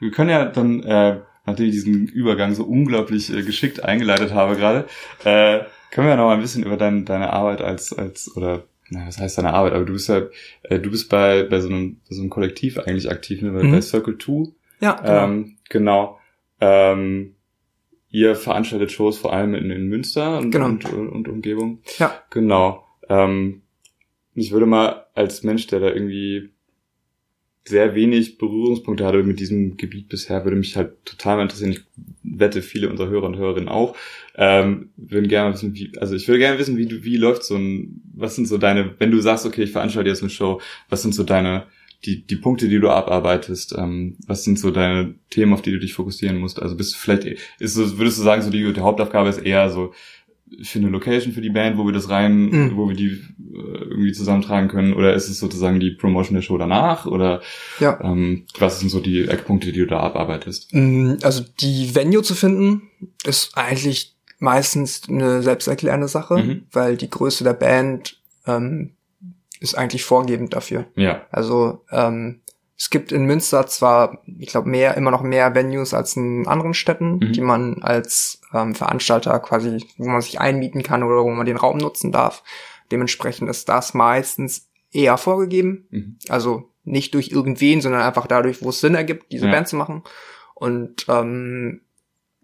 Wir 0.01 0.11
können 0.11 0.31
ja 0.31 0.47
dann, 0.47 0.83
äh, 0.83 1.21
nachdem 1.45 1.67
ich 1.67 1.73
diesen 1.73 2.07
Übergang 2.09 2.55
so 2.55 2.65
unglaublich 2.65 3.31
äh, 3.35 3.43
geschickt 3.43 3.85
eingeleitet 3.85 4.33
habe 4.33 4.57
gerade, 4.57 4.87
äh, 5.25 5.65
können 5.95 6.09
wir 6.09 6.11
ja 6.11 6.17
noch 6.17 6.25
mal 6.27 6.35
ein 6.35 6.41
bisschen 6.41 6.65
über 6.65 6.77
dein, 6.77 7.05
deine 7.05 7.33
Arbeit 7.33 7.61
als, 7.63 7.93
als, 7.93 8.37
oder, 8.37 8.65
na, 8.91 9.07
was 9.07 9.19
heißt 9.19 9.39
deine 9.39 9.55
Arbeit, 9.55 9.73
aber 9.75 9.85
du 9.85 9.93
bist 9.93 10.09
ja, 10.09 10.23
äh, 10.65 10.81
du 10.81 10.91
bist 10.91 11.09
bei, 11.09 11.45
bei 11.45 11.61
so 11.61 11.69
einem, 11.69 12.01
bei 12.09 12.15
so 12.17 12.21
einem 12.21 12.31
Kollektiv 12.31 12.79
eigentlich 12.79 13.11
aktiv, 13.11 13.41
ne, 13.43 13.53
bei, 13.53 13.63
Mhm. 13.63 13.71
bei 13.71 13.81
Circle 13.81 14.19
2. 14.19 14.53
Ja, 14.81 14.95
genau. 15.01 15.25
Ähm, 15.25 15.57
genau. 15.71 16.19
Ähm, 16.61 17.37
ihr 18.11 18.35
veranstaltet 18.35 18.91
Shows 18.93 19.19
vor 19.19 19.33
allem 19.33 19.55
in, 19.55 19.71
in 19.71 19.87
Münster 19.89 20.39
und, 20.39 20.51
Genau. 20.51 20.67
und, 20.67 20.85
und 20.85 21.29
Umgebung. 21.29 21.79
Ja. 21.99 22.13
Genau. 22.31 22.85
Ähm, 23.09 23.63
ich 24.35 24.51
würde 24.51 24.67
mal 24.67 25.07
als 25.15 25.45
Mensch, 25.45 25.69
der 25.69 25.79
da 25.81 25.91
irgendwie 25.91 26.51
sehr 27.67 27.95
wenig 27.95 28.37
Berührungspunkte 28.37 29.07
hatte 29.07 29.23
mit 29.23 29.41
diesem 29.41 29.77
Gebiet 29.77 30.09
bisher, 30.09 30.45
würde 30.45 30.57
mich 30.57 30.77
halt 30.77 31.05
total 31.05 31.41
interessieren. 31.41 31.73
Ich 31.73 31.81
wette, 32.23 32.61
viele 32.61 32.91
unserer 32.91 33.09
Hörer 33.09 33.27
und 33.27 33.37
Hörerinnen 33.37 33.69
auch, 33.69 33.97
ähm, 34.37 34.91
würden 34.97 35.29
gerne 35.29 35.55
wissen, 35.55 35.75
wie, 35.75 35.93
also 35.99 36.15
ich 36.15 36.29
würde 36.29 36.41
gerne 36.41 36.59
wissen, 36.59 36.77
wie 36.77 36.87
du, 36.87 37.05
wie 37.05 37.17
läuft 37.17 37.45
so 37.45 37.57
ein, 37.57 38.03
was 38.15 38.37
sind 38.37 38.49
so 38.49 38.59
deine, 38.59 38.95
wenn 38.99 39.11
du 39.11 39.21
sagst, 39.21 39.47
okay, 39.47 39.62
ich 39.62 39.73
veranstalte 39.73 40.11
jetzt 40.11 40.23
eine 40.23 40.31
Show, 40.31 40.61
was 40.91 41.03
sind 41.03 41.15
so 41.15 41.23
deine, 41.23 41.67
die, 42.05 42.27
die 42.27 42.37
Punkte, 42.37 42.69
die 42.69 42.81
du 42.81 42.91
abarbeitest, 42.91 43.75
ähm, 43.79 44.17
was 44.27 44.45
sind 44.45 44.59
so 44.59 44.71
deine 44.71 45.15
Themen, 45.31 45.55
auf 45.55 45.62
die 45.62 45.73
du 45.73 45.79
dich 45.79 45.95
fokussieren 45.95 46.39
musst? 46.39 46.61
Also 46.61 46.77
bist 46.77 46.95
du 46.95 46.99
vielleicht, 46.99 47.39
ist 47.59 47.75
so, 47.75 47.99
würdest 47.99 48.19
du 48.19 48.23
sagen, 48.23 48.43
so 48.43 48.51
die, 48.51 48.73
die 48.73 48.81
Hauptaufgabe 48.81 49.31
ist 49.31 49.39
eher 49.39 49.71
so, 49.71 49.95
für 50.63 50.79
eine 50.79 50.89
Location 50.89 51.33
für 51.33 51.41
die 51.41 51.51
Band, 51.51 51.79
wo 51.79 51.85
wir 51.85 51.93
das 51.93 52.09
rein, 52.09 52.47
mhm. 52.47 52.77
wo 52.77 52.89
wir 52.89 52.97
die 52.97 53.11
äh, 53.11 53.85
irgendwie 53.91 54.13
zusammentragen 54.13 54.69
können? 54.69 54.95
Oder 54.95 55.15
ist 55.15 55.29
es 55.29 55.39
sozusagen 55.39 55.81
die 55.81 55.93
Promotion 55.93 56.35
der 56.35 56.43
Show 56.43 56.59
danach? 56.59 57.07
Oder 57.07 57.43
ja. 57.81 57.99
ähm, 58.03 58.47
was 58.59 58.81
sind 58.81 58.89
so 58.89 59.01
die 59.01 59.27
Eckpunkte, 59.29 59.73
die 59.73 59.81
du 59.81 59.87
da 59.87 60.01
abarbeitest? 60.01 60.73
Mm, 60.73 61.15
also 61.23 61.45
die 61.61 61.95
Venue 61.95 62.23
zu 62.23 62.35
finden, 62.35 62.91
ist 63.25 63.57
eigentlich 63.57 64.17
meistens 64.39 65.03
eine 65.09 65.43
selbsterklärende 65.43 66.09
Sache, 66.09 66.37
mhm. 66.37 66.63
weil 66.73 66.97
die 66.97 67.11
Größe 67.11 67.45
der 67.45 67.55
Band 67.55 68.21
ähm, 68.47 68.93
ist 69.61 69.77
eigentlich 69.77 70.05
vorgebend 70.05 70.55
dafür. 70.55 70.87
Ja. 70.95 71.27
Also 71.31 71.85
ähm, 71.91 72.41
es 72.77 72.91
gibt 72.91 73.12
in 73.12 73.25
Münster 73.25 73.66
zwar, 73.66 74.18
ich 74.39 74.49
glaube, 74.49 74.68
mehr, 74.68 74.97
immer 74.97 75.12
noch 75.12 75.22
mehr 75.22 75.55
Venues 75.55 75.95
als 75.95 76.16
in 76.16 76.47
anderen 76.49 76.75
Städten, 76.75 77.18
mhm. 77.18 77.33
die 77.33 77.41
man 77.41 77.83
als 77.83 78.41
ähm, 78.53 78.75
Veranstalter 78.75 79.39
quasi, 79.39 79.85
wo 79.97 80.09
man 80.09 80.20
sich 80.20 80.41
einmieten 80.41 80.83
kann 80.83 81.03
oder 81.05 81.22
wo 81.22 81.31
man 81.31 81.47
den 81.47 81.57
Raum 81.57 81.79
nutzen 81.79 82.11
darf. 82.11 82.43
Dementsprechend 82.91 83.49
ist 83.49 83.68
das 83.68 83.95
meistens 83.95 84.68
eher 84.91 85.16
vorgegeben. 85.18 85.87
Mhm. 85.91 86.18
Also 86.29 86.70
nicht 86.83 87.14
durch 87.14 87.31
irgendwen, 87.31 87.81
sondern 87.81 88.03
einfach 88.03 88.27
dadurch, 88.27 88.62
wo 88.62 88.70
es 88.70 88.81
Sinn 88.81 88.95
ergibt, 88.95 89.31
diese 89.31 89.47
ja. 89.47 89.53
Band 89.53 89.68
zu 89.68 89.77
machen. 89.77 90.03
Und 90.55 91.07
ähm, 91.09 91.81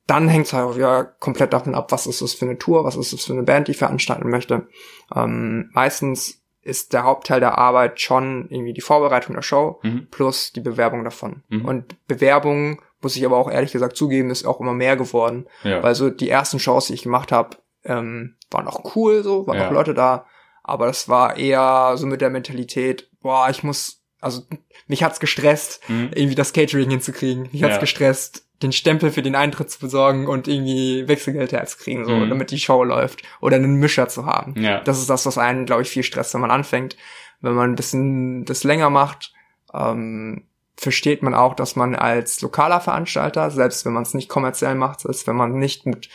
dann 0.06 0.28
hängt 0.28 0.46
es 0.46 0.52
halt 0.52 0.64
auch 0.64 0.76
wieder 0.76 1.04
komplett 1.04 1.52
davon 1.52 1.74
ab, 1.74 1.92
was 1.92 2.06
ist 2.06 2.22
das 2.22 2.34
für 2.34 2.44
eine 2.44 2.58
Tour, 2.58 2.84
was 2.84 2.96
ist 2.96 3.12
das 3.12 3.24
für 3.24 3.32
eine 3.32 3.42
Band, 3.42 3.68
die 3.68 3.72
ich 3.72 3.78
veranstalten 3.78 4.28
möchte. 4.28 4.68
Ähm, 5.14 5.70
meistens 5.72 6.39
ist 6.62 6.92
der 6.92 7.04
Hauptteil 7.04 7.40
der 7.40 7.58
Arbeit 7.58 8.00
schon 8.00 8.46
irgendwie 8.50 8.74
die 8.74 8.80
Vorbereitung 8.80 9.34
der 9.34 9.42
Show 9.42 9.80
mhm. 9.82 10.08
plus 10.10 10.52
die 10.52 10.60
Bewerbung 10.60 11.04
davon. 11.04 11.42
Mhm. 11.48 11.64
Und 11.64 12.06
Bewerbung, 12.06 12.82
muss 13.00 13.16
ich 13.16 13.24
aber 13.24 13.38
auch 13.38 13.50
ehrlich 13.50 13.72
gesagt 13.72 13.96
zugeben, 13.96 14.30
ist 14.30 14.46
auch 14.46 14.60
immer 14.60 14.74
mehr 14.74 14.96
geworden. 14.96 15.46
Ja. 15.62 15.82
Weil 15.82 15.94
so 15.94 16.10
die 16.10 16.28
ersten 16.28 16.58
Shows, 16.58 16.86
die 16.86 16.94
ich 16.94 17.02
gemacht 17.02 17.32
habe, 17.32 17.56
ähm, 17.84 18.36
waren 18.50 18.68
auch 18.68 18.94
cool, 18.94 19.22
so, 19.22 19.46
waren 19.46 19.58
ja. 19.58 19.68
auch 19.68 19.72
Leute 19.72 19.94
da. 19.94 20.26
Aber 20.62 20.86
das 20.86 21.08
war 21.08 21.36
eher 21.36 21.94
so 21.96 22.06
mit 22.06 22.20
der 22.20 22.30
Mentalität, 22.30 23.08
boah, 23.22 23.48
ich 23.48 23.62
muss, 23.62 24.02
also 24.20 24.42
mich 24.86 25.02
hat's 25.02 25.20
gestresst, 25.20 25.80
mhm. 25.88 26.10
irgendwie 26.14 26.34
das 26.34 26.52
Catering 26.52 26.90
hinzukriegen. 26.90 27.48
Mich 27.52 27.62
hat's 27.62 27.76
ja. 27.76 27.80
gestresst, 27.80 28.46
den 28.62 28.72
Stempel 28.72 29.10
für 29.10 29.22
den 29.22 29.34
Eintritt 29.34 29.70
zu 29.70 29.78
besorgen 29.78 30.26
und 30.26 30.46
irgendwie 30.46 31.08
Wechselgeld 31.08 31.52
herzukriegen, 31.52 32.04
so, 32.04 32.12
mhm. 32.12 32.28
damit 32.28 32.50
die 32.50 32.58
Show 32.58 32.84
läuft. 32.84 33.22
Oder 33.40 33.56
einen 33.56 33.76
Mischer 33.76 34.08
zu 34.08 34.26
haben. 34.26 34.54
Ja. 34.60 34.80
Das 34.80 34.98
ist 34.98 35.08
das, 35.08 35.24
was 35.26 35.38
einen, 35.38 35.66
glaube 35.66 35.82
ich, 35.82 35.88
viel 35.88 36.02
stresst, 36.02 36.34
wenn 36.34 36.42
man 36.42 36.50
anfängt. 36.50 36.96
Wenn 37.40 37.54
man 37.54 37.70
ein 37.70 37.76
bisschen 37.76 38.44
das 38.44 38.64
länger 38.64 38.90
macht, 38.90 39.32
ähm, 39.72 40.44
versteht 40.76 41.22
man 41.22 41.34
auch, 41.34 41.54
dass 41.54 41.76
man 41.76 41.94
als 41.94 42.40
lokaler 42.40 42.80
Veranstalter, 42.80 43.50
selbst 43.50 43.84
wenn 43.84 43.92
man 43.92 44.02
es 44.02 44.14
nicht 44.14 44.28
kommerziell 44.28 44.74
macht, 44.74 45.00
selbst 45.00 45.26
wenn 45.26 45.36
man 45.36 45.58
nicht 45.58 45.86
mit 45.86 46.08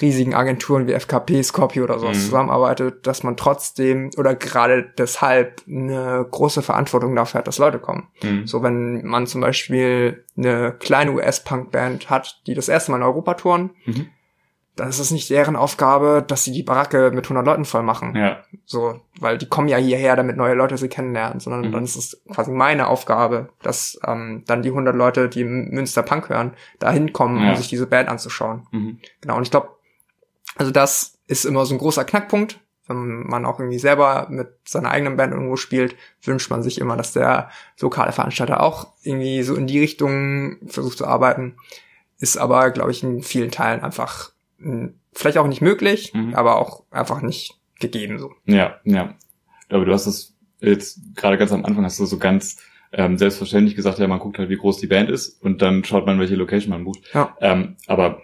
riesigen 0.00 0.34
Agenturen 0.34 0.86
wie 0.86 0.92
FKP, 0.92 1.42
Scorpio 1.42 1.84
oder 1.84 1.98
sowas 1.98 2.18
mhm. 2.18 2.22
zusammenarbeitet, 2.22 3.06
dass 3.06 3.22
man 3.22 3.36
trotzdem 3.36 4.10
oder 4.16 4.34
gerade 4.34 4.90
deshalb 4.96 5.62
eine 5.66 6.26
große 6.30 6.62
Verantwortung 6.62 7.14
dafür 7.14 7.40
hat, 7.40 7.48
dass 7.48 7.58
Leute 7.58 7.78
kommen. 7.78 8.08
Mhm. 8.22 8.46
So 8.46 8.62
wenn 8.62 9.04
man 9.04 9.26
zum 9.26 9.40
Beispiel 9.40 10.24
eine 10.36 10.72
kleine 10.78 11.12
US-Punk-Band 11.12 12.08
hat, 12.08 12.40
die 12.46 12.54
das 12.54 12.68
erste 12.68 12.90
Mal 12.90 12.98
in 12.98 13.02
Europa 13.02 13.34
touren, 13.34 13.70
mhm. 13.84 14.06
dann 14.76 14.88
ist 14.88 15.00
es 15.00 15.10
nicht 15.10 15.28
deren 15.28 15.56
Aufgabe, 15.56 16.24
dass 16.26 16.44
sie 16.44 16.52
die 16.52 16.62
Baracke 16.62 17.10
mit 17.12 17.26
100 17.26 17.44
Leuten 17.44 17.64
voll 17.66 17.82
machen. 17.82 18.14
Ja. 18.16 18.38
So, 18.64 19.00
weil 19.18 19.36
die 19.36 19.48
kommen 19.48 19.68
ja 19.68 19.76
hierher, 19.76 20.16
damit 20.16 20.36
neue 20.36 20.54
Leute 20.54 20.78
sie 20.78 20.88
kennenlernen, 20.88 21.40
sondern 21.40 21.68
mhm. 21.68 21.72
dann 21.72 21.84
ist 21.84 21.96
es 21.96 22.22
quasi 22.32 22.52
meine 22.52 22.86
Aufgabe, 22.86 23.50
dass 23.62 24.00
ähm, 24.06 24.44
dann 24.46 24.62
die 24.62 24.70
100 24.70 24.96
Leute, 24.96 25.28
die 25.28 25.44
Münster 25.44 26.02
Punk 26.02 26.30
hören, 26.30 26.54
da 26.78 26.90
hinkommen, 26.90 27.42
ja. 27.42 27.50
um 27.50 27.56
sich 27.56 27.68
diese 27.68 27.86
Band 27.86 28.08
anzuschauen. 28.08 28.66
Mhm. 28.70 28.98
Genau, 29.20 29.36
und 29.36 29.42
ich 29.42 29.50
glaube, 29.50 29.68
also 30.56 30.70
das 30.72 31.18
ist 31.26 31.44
immer 31.44 31.64
so 31.66 31.74
ein 31.74 31.78
großer 31.78 32.04
Knackpunkt. 32.04 32.60
Wenn 32.86 33.22
man 33.22 33.44
auch 33.44 33.60
irgendwie 33.60 33.78
selber 33.78 34.26
mit 34.30 34.48
seiner 34.64 34.90
eigenen 34.90 35.16
Band 35.16 35.32
irgendwo 35.32 35.56
spielt, 35.56 35.94
wünscht 36.24 36.50
man 36.50 36.64
sich 36.64 36.80
immer, 36.80 36.96
dass 36.96 37.12
der 37.12 37.50
lokale 37.80 38.10
Veranstalter 38.10 38.60
auch 38.62 38.88
irgendwie 39.02 39.42
so 39.44 39.54
in 39.54 39.68
die 39.68 39.78
Richtung 39.78 40.58
versucht 40.66 40.98
zu 40.98 41.06
arbeiten. 41.06 41.56
Ist 42.18 42.36
aber, 42.36 42.70
glaube 42.70 42.90
ich, 42.90 43.04
in 43.04 43.22
vielen 43.22 43.52
Teilen 43.52 43.80
einfach 43.82 44.32
hm, 44.58 44.94
vielleicht 45.12 45.38
auch 45.38 45.46
nicht 45.46 45.62
möglich, 45.62 46.12
mhm. 46.14 46.34
aber 46.34 46.56
auch 46.58 46.82
einfach 46.90 47.22
nicht 47.22 47.60
gegeben 47.78 48.18
so. 48.18 48.32
Ja, 48.44 48.80
ja. 48.84 49.14
Aber 49.68 49.84
du 49.84 49.92
hast 49.92 50.06
es 50.06 50.34
jetzt 50.60 51.00
gerade 51.14 51.38
ganz 51.38 51.52
am 51.52 51.64
Anfang 51.64 51.84
hast 51.84 51.98
du 51.98 52.06
so 52.06 52.18
ganz 52.18 52.56
ähm, 52.92 53.16
selbstverständlich 53.16 53.76
gesagt, 53.76 53.98
ja, 53.98 54.08
man 54.08 54.18
guckt 54.18 54.38
halt, 54.38 54.48
wie 54.48 54.56
groß 54.56 54.78
die 54.78 54.88
Band 54.88 55.10
ist 55.10 55.40
und 55.42 55.62
dann 55.62 55.84
schaut 55.84 56.06
man, 56.06 56.18
welche 56.18 56.34
Location 56.34 56.70
man 56.70 56.84
bucht. 56.84 57.02
Ja. 57.14 57.36
Ähm, 57.40 57.76
aber 57.86 58.22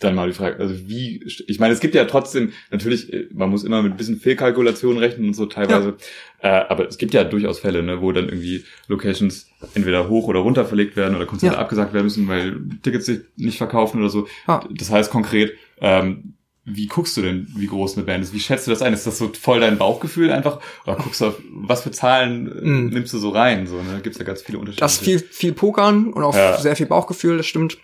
dann 0.00 0.14
mal 0.14 0.28
die 0.28 0.34
Frage, 0.34 0.58
also 0.60 0.74
wie, 0.88 1.22
ich 1.24 1.58
meine, 1.58 1.74
es 1.74 1.80
gibt 1.80 1.94
ja 1.94 2.04
trotzdem, 2.04 2.52
natürlich, 2.70 3.12
äh, 3.12 3.26
man 3.32 3.50
muss 3.50 3.64
immer 3.64 3.82
mit 3.82 3.92
ein 3.92 3.96
bisschen 3.96 4.20
Fehlkalkulation 4.20 4.96
rechnen 4.98 5.28
und 5.28 5.34
so 5.34 5.46
teilweise, 5.46 5.96
ja. 6.42 6.60
äh, 6.60 6.66
aber 6.68 6.86
es 6.86 6.98
gibt 6.98 7.14
ja 7.14 7.24
durchaus 7.24 7.58
Fälle, 7.58 7.82
ne, 7.82 8.00
wo 8.00 8.12
dann 8.12 8.28
irgendwie 8.28 8.64
Locations 8.86 9.50
entweder 9.74 10.08
hoch 10.08 10.28
oder 10.28 10.40
runter 10.40 10.64
verlegt 10.64 10.96
werden 10.96 11.16
oder 11.16 11.26
Konzerte 11.26 11.56
ja. 11.56 11.60
abgesagt 11.60 11.92
werden 11.92 12.04
müssen, 12.04 12.28
weil 12.28 12.60
Tickets 12.82 13.06
sich 13.06 13.20
nicht 13.36 13.58
verkaufen 13.58 14.00
oder 14.00 14.10
so. 14.10 14.28
Ja. 14.46 14.64
Das 14.70 14.90
heißt 14.90 15.10
konkret, 15.10 15.54
ähm, 15.80 16.34
wie 16.70 16.86
guckst 16.86 17.16
du 17.16 17.22
denn, 17.22 17.48
wie 17.56 17.66
groß 17.66 17.96
eine 17.96 18.04
Band 18.04 18.22
ist? 18.22 18.34
Wie 18.34 18.40
schätzt 18.40 18.66
du 18.66 18.70
das 18.70 18.82
ein? 18.82 18.92
Ist 18.92 19.06
das 19.06 19.16
so 19.16 19.32
voll 19.32 19.60
dein 19.60 19.78
Bauchgefühl 19.78 20.30
einfach? 20.30 20.60
Oder 20.86 20.96
guckst 20.96 21.20
du 21.22 21.28
auf, 21.28 21.40
was 21.50 21.82
für 21.82 21.90
Zahlen 21.90 22.44
mm. 22.44 22.88
nimmst 22.88 23.12
du 23.14 23.18
so 23.18 23.30
rein? 23.30 23.66
So, 23.66 23.76
ne? 23.76 24.00
Gibt's 24.02 24.18
ja 24.18 24.24
ganz 24.24 24.42
viele 24.42 24.58
Unterschiede. 24.58 24.80
Das 24.80 24.98
viel, 24.98 25.18
viel 25.18 25.54
Pokern 25.54 26.12
und 26.12 26.22
auch 26.22 26.34
sehr 26.58 26.76
viel 26.76 26.86
Bauchgefühl, 26.86 27.38
das 27.38 27.46
stimmt. 27.46 27.78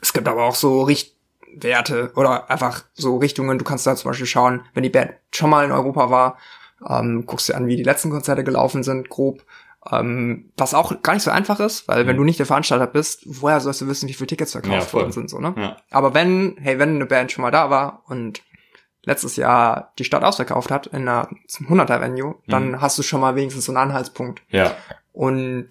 Es 0.00 0.12
gibt 0.12 0.26
aber 0.26 0.44
auch 0.44 0.54
so 0.54 0.82
Richtwerte 1.52 2.12
oder 2.16 2.50
einfach 2.50 2.84
so 2.94 3.16
Richtungen. 3.16 3.58
Du 3.58 3.64
kannst 3.64 3.86
da 3.86 3.96
zum 3.96 4.10
Beispiel 4.10 4.26
schauen, 4.26 4.62
wenn 4.74 4.82
die 4.82 4.90
Band 4.90 5.12
schon 5.30 5.50
mal 5.50 5.64
in 5.64 5.72
Europa 5.72 6.10
war, 6.10 6.38
ähm, 6.88 7.24
guckst 7.26 7.48
dir 7.48 7.56
an, 7.56 7.66
wie 7.66 7.76
die 7.76 7.82
letzten 7.82 8.10
Konzerte 8.10 8.44
gelaufen 8.44 8.82
sind, 8.82 9.08
grob. 9.08 9.44
Ähm, 9.90 10.52
was 10.56 10.74
auch 10.74 11.02
gar 11.02 11.14
nicht 11.14 11.24
so 11.24 11.32
einfach 11.32 11.58
ist, 11.58 11.88
weil 11.88 12.04
mhm. 12.04 12.08
wenn 12.08 12.16
du 12.16 12.24
nicht 12.24 12.38
der 12.38 12.46
Veranstalter 12.46 12.86
bist, 12.86 13.24
woher 13.26 13.58
sollst 13.58 13.80
du 13.80 13.88
wissen, 13.88 14.08
wie 14.08 14.12
viele 14.12 14.28
Tickets 14.28 14.52
verkauft 14.52 14.88
ja, 14.88 14.92
worden 14.92 15.10
sind, 15.10 15.28
so, 15.28 15.40
ne? 15.40 15.54
Ja. 15.56 15.76
Aber 15.90 16.14
wenn, 16.14 16.56
hey, 16.60 16.78
wenn 16.78 16.94
eine 16.94 17.06
Band 17.06 17.32
schon 17.32 17.42
mal 17.42 17.50
da 17.50 17.68
war 17.68 18.04
und 18.06 18.42
letztes 19.02 19.34
Jahr 19.34 19.92
die 19.98 20.04
Stadt 20.04 20.22
ausverkauft 20.22 20.70
hat 20.70 20.86
in 20.86 21.08
einer 21.08 21.28
100er 21.48 22.00
Venue, 22.00 22.36
dann 22.46 22.72
mhm. 22.72 22.80
hast 22.80 22.96
du 22.96 23.02
schon 23.02 23.20
mal 23.20 23.34
wenigstens 23.34 23.64
so 23.64 23.72
einen 23.72 23.90
Anhaltspunkt. 23.90 24.42
Ja. 24.50 24.76
Und 25.12 25.68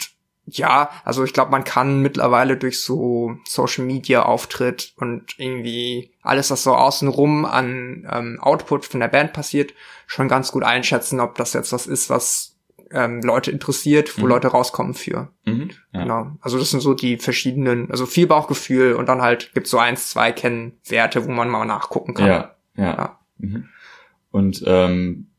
ja, 0.58 0.90
also 1.04 1.24
ich 1.24 1.34
glaube, 1.34 1.52
man 1.52 1.64
kann 1.64 2.02
mittlerweile 2.02 2.58
durch 2.58 2.82
so 2.82 3.36
Social 3.46 3.86
Media 3.86 4.24
Auftritt 4.24 4.94
und 4.98 5.36
irgendwie 5.38 6.12
alles, 6.22 6.52
was 6.52 6.64
so 6.64 6.74
außenrum 6.74 7.46
an 7.46 8.08
ähm, 8.12 8.40
Output 8.42 8.86
von 8.86 9.00
der 9.00 9.08
Band 9.08 9.34
passiert, 9.34 9.74
schon 10.08 10.28
ganz 10.28 10.52
gut 10.52 10.64
einschätzen, 10.64 11.20
ob 11.20 11.36
das 11.36 11.54
jetzt 11.54 11.74
was 11.74 11.88
ist, 11.88 12.10
was 12.10 12.58
ähm, 12.92 13.22
Leute 13.22 13.52
interessiert, 13.52 14.18
wo 14.18 14.24
mhm. 14.24 14.30
Leute 14.30 14.48
rauskommen 14.50 14.94
für. 14.94 15.30
Mhm, 15.46 15.72
ja. 15.94 16.04
Genau. 16.04 16.32
Also 16.42 16.58
das 16.60 16.72
sind 16.72 16.82
so 16.82 16.94
die 16.94 17.18
verschiedenen, 17.18 17.90
also 17.90 18.06
viel 18.06 18.28
Bauchgefühl 18.28 18.94
und 18.94 19.08
dann 19.08 19.22
halt 19.22 19.54
gibt's 19.54 19.72
so 19.72 19.78
eins, 19.78 20.10
zwei 20.10 20.32
Kennwerte, 20.32 21.26
wo 21.26 21.32
man 21.32 21.50
mal 21.50 21.66
nachgucken 21.66 22.14
kann. 22.14 22.28
Ja, 22.28 22.56
ja. 22.76 22.84
ja. 22.84 23.20
Mhm. 23.38 23.70
Und 24.32 24.64
ähm, 24.66 25.31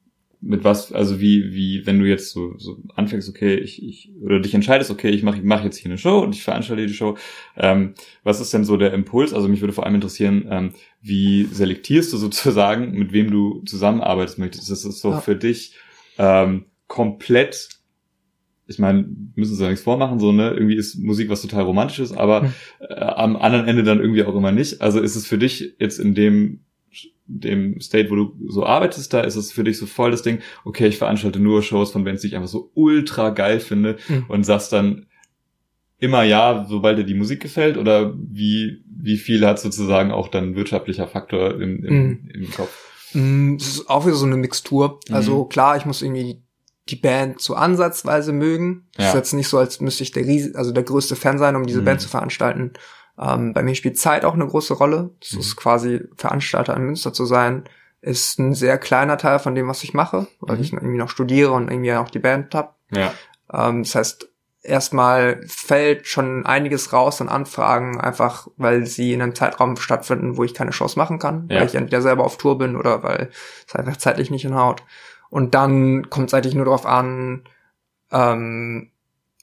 mit 0.43 0.65
was, 0.65 0.93
also 0.93 1.21
wie, 1.21 1.55
wie, 1.55 1.87
wenn 1.87 2.01
du 2.01 2.05
jetzt 2.05 2.31
so, 2.33 2.59
so 2.59 2.77
anfängst, 2.97 3.29
okay, 3.29 3.55
ich, 3.55 3.83
ich, 3.83 4.11
oder 4.21 4.41
dich 4.41 4.55
entscheidest, 4.55 4.91
okay, 4.91 5.11
ich 5.11 5.23
mache 5.23 5.39
ich 5.39 5.45
mach 5.45 5.63
jetzt 5.63 5.77
hier 5.77 5.91
eine 5.91 5.99
Show 5.99 6.19
und 6.19 6.35
ich 6.35 6.43
veranstalte 6.43 6.85
die 6.85 6.93
Show, 6.93 7.17
ähm, 7.57 7.95
was 8.25 8.41
ist 8.41 8.53
denn 8.53 8.65
so 8.65 8.77
der 8.77 8.93
Impuls? 8.93 9.33
Also 9.33 9.49
mich 9.49 9.61
würde 9.61 9.73
vor 9.73 9.87
allem 9.87 9.95
interessieren, 9.95 10.47
ähm, 10.51 10.71
wie 11.01 11.45
selektierst 11.45 12.13
du 12.13 12.17
sozusagen, 12.19 12.91
mit 12.93 13.13
wem 13.13 13.31
du 13.31 13.63
zusammenarbeiten 13.65 14.41
möchtest? 14.41 14.69
Das 14.69 14.85
ist 14.85 15.01
so 15.01 15.11
ja. 15.11 15.21
für 15.21 15.37
dich 15.37 15.77
ähm, 16.19 16.67
komplett 16.89 17.69
ich 18.69 18.79
meine, 18.79 19.05
müssen 19.35 19.55
sie 19.55 19.63
ja 19.63 19.69
nichts 19.69 19.85
vormachen, 19.85 20.19
so, 20.19 20.33
ne? 20.33 20.51
Irgendwie 20.51 20.77
ist 20.77 20.97
Musik 20.97 21.29
was 21.29 21.43
total 21.43 21.65
Romantisches, 21.65 22.13
aber 22.13 22.43
hm. 22.43 22.53
äh, 22.81 22.95
am 22.95 23.37
anderen 23.37 23.69
Ende 23.69 23.83
dann 23.83 24.01
irgendwie 24.01 24.23
auch 24.25 24.35
immer 24.35 24.53
nicht. 24.53 24.81
Also 24.81 25.01
ist 25.01 25.17
es 25.17 25.27
für 25.27 25.37
dich 25.37 25.75
jetzt 25.79 25.99
in 25.99 26.15
dem 26.15 26.61
dem 27.41 27.81
State, 27.81 28.11
wo 28.11 28.17
du 28.17 28.37
so 28.49 28.65
arbeitest, 28.67 29.13
da 29.13 29.21
ist 29.21 29.37
es 29.37 29.53
für 29.53 29.65
dich 29.65 29.79
so 29.79 29.87
voll 29.87 30.11
das 30.11 30.23
Ding, 30.23 30.41
okay, 30.65 30.87
ich 30.87 30.99
veranstalte 30.99 31.41
nur 31.41 31.63
Shows 31.63 31.91
von 31.91 32.05
Bands, 32.05 32.23
die 32.23 32.29
ich 32.29 32.37
einfach 32.37 32.49
so 32.49 32.71
ultra 32.75 33.31
geil 33.31 33.61
finde 33.61 33.97
mhm. 34.09 34.27
und 34.29 34.45
sagst 34.45 34.73
dann 34.73 35.07
immer 35.99 36.25
ja, 36.25 36.67
sobald 36.69 36.99
dir 36.99 37.05
die 37.05 37.15
Musik 37.15 37.41
gefällt 37.41 37.77
oder 37.77 38.13
wie, 38.17 38.83
wie 38.87 39.17
viel 39.17 39.47
hat 39.47 39.61
sozusagen 39.61 40.11
auch 40.11 40.29
dann 40.29 40.57
wirtschaftlicher 40.57 41.07
Faktor 41.07 41.61
im, 41.61 41.85
im, 41.85 41.95
mhm. 41.95 42.31
im 42.35 42.51
Kopf? 42.51 43.15
Mhm, 43.15 43.57
es 43.61 43.69
ist 43.69 43.91
auch 43.91 44.05
wieder 44.05 44.17
so 44.17 44.27
eine 44.27 44.37
Mixtur. 44.37 45.01
Also 45.11 45.45
mhm. 45.45 45.49
klar, 45.49 45.77
ich 45.77 45.87
muss 45.87 46.03
irgendwie 46.03 46.43
die 46.89 46.97
Band 46.97 47.41
so 47.41 47.55
ansatzweise 47.55 48.33
mögen. 48.33 48.89
Es 48.97 49.05
ja. 49.05 49.09
ist 49.11 49.15
jetzt 49.15 49.33
nicht 49.33 49.49
so, 49.49 49.59
als 49.59 49.81
müsste 49.81 50.03
ich 50.03 50.11
der 50.11 50.27
Ries 50.27 50.55
also 50.55 50.73
der 50.73 50.83
größte 50.83 51.15
Fan 51.15 51.39
sein, 51.39 51.55
um 51.55 51.67
diese 51.67 51.81
mhm. 51.81 51.85
Band 51.85 52.01
zu 52.01 52.09
veranstalten. 52.09 52.73
Ähm, 53.19 53.53
bei 53.53 53.63
mir 53.63 53.75
spielt 53.75 53.99
Zeit 53.99 54.25
auch 54.25 54.35
eine 54.35 54.47
große 54.47 54.75
Rolle. 54.75 55.11
Das 55.21 55.33
mhm. 55.33 55.41
ist 55.41 55.57
quasi 55.57 56.01
Veranstalter 56.17 56.77
in 56.77 56.85
Münster 56.85 57.13
zu 57.13 57.27
sein, 57.27 57.65
ist 58.01 58.39
ein 58.39 58.55
sehr 58.55 58.79
kleiner 58.79 59.19
Teil 59.19 59.39
von 59.39 59.55
dem, 59.55 59.69
was 59.69 59.85
ich 59.85 59.95
mache, 59.95 60.27
weil 60.41 60.57
mhm. 60.57 60.63
ich 60.63 60.73
irgendwie 60.73 60.99
noch 60.99 61.11
studiere 61.11 61.53
und 61.53 61.71
irgendwie 61.71 61.95
auch 61.95 62.11
die 62.11 62.19
Band 62.19 62.55
hab. 62.55 62.77
Ja. 62.91 63.13
Ähm, 63.53 63.83
das 63.83 63.95
heißt, 63.95 64.29
erstmal 64.63 65.41
fällt 65.47 66.07
schon 66.07 66.47
einiges 66.47 66.93
raus 66.93 67.21
an 67.21 67.29
Anfragen, 67.29 68.01
einfach 68.01 68.49
weil 68.57 68.87
sie 68.87 69.13
in 69.13 69.23
einem 69.23 69.35
Zeitraum 69.35 69.77
stattfinden, 69.77 70.37
wo 70.37 70.45
ich 70.45 70.55
keine 70.55 70.71
Chance 70.71 70.99
machen 70.99 71.19
kann, 71.19 71.49
Ja. 71.49 71.61
weil 71.61 71.67
ich 71.67 71.75
entweder 71.75 72.03
selber 72.03 72.25
auf 72.25 72.39
Tour 72.39 72.59
bin 72.59 72.77
oder 72.77 73.03
weil 73.03 73.31
es 73.67 73.75
einfach 73.75 73.97
zeitlich 73.97 74.31
nicht 74.31 74.43
hinhaut. 74.43 74.83
Und 75.31 75.55
dann 75.55 76.11
kommt 76.11 76.29
es 76.29 76.35
eigentlich 76.35 76.55
nur 76.55 76.67
darauf 76.67 76.87
an, 76.87 77.43
ähm, 78.11 78.92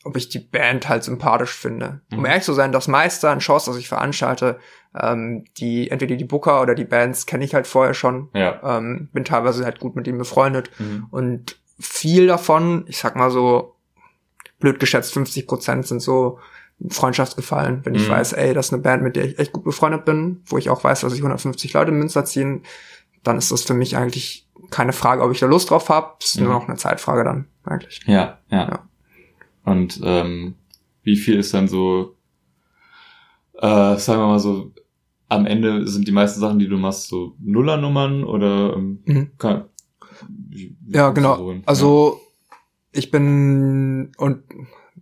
ob 0.05 0.15
ich 0.15 0.29
die 0.29 0.39
Band 0.39 0.87
halt 0.87 1.03
sympathisch 1.03 1.51
finde. 1.53 2.01
Um 2.11 2.19
Mhm. 2.19 2.25
ehrlich 2.25 2.43
zu 2.43 2.53
sein, 2.53 2.71
das 2.71 2.87
meiste 2.87 3.29
an 3.29 3.41
Shows, 3.41 3.65
das 3.65 3.75
ich 3.77 3.87
veranstalte, 3.89 4.59
ähm, 4.99 5.43
die 5.57 5.91
entweder 5.91 6.15
die 6.15 6.23
Booker 6.25 6.61
oder 6.61 6.73
die 6.75 6.85
Bands 6.85 7.25
kenne 7.25 7.43
ich 7.43 7.53
halt 7.53 7.67
vorher 7.67 7.93
schon. 7.93 8.29
Ja. 8.33 8.77
Ähm, 8.77 9.09
bin 9.13 9.25
teilweise 9.25 9.65
halt 9.65 9.79
gut 9.79 9.95
mit 9.95 10.07
ihnen 10.07 10.17
befreundet. 10.17 10.71
Mhm. 10.79 11.07
Und 11.11 11.57
viel 11.79 12.27
davon, 12.27 12.85
ich 12.87 12.97
sag 12.97 13.15
mal 13.15 13.29
so, 13.29 13.75
blöd 14.59 14.79
geschätzt, 14.79 15.13
50 15.13 15.47
Prozent 15.47 15.85
sind 15.87 16.01
so 16.01 16.39
Freundschaftsgefallen. 16.89 17.81
Wenn 17.85 17.95
ich 17.95 18.07
Mhm. 18.07 18.11
weiß, 18.11 18.33
ey, 18.33 18.53
das 18.53 18.67
ist 18.67 18.73
eine 18.73 18.81
Band, 18.81 19.03
mit 19.03 19.15
der 19.15 19.25
ich 19.25 19.39
echt 19.39 19.51
gut 19.53 19.63
befreundet 19.63 20.05
bin, 20.05 20.41
wo 20.45 20.57
ich 20.57 20.69
auch 20.69 20.83
weiß, 20.83 21.01
dass 21.01 21.11
sich 21.11 21.21
150 21.21 21.73
Leute 21.73 21.91
in 21.91 21.97
Münster 21.99 22.25
ziehen, 22.25 22.63
dann 23.23 23.37
ist 23.37 23.51
das 23.51 23.63
für 23.63 23.73
mich 23.73 23.97
eigentlich 23.97 24.47
keine 24.71 24.93
Frage, 24.93 25.23
ob 25.23 25.31
ich 25.31 25.39
da 25.39 25.45
Lust 25.45 25.69
drauf 25.69 25.89
habe. 25.89 26.13
Es 26.21 26.31
ist 26.31 26.39
nur 26.39 26.49
Mhm. 26.49 26.53
noch 26.55 26.67
eine 26.67 26.77
Zeitfrage 26.77 27.23
dann, 27.23 27.47
eigentlich. 27.65 28.01
Ja, 28.05 28.39
ja. 28.49 28.67
Ja. 28.69 28.88
Und 29.65 29.99
ähm, 30.03 30.55
wie 31.03 31.15
viel 31.15 31.37
ist 31.39 31.53
dann 31.53 31.67
so, 31.67 32.15
äh, 33.55 33.95
sagen 33.97 34.21
wir 34.21 34.27
mal 34.27 34.39
so, 34.39 34.71
am 35.27 35.45
Ende 35.45 35.87
sind 35.87 36.07
die 36.07 36.11
meisten 36.11 36.39
Sachen, 36.39 36.59
die 36.59 36.67
du 36.67 36.77
machst, 36.77 37.07
so 37.07 37.35
Nullernummern 37.39 38.23
oder 38.23 38.73
ähm, 38.75 38.99
Mhm. 39.05 39.31
kann, 39.37 39.65
wie, 40.27 40.75
wie 40.81 40.95
Ja, 40.95 41.09
genau. 41.11 41.35
so 41.37 41.51
hin? 41.51 41.63
Also 41.65 42.21
ich 42.91 43.11
bin 43.11 44.11
und 44.17 44.43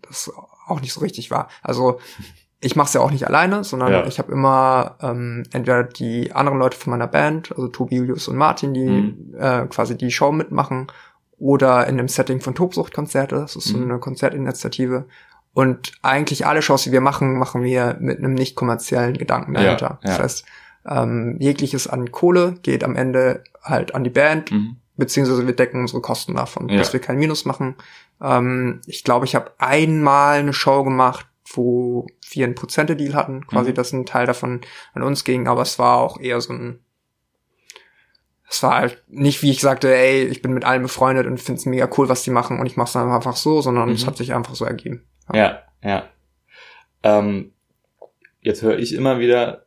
das 0.02 0.32
auch 0.68 0.82
nicht 0.82 0.92
so 0.94 1.00
richtig 1.00 1.32
war. 1.32 1.48
Also 1.62 2.00
ich 2.60 2.76
mache 2.76 2.88
es 2.88 2.94
ja 2.94 3.02
auch 3.02 3.12
nicht 3.12 3.26
alleine, 3.26 3.64
sondern 3.64 3.92
Ja. 3.92 4.06
ich 4.06 4.20
habe 4.20 4.32
immer 4.32 4.98
ähm, 5.02 5.44
entweder 5.54 5.84
die 5.84 6.34
anderen 6.34 6.60
Leute 6.60 6.76
von 6.78 6.92
meiner 6.92 7.08
Band, 7.08 7.52
also 7.52 7.68
Tobi, 7.70 7.96
Julius 7.98 8.28
und 8.28 8.36
Martin, 8.36 8.74
die 8.74 8.90
Mhm. 8.90 9.36
äh, 9.38 9.66
quasi 9.68 9.98
die 9.98 10.12
Show 10.12 10.32
mitmachen, 10.34 10.88
oder 11.40 11.88
in 11.88 11.98
dem 11.98 12.08
Setting 12.08 12.42
von 12.42 12.56
Tobsucht-Konzerte. 12.56 13.36
Das 13.36 13.56
ist 13.56 13.66
so 13.66 13.78
Mhm. 13.78 13.84
eine 13.92 14.00
Konzertinitiative. 14.00 15.06
Und 15.54 15.92
eigentlich 16.02 16.46
alle 16.46 16.62
Shows, 16.62 16.84
die 16.84 16.92
wir 16.92 17.02
machen, 17.02 17.38
machen 17.38 17.64
wir 17.64 17.98
mit 18.00 18.20
einem 18.20 18.34
nicht 18.34 18.56
kommerziellen 18.56 19.18
Gedanken 19.18 19.54
Ja, 19.56 19.62
dahinter. 19.64 20.00
ja. 20.04 20.10
Das 20.10 20.20
heißt, 20.20 20.46
ähm, 20.90 21.38
jegliches 21.40 21.88
an 21.88 22.12
Kohle 22.12 22.56
geht 22.64 22.84
am 22.84 22.96
Ende 22.96 23.44
halt 23.64 23.94
an 23.96 24.04
die 24.04 24.10
Band 24.10 24.52
Mhm. 24.52 24.78
beziehungsweise 24.96 25.46
wir 25.46 25.56
decken 25.56 25.82
unsere 25.82 26.02
Kosten 26.02 26.36
davon, 26.36 26.70
Ja. 26.70 26.78
dass 26.78 26.94
wir 26.94 27.00
kein 27.00 27.18
Minus 27.18 27.46
machen. 27.46 27.76
Ähm, 28.22 28.82
ich 28.88 29.04
glaube, 29.04 29.26
ich 29.26 29.36
habe 29.36 29.52
einmal 29.60 30.40
eine 30.40 30.54
Show 30.54 30.84
gemacht, 30.84 31.28
wo 31.54 32.08
wir 32.32 32.46
einen 32.46 32.56
Prozente-Deal 32.56 33.14
hatten, 33.16 33.46
quasi, 33.48 33.72
Mhm. 33.72 33.76
dass 33.76 33.94
ein 33.94 34.06
Teil 34.06 34.26
davon 34.26 34.62
an 34.94 35.04
uns 35.04 35.24
ging, 35.24 35.48
aber 35.48 35.62
es 35.62 35.78
war 35.80 35.98
auch 35.98 36.20
eher 36.20 36.42
so 36.42 36.54
ein 36.54 36.80
es 38.50 38.64
war 38.64 38.76
halt 38.76 39.04
nicht, 39.08 39.42
wie 39.44 39.52
ich 39.52 39.60
sagte, 39.60 39.94
ey, 39.94 40.24
ich 40.26 40.42
bin 40.42 40.54
mit 40.54 40.64
allen 40.64 40.82
befreundet 40.82 41.28
und 41.28 41.40
finde 41.40 41.60
es 41.60 41.66
mega 41.66 41.90
cool, 41.98 42.08
was 42.10 42.24
die 42.24 42.32
machen 42.32 42.60
und 42.60 42.66
ich 42.66 42.78
mache 42.78 42.88
es 42.88 42.94
dann 42.94 43.12
einfach 43.12 43.36
so, 43.36 43.62
sondern 43.62 43.90
es 43.90 44.04
Mhm. 44.04 44.08
hat 44.08 44.18
sich 44.18 44.34
einfach 44.34 44.56
so 44.56 44.64
ergeben. 44.66 45.04
Ja, 45.34 45.64
ja. 45.84 46.08
Ähm, 47.04 47.52
jetzt 48.42 48.62
höre 48.62 48.80
ich 48.80 48.94
immer 48.94 49.20
wieder 49.20 49.66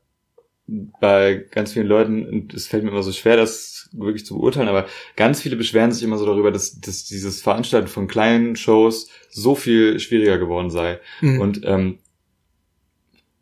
bei 1.00 1.46
ganz 1.50 1.72
vielen 1.72 1.88
Leuten, 1.88 2.24
und 2.26 2.54
es 2.54 2.68
fällt 2.68 2.84
mir 2.84 2.90
immer 2.90 3.02
so 3.02 3.12
schwer, 3.12 3.36
das 3.36 3.88
wirklich 3.92 4.24
zu 4.24 4.36
beurteilen, 4.38 4.68
aber 4.68 4.86
ganz 5.16 5.42
viele 5.42 5.56
beschweren 5.56 5.90
sich 5.90 6.02
immer 6.04 6.16
so 6.16 6.24
darüber, 6.24 6.52
dass, 6.52 6.80
dass 6.80 7.04
dieses 7.04 7.42
Veranstalten 7.42 7.88
von 7.88 8.06
kleinen 8.06 8.54
Shows 8.56 9.10
so 9.30 9.54
viel 9.56 9.98
schwieriger 9.98 10.38
geworden 10.38 10.70
sei. 10.70 11.00
Mhm. 11.20 11.40
Und 11.40 11.60
ähm, 11.64 11.98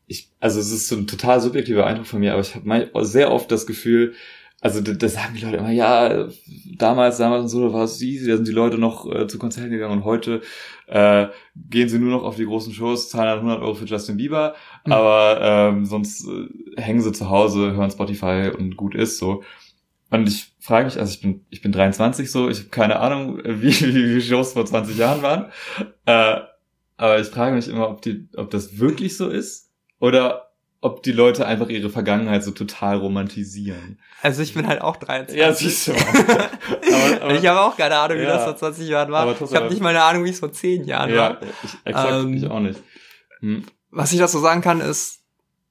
ich, 0.07 0.31
also 0.41 0.59
es 0.59 0.71
ist 0.73 0.89
so 0.89 0.97
ein 0.97 1.07
total 1.07 1.41
subjektiver 1.41 1.87
Eindruck 1.87 2.07
von 2.07 2.21
mir, 2.21 2.33
aber 2.33 2.41
ich 2.41 2.55
habe 2.55 3.05
sehr 3.05 3.31
oft 3.31 3.53
das 3.53 3.67
Gefühl, 3.67 4.15
also 4.61 4.81
da, 4.81 4.93
da 4.93 5.09
sagen 5.09 5.35
die 5.37 5.45
Leute 5.45 5.59
immer, 5.59 5.71
ja, 5.71 6.27
damals, 6.77 7.19
damals 7.19 7.43
und 7.45 7.49
so, 7.49 7.69
da 7.69 7.73
war 7.73 7.85
es 7.85 8.01
easy, 8.03 8.29
da 8.29 8.37
sind 8.37 8.49
die 8.49 8.53
Leute 8.53 8.79
noch 8.79 9.11
äh, 9.11 9.27
zu 9.29 9.39
Konzerten 9.39 9.71
gegangen 9.71 9.99
und 9.99 10.05
heute 10.05 10.43
äh, 10.87 11.29
gehen 11.55 11.89
sie 11.89 11.99
nur 11.99 12.11
noch 12.11 12.25
auf 12.25 12.37
die 12.37 12.47
großen 12.47 12.73
Shows, 12.73 13.09
zahlen 13.11 13.29
dann 13.29 13.39
100 13.39 13.61
Euro 13.63 13.75
für 13.75 13.85
Justin 13.85 14.17
Bieber, 14.17 14.55
Mhm. 14.85 14.93
aber 14.93 15.39
ähm, 15.43 15.87
sonst 15.87 16.27
äh, 16.27 16.81
hängen 16.81 17.01
sie 17.01 17.13
zu 17.13 17.29
Hause, 17.31 17.73
hören 17.73 17.91
Spotify 17.91 18.51
und 18.57 18.77
gut 18.77 18.95
ist 18.95 19.19
so. 19.19 19.43
Und 20.11 20.27
ich 20.27 20.53
frage 20.59 20.87
mich, 20.87 20.99
also 20.99 21.13
ich 21.13 21.21
bin, 21.21 21.45
ich 21.51 21.61
bin 21.61 21.71
23 21.71 22.31
so, 22.31 22.49
ich 22.49 22.59
habe 22.61 22.69
keine 22.71 22.99
Ahnung, 22.99 23.39
wie, 23.45 23.71
wie, 23.95 24.17
wie 24.17 24.21
Shows 24.21 24.55
vor 24.55 24.65
20 24.67 24.97
Jahren 24.97 25.23
waren. 25.23 25.53
Äh, 26.07 26.41
aber 26.97 27.21
ich 27.21 27.29
frage 27.29 27.55
mich 27.55 27.69
immer, 27.69 27.91
ob 27.91 28.03
die, 28.03 28.29
ob 28.37 28.51
das 28.51 28.79
wirklich 28.79 29.17
so 29.17 29.29
ist 29.29 29.71
oder 30.01 30.48
ob 30.81 31.03
die 31.03 31.13
Leute 31.13 31.45
einfach 31.47 31.69
ihre 31.69 31.91
Vergangenheit 31.91 32.45
so 32.45 32.53
total 32.53 32.99
romantisieren. 32.99 33.99
Also 34.23 34.43
ich 34.43 34.55
bin 34.55 34.67
halt 34.69 34.81
auch 34.81 34.97
23. 34.97 35.37
Ja, 35.39 35.53
siehst 35.53 35.89
du. 35.89 35.93
Aber- 36.93 37.23
aber- 37.23 37.35
ich 37.35 37.47
habe 37.47 37.61
auch 37.61 37.77
keine 37.77 37.97
Ahnung, 37.99 38.19
wie 38.19 38.23
Ja. 38.23 38.35
das 38.35 38.45
vor 38.45 38.57
20 38.57 38.89
Jahren 38.89 39.11
war. 39.11 39.31
Ich 39.41 39.55
habe 39.55 39.69
nicht 39.71 39.81
mal 39.83 39.89
eine 39.91 40.03
Ahnung, 40.03 40.25
wie 40.25 40.31
es 40.31 40.39
vor 40.41 40.53
10 40.53 40.85
Jahren 40.85 41.11
war. 41.11 41.17
Ja, 41.43 41.49
ich, 41.65 41.75
exakt, 41.85 42.13
Ähm, 42.13 42.35
ich 42.35 42.47
auch 42.47 42.61
nicht. 42.61 42.81
Hm. 43.41 43.65
was 43.91 44.13
ich 44.13 44.19
dazu 44.19 44.39
sagen 44.39 44.61
kann, 44.61 44.81
ist, 44.81 45.21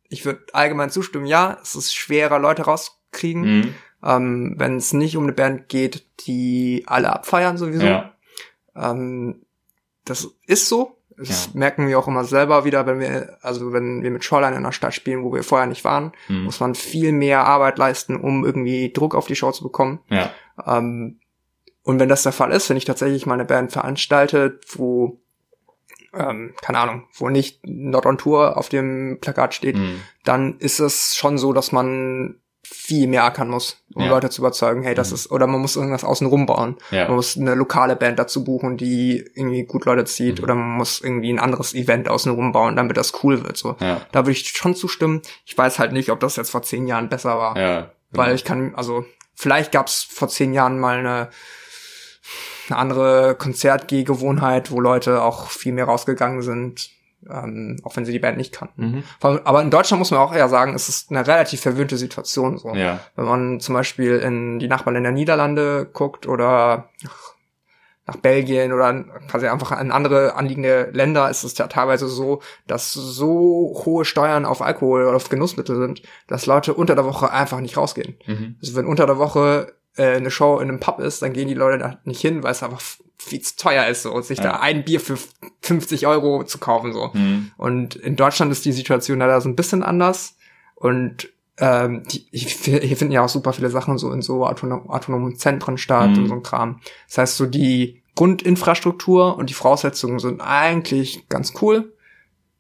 ich 0.10 0.26
würde 0.26 0.42
allgemein 0.54 0.90
zustimmen, 0.90 1.26
ja, 1.26 1.58
es 1.62 1.76
ist 1.76 1.94
schwerer, 1.94 2.40
Leute 2.40 2.64
rauskriegen, 2.64 3.44
Hm. 3.44 3.74
ähm, 4.04 4.56
wenn 4.58 4.78
es 4.78 4.94
nicht 4.94 5.18
um 5.18 5.24
eine 5.24 5.34
Band 5.34 5.68
geht, 5.70 6.06
die 6.28 6.84
alle 6.88 7.12
abfeiern 7.14 7.58
sowieso. 7.58 7.86
Ja, 7.86 8.14
Ähm, 8.76 9.46
das 10.06 10.28
ist 10.46 10.70
so. 10.70 10.97
Das 11.18 11.48
Ja. 11.48 11.52
merken 11.60 11.88
wir 11.88 11.98
auch 11.98 12.08
immer 12.08 12.24
selber 12.26 12.64
wieder, 12.64 12.86
wenn 12.86 13.00
wir, 13.00 13.38
also 13.42 13.74
wenn 13.74 14.04
wir 14.04 14.12
mit 14.12 14.24
Shoreline 14.24 14.56
in 14.56 14.64
einer 14.64 14.72
Stadt 14.72 14.94
spielen, 14.94 15.24
wo 15.24 15.34
wir 15.34 15.44
vorher 15.44 15.66
nicht 15.68 15.84
waren, 15.84 16.12
hm. 16.28 16.44
muss 16.44 16.60
man 16.60 16.76
viel 16.76 17.12
mehr 17.12 17.44
Arbeit 17.46 17.78
leisten, 17.80 18.16
um 18.16 18.46
irgendwie 18.46 18.94
Druck 18.94 19.16
auf 19.16 19.26
die 19.28 19.36
Show 19.36 19.52
zu 19.52 19.64
bekommen. 19.64 20.00
ja, 20.10 20.30
Ähm, 20.66 21.20
und 21.84 22.00
wenn 22.00 22.10
das 22.10 22.24
der 22.24 22.34
Fall 22.34 22.52
ist, 22.52 22.70
wenn 22.70 22.78
ich 22.78 22.86
tatsächlich 22.86 23.26
mal 23.26 23.34
eine 23.36 23.46
Band 23.46 23.72
veranstalte, 23.72 24.60
wo, 24.74 25.20
ähm, 26.14 26.54
keine 26.62 26.80
Ahnung, 26.80 27.08
wo 27.18 27.30
nicht 27.30 27.66
Not 27.66 28.06
on 28.06 28.18
Tour 28.18 28.58
auf 28.58 28.70
dem 28.70 29.20
Plakat 29.22 29.54
steht, 29.54 29.78
hm. 29.78 30.02
dann 30.24 30.58
ist 30.60 30.80
es 30.80 31.16
schon 31.16 31.38
so, 31.38 31.52
dass 31.54 31.72
man 31.72 32.42
viel 32.64 33.08
mehr 33.08 33.24
ackern 33.24 33.50
muss, 33.50 33.82
um 33.94 34.04
Ja. 34.04 34.10
Leute 34.10 34.30
zu 34.30 34.42
überzeugen, 34.42 34.84
hey, 34.84 34.94
das 34.94 35.10
Mhm. 35.10 35.16
ist, 35.16 35.32
oder 35.32 35.48
man 35.48 35.62
muss 35.62 35.76
irgendwas 35.78 36.04
außen 36.04 36.28
rum 36.28 36.46
bauen. 36.46 36.76
Man 36.92 37.00
ja, 37.00 37.10
muss 37.10 37.38
eine 37.38 37.56
lokale 37.56 37.96
Band 37.96 38.20
dazu 38.20 38.44
buchen, 38.44 38.76
die 38.78 39.20
irgendwie 39.36 39.64
gut 39.64 39.86
Leute 39.86 40.04
zieht, 40.06 40.38
Mhm. 40.40 40.44
oder 40.44 40.56
man 40.56 40.78
muss 40.78 41.00
irgendwie 41.02 41.32
ein 41.32 41.40
anderes 41.40 41.74
Event 41.74 42.10
außen 42.10 42.32
rum 42.34 42.52
bauen, 42.52 42.76
damit 42.76 42.98
das 42.98 43.24
cool 43.24 43.44
wird, 43.44 43.58
so. 43.58 43.78
ja, 43.80 44.02
Da 44.12 44.22
würde 44.22 44.32
ich 44.32 44.48
schon 44.50 44.76
zustimmen. 44.76 45.22
Ich 45.46 45.58
weiß 45.58 45.80
halt 45.80 45.94
nicht, 45.94 46.10
ob 46.12 46.20
das 46.20 46.36
jetzt 46.36 46.50
vor 46.52 46.62
zehn 46.64 46.88
Jahren 46.88 47.10
besser 47.10 47.38
war. 47.38 47.58
ja. 47.58 47.92
Weil 48.12 48.36
ich 48.36 48.44
kann, 48.46 48.74
also 48.76 49.06
vielleicht 49.36 49.72
gab 49.74 49.88
es 49.88 50.04
vor 50.04 50.28
zehn 50.30 50.54
Jahren 50.54 50.80
mal 50.80 50.98
eine, 50.98 51.30
eine 52.70 52.78
andere 52.80 53.36
Konzertgehgewohnheit, 53.36 54.72
wo 54.72 54.80
Leute 54.82 55.22
auch 55.22 55.50
viel 55.50 55.74
mehr 55.74 55.86
rausgegangen 55.86 56.42
sind, 56.42 56.90
ähm, 57.32 57.80
auch 57.84 57.96
wenn 57.96 58.06
sie 58.06 58.12
die 58.12 58.20
Band 58.20 58.38
nicht 58.38 58.54
kannten. 58.54 59.04
Mhm. 59.22 59.40
Aber 59.44 59.62
in 59.62 59.70
Deutschland 59.70 60.00
muss 60.00 60.12
man 60.12 60.20
auch 60.20 60.34
eher 60.34 60.50
sagen, 60.50 60.74
es 60.74 60.90
ist 60.90 61.12
eine 61.12 61.26
relativ 61.26 61.62
verwöhnte 61.62 61.98
Situation. 61.98 62.58
So. 62.58 62.74
Ja, 62.76 63.00
Wenn 63.16 63.26
man 63.26 63.60
zum 63.60 63.74
Beispiel 63.74 64.18
in 64.18 64.60
die 64.60 64.68
Nachbarländer 64.68 65.12
Niederlande 65.12 65.90
guckt 65.92 66.28
oder 66.28 66.90
nach, 68.06 68.16
Belgien 68.22 68.72
oder 68.72 69.04
quasi 69.30 69.48
einfach 69.48 69.72
an 69.72 69.92
andere 69.92 70.36
anliegende 70.36 70.90
Länder, 70.94 71.30
ist 71.30 71.44
es 71.44 71.58
ja 71.58 71.68
teilweise 71.68 72.08
so, 72.08 72.42
dass 72.66 72.94
so 72.94 73.82
hohe 73.86 74.06
Steuern 74.06 74.46
auf 74.46 74.62
Alkohol 74.62 75.04
oder 75.04 75.18
auf 75.18 75.28
Genussmittel 75.28 75.76
sind, 75.76 76.02
dass 76.28 76.46
Leute 76.46 76.74
unter 76.74 76.96
der 76.96 77.04
Woche 77.04 77.32
einfach 77.32 77.60
nicht 77.60 77.76
rausgehen. 77.76 78.16
mhm. 78.26 78.56
Also 78.62 78.76
wenn 78.76 78.86
unter 78.86 79.06
der 79.06 79.18
Woche 79.18 79.74
äh, 79.98 80.16
eine 80.16 80.32
Show 80.32 80.60
in 80.60 80.70
einem 80.70 80.80
Pub 80.80 81.00
ist, 81.00 81.22
dann 81.22 81.34
gehen 81.34 81.48
die 81.48 81.54
Leute 81.54 81.78
da 81.78 82.00
nicht 82.06 82.22
hin, 82.22 82.44
weil 82.44 82.52
es 82.52 82.64
einfach 82.64 82.82
viel 83.18 83.42
zu 83.42 83.56
teuer 83.58 83.88
ist, 83.88 84.04
so, 84.04 84.20
sich 84.22 84.38
Ja. 84.38 84.44
da 84.46 84.52
ein 84.60 84.86
Bier 84.86 85.00
für 85.00 85.18
50 85.62 86.08
Euro 86.08 86.44
zu 86.44 86.60
kaufen, 86.60 86.94
so. 86.94 87.14
Hm. 87.14 87.52
Und 87.58 87.96
in 87.96 88.16
Deutschland 88.16 88.52
ist 88.52 88.64
die 88.66 88.72
Situation 88.72 89.20
leider 89.20 89.42
so 89.42 89.50
ein 89.50 89.56
bisschen 89.56 89.84
anders. 89.84 90.36
Und 90.76 91.30
ähm, 91.60 92.04
die, 92.04 92.28
hier 92.32 92.96
finden 92.98 93.12
ja 93.14 93.24
auch 93.26 93.30
super 93.30 93.52
viele 93.54 93.70
Sachen 93.72 93.98
so 93.98 94.12
in 94.12 94.22
so 94.22 94.46
autonom, 94.46 94.90
autonomen 94.92 95.36
Zentren 95.38 95.78
statt 95.80 96.12
Mhm. 96.12 96.18
und 96.20 96.28
so 96.28 96.34
ein 96.36 96.44
Kram. 96.44 96.80
Das 97.08 97.18
heißt, 97.18 97.38
so 97.38 97.48
die 97.48 98.04
Grundinfrastruktur 98.16 99.38
und 99.38 99.50
die 99.50 99.54
Voraussetzungen 99.54 100.20
sind 100.20 100.42
eigentlich 100.42 101.28
ganz 101.30 101.54
cool. 101.62 101.94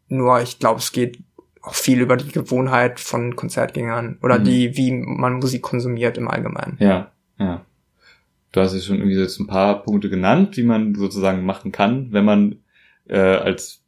Nur 0.07 0.41
ich 0.41 0.59
glaube, 0.59 0.79
es 0.79 0.91
geht 0.91 1.19
auch 1.61 1.75
viel 1.75 1.99
über 2.01 2.17
die 2.17 2.31
Gewohnheit 2.31 2.99
von 2.99 3.35
Konzertgängern 3.35 4.17
oder 4.23 4.39
Mhm. 4.39 4.43
die, 4.45 4.77
wie 4.77 4.91
man 4.91 5.33
Musik 5.35 5.61
konsumiert 5.61 6.17
im 6.17 6.27
Allgemeinen. 6.27 6.77
Ja, 6.79 7.11
ja. 7.39 7.65
Du 8.53 8.61
hast 8.61 8.73
ja 8.73 8.79
schon 8.79 8.97
irgendwie 8.97 9.17
jetzt 9.17 9.39
ein 9.39 9.47
paar 9.47 9.83
Punkte 9.83 10.09
genannt, 10.09 10.57
wie 10.57 10.63
man 10.63 10.95
sozusagen 10.95 11.45
machen 11.45 11.71
kann, 11.71 12.11
wenn 12.13 12.25
man 12.25 12.55
äh, 13.07 13.17
als 13.19 13.83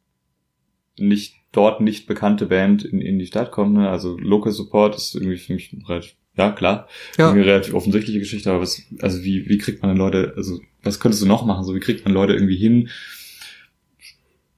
nicht 0.98 1.34
dort 1.52 1.80
nicht 1.80 2.06
bekannte 2.06 2.46
Band 2.46 2.84
in, 2.84 3.00
in 3.00 3.18
die 3.18 3.26
Stadt 3.26 3.50
kommt. 3.50 3.72
Ne? 3.74 3.88
Also 3.88 4.16
Local 4.18 4.52
Support 4.52 4.94
ist 4.96 5.14
irgendwie 5.14 5.38
für 5.38 5.54
mich 5.54 5.74
relativ, 5.88 6.14
ja 6.36 6.52
klar, 6.52 6.86
Ja. 7.18 7.26
irgendwie 7.28 7.42
eine 7.42 7.52
relativ 7.52 7.74
offensichtliche 7.74 8.18
Geschichte, 8.20 8.50
aber 8.50 8.60
was, 8.60 8.82
also 9.00 9.24
wie, 9.24 9.48
wie 9.48 9.58
kriegt 9.58 9.82
man 9.82 9.90
denn 9.90 9.98
Leute, 9.98 10.34
also 10.36 10.60
was 10.82 11.00
könntest 11.00 11.22
du 11.22 11.26
noch 11.26 11.44
machen? 11.46 11.64
So, 11.64 11.74
wie 11.74 11.80
kriegt 11.80 12.04
man 12.04 12.14
Leute 12.14 12.34
irgendwie 12.34 12.56
hin, 12.56 12.90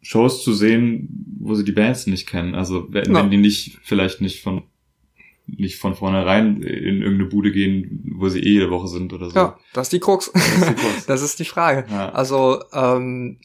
Shows 0.01 0.43
zu 0.43 0.53
sehen, 0.53 1.09
wo 1.41 1.55
sie 1.55 1.65
die 1.65 1.73
Bands 1.73 2.07
nicht 2.07 2.27
kennen? 2.29 2.55
Also, 2.55 2.93
wenn, 2.93 3.13
Ja. 3.15 3.23
wenn 3.23 3.31
die 3.31 3.37
nicht, 3.37 3.79
vielleicht 3.83 4.21
nicht 4.21 4.43
von, 4.43 4.63
nicht 5.47 5.79
von 5.79 5.95
vornherein 5.95 6.63
in 6.63 7.03
irgendeine 7.03 7.29
Bude 7.29 7.53
gehen, 7.53 8.13
wo 8.17 8.29
sie 8.29 8.41
eh 8.41 8.53
jede 8.55 8.71
Woche 8.71 8.89
sind 8.89 9.13
oder 9.13 9.29
so. 9.31 9.37
Ja, 9.37 9.59
das 9.73 9.87
ist 9.87 9.93
die 9.93 10.01
Krux. 10.01 10.31
Das 10.33 10.43
ist 10.47 10.69
die 10.69 10.75
Krux. 10.75 11.07
Das 11.07 11.23
ist 11.23 11.39
die 11.41 11.45
Frage. 11.45 11.85
Ja. 11.91 12.11
Also 12.11 12.63
ähm, 12.73 13.39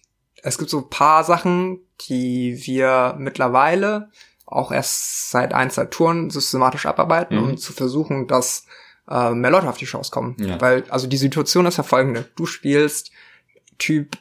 es 0.44 0.58
gibt 0.58 0.70
so 0.70 0.80
ein 0.80 0.90
paar 0.90 1.24
Sachen, 1.24 1.80
die 2.08 2.60
wir 2.66 3.16
mittlerweile 3.18 4.10
auch 4.46 4.72
erst 4.72 5.32
seit 5.32 5.54
ein, 5.54 5.72
zwei 5.72 5.86
Touren 5.86 6.30
systematisch 6.30 6.86
abarbeiten, 6.86 7.38
Mhm. 7.38 7.44
um 7.44 7.58
zu 7.58 7.74
versuchen, 7.74 8.28
dass 8.28 8.66
äh, 9.10 9.32
mehr 9.32 9.52
Leute 9.52 9.68
auf 9.68 9.78
die 9.78 9.88
Shows 9.88 10.12
kommen. 10.12 10.36
Ja. 10.40 10.60
Weil, 10.62 10.84
also 10.90 11.08
die 11.08 11.18
Situation 11.18 11.66
ist 11.66 11.78
ja 11.78 11.84
folgende. 11.84 12.30
Du 12.36 12.46
spielst 12.46 13.12
Typ 13.78 14.18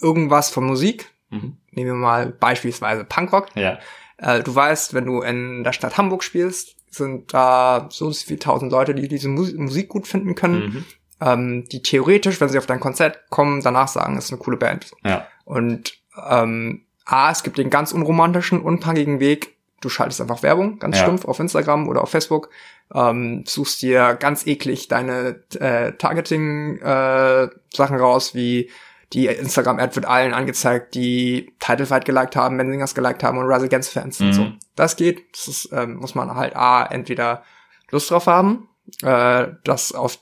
irgendwas 0.00 0.50
von 0.50 0.64
Musik, 0.64 1.10
Mhm. 1.30 1.56
nehmen 1.72 1.88
wir 1.90 1.94
mal 1.94 2.26
beispielsweise 2.30 3.04
Punkrock. 3.04 3.48
Ja. 3.56 3.78
Äh, 4.18 4.42
du 4.42 4.54
weißt, 4.54 4.94
wenn 4.94 5.04
du 5.06 5.20
in 5.22 5.64
der 5.64 5.72
Stadt 5.72 5.98
Hamburg 5.98 6.22
spielst, 6.22 6.76
sind 6.90 7.32
da 7.34 7.88
so 7.90 8.06
und 8.06 8.14
so 8.14 8.26
viele 8.26 8.38
tausend 8.38 8.72
Leute, 8.72 8.94
die 8.94 9.08
diese 9.08 9.28
Mus 9.28 9.52
Musik 9.54 9.88
gut 9.88 10.06
finden 10.06 10.34
können 10.34 10.66
Mhm. 10.66 10.84
ähm, 11.20 11.64
die 11.70 11.82
theoretisch, 11.82 12.40
wenn 12.40 12.48
sie 12.48 12.58
auf 12.58 12.66
dein 12.66 12.80
Konzert 12.80 13.28
kommen, 13.30 13.62
danach 13.62 13.88
sagen, 13.88 14.16
es 14.16 14.26
ist 14.26 14.32
eine 14.32 14.40
coole 14.40 14.56
Band. 14.56 14.90
Ja. 15.04 15.26
Und 15.44 15.94
ähm, 16.28 16.82
A, 17.04 17.30
es 17.30 17.42
gibt 17.42 17.58
den 17.58 17.70
ganz 17.70 17.92
unromantischen, 17.92 18.60
unpunkigen 18.60 19.20
Weg, 19.20 19.56
du 19.80 19.88
schaltest 19.88 20.20
einfach 20.20 20.42
Werbung, 20.42 20.78
ganz 20.78 20.96
Ja. 20.96 21.02
stumpf, 21.02 21.24
auf 21.26 21.38
Instagram 21.38 21.88
oder 21.88 22.02
auf 22.02 22.10
Facebook, 22.10 22.48
ähm, 22.94 23.44
suchst 23.46 23.82
dir 23.82 24.14
ganz 24.18 24.46
eklig 24.46 24.88
deine 24.88 25.42
äh, 25.60 25.92
Targeting-Sachen 25.92 27.96
raus, 27.96 28.34
wie 28.34 28.70
die 29.12 29.26
Instagram-Ad 29.26 29.94
wird 29.94 30.06
allen 30.06 30.34
angezeigt, 30.34 30.94
die 30.94 31.54
Title 31.60 31.86
Fight 31.86 32.04
geliked 32.04 32.34
haben, 32.36 32.56
Menzingers 32.56 32.94
geliked 32.94 33.22
haben 33.22 33.38
und 33.38 33.46
Rise 33.46 33.66
Against 33.66 33.92
Fans 33.92 34.18
Mhm. 34.20 34.26
und 34.26 34.32
so. 34.32 34.52
Das 34.74 34.96
geht, 34.96 35.24
das 35.32 35.48
ist, 35.48 35.68
ähm, 35.72 35.96
muss 35.96 36.14
man 36.14 36.34
halt 36.34 36.56
A, 36.56 36.84
entweder 36.84 37.42
Lust 37.90 38.10
drauf 38.10 38.26
haben, 38.26 38.68
äh, 39.02 39.48
das 39.64 39.92
auf 39.92 40.18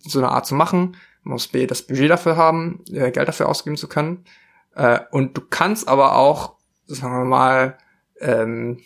so 0.00 0.18
eine 0.18 0.30
Art 0.30 0.46
zu 0.46 0.54
machen, 0.54 0.96
muss 1.22 1.48
B, 1.48 1.66
das 1.66 1.82
Budget 1.82 2.10
dafür 2.10 2.36
haben, 2.36 2.84
äh, 2.92 3.10
Geld 3.12 3.28
dafür 3.28 3.48
ausgeben 3.48 3.76
zu 3.76 3.88
können. 3.88 4.24
Äh, 4.74 5.00
und 5.12 5.36
du 5.36 5.42
kannst 5.48 5.86
aber 5.88 6.16
auch, 6.16 6.56
sagen 6.86 7.16
wir 7.16 7.24
mal, 7.24 7.78
ähm, 8.20 8.80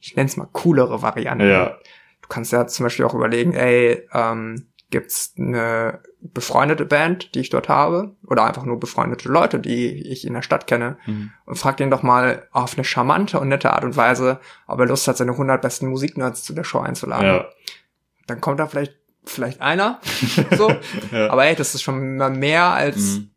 ich 0.00 0.16
nenne 0.16 0.28
es 0.28 0.36
mal 0.36 0.48
coolere 0.52 1.02
Varianten. 1.02 1.48
Ja. 1.48 1.76
Du 2.22 2.28
kannst 2.28 2.52
ja 2.52 2.66
zum 2.66 2.84
Beispiel 2.84 3.04
auch 3.04 3.14
überlegen, 3.14 3.52
ey, 3.52 4.08
ähm, 4.12 4.68
gibt's 4.90 5.34
eine 5.36 6.00
befreundete 6.22 6.84
Band, 6.84 7.34
die 7.34 7.40
ich 7.40 7.50
dort 7.50 7.68
habe, 7.68 8.14
oder 8.26 8.44
einfach 8.44 8.64
nur 8.64 8.78
befreundete 8.78 9.28
Leute, 9.28 9.58
die 9.58 9.86
ich 10.10 10.26
in 10.26 10.34
der 10.34 10.42
Stadt 10.42 10.66
kenne, 10.66 10.96
Mhm. 11.06 11.30
und 11.46 11.56
frag 11.56 11.76
den 11.78 11.90
doch 11.90 12.02
mal 12.02 12.46
auf 12.52 12.74
eine 12.74 12.84
charmante 12.84 13.40
und 13.40 13.48
nette 13.48 13.72
Art 13.72 13.84
und 13.84 13.96
Weise, 13.96 14.38
ob 14.66 14.78
er 14.80 14.86
Lust 14.86 15.08
hat, 15.08 15.16
seine 15.16 15.36
100 15.36 15.60
besten 15.60 15.88
Musiknerds 15.88 16.44
zu 16.44 16.52
der 16.54 16.64
Show 16.64 16.78
einzuladen. 16.80 17.26
Ja. 17.26 17.46
Dann 18.26 18.40
kommt 18.40 18.60
da 18.60 18.66
vielleicht 18.66 18.94
vielleicht 19.24 19.60
einer, 19.60 20.00
so, 20.56 20.72
Ja. 21.12 21.30
aber 21.30 21.44
ey, 21.44 21.54
das 21.54 21.74
ist 21.76 21.82
schon 21.82 22.16
mal 22.16 22.30
mehr 22.30 22.64
als 22.64 22.96
Mhm. 23.18 23.30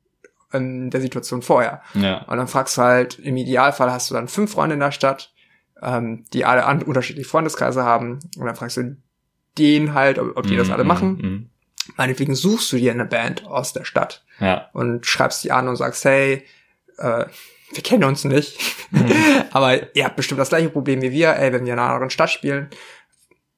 in 0.54 0.90
der 0.90 1.02
Situation 1.02 1.42
vorher. 1.44 1.82
Ja. 1.94 2.24
Und 2.24 2.38
dann 2.38 2.48
fragst 2.48 2.78
du 2.78 2.82
halt, 2.82 3.20
im 3.20 3.38
Idealfall 3.38 3.92
hast 3.92 4.10
du 4.10 4.16
dann 4.16 4.28
fünf 4.28 4.52
Freunde 4.52 4.74
in 4.76 4.80
der 4.80 4.92
Stadt, 4.92 5.32
ähm, 5.82 6.26
die 6.34 6.46
alle 6.46 6.66
an 6.66 6.82
unterschiedliche 6.82 7.28
Freundeskreise 7.30 7.84
haben. 7.84 8.20
Und 8.38 8.46
dann 8.46 8.56
fragst 8.56 8.78
du 8.78 8.98
den 9.60 9.94
halt, 9.94 10.18
ob, 10.18 10.36
ob 10.38 10.48
die 10.48 10.56
das 10.56 10.70
alle 10.72 10.84
Mhm. 10.84 10.88
machen. 10.88 11.10
Mhm. 11.18 11.50
Meinetwegen 11.98 12.36
suchst 12.36 12.72
du 12.72 12.78
dir 12.78 12.92
eine 12.92 13.06
Band 13.06 13.46
aus 13.46 13.74
der 13.74 13.84
Stadt 13.86 14.24
Ja. 14.40 14.70
und 14.74 15.06
schreibst 15.06 15.44
die 15.44 15.52
an 15.52 15.68
und 15.68 15.76
sagst, 15.76 16.04
hey, 16.06 16.44
äh, 16.98 17.26
wir 17.74 17.84
kennen 17.84 18.04
uns 18.04 18.24
nicht, 18.24 18.60
Mhm. 18.92 19.12
aber 19.52 19.96
ihr 19.96 20.06
habt 20.06 20.16
bestimmt 20.16 20.40
das 20.40 20.50
gleiche 20.50 20.70
Problem 20.70 21.02
wie 21.02 21.12
wir. 21.12 21.36
Ey, 21.36 21.52
wenn 21.54 21.66
wir 21.66 21.74
in 21.74 21.80
einer 21.80 21.90
anderen 21.92 22.10
Stadt 22.10 22.30
spielen, 22.30 22.70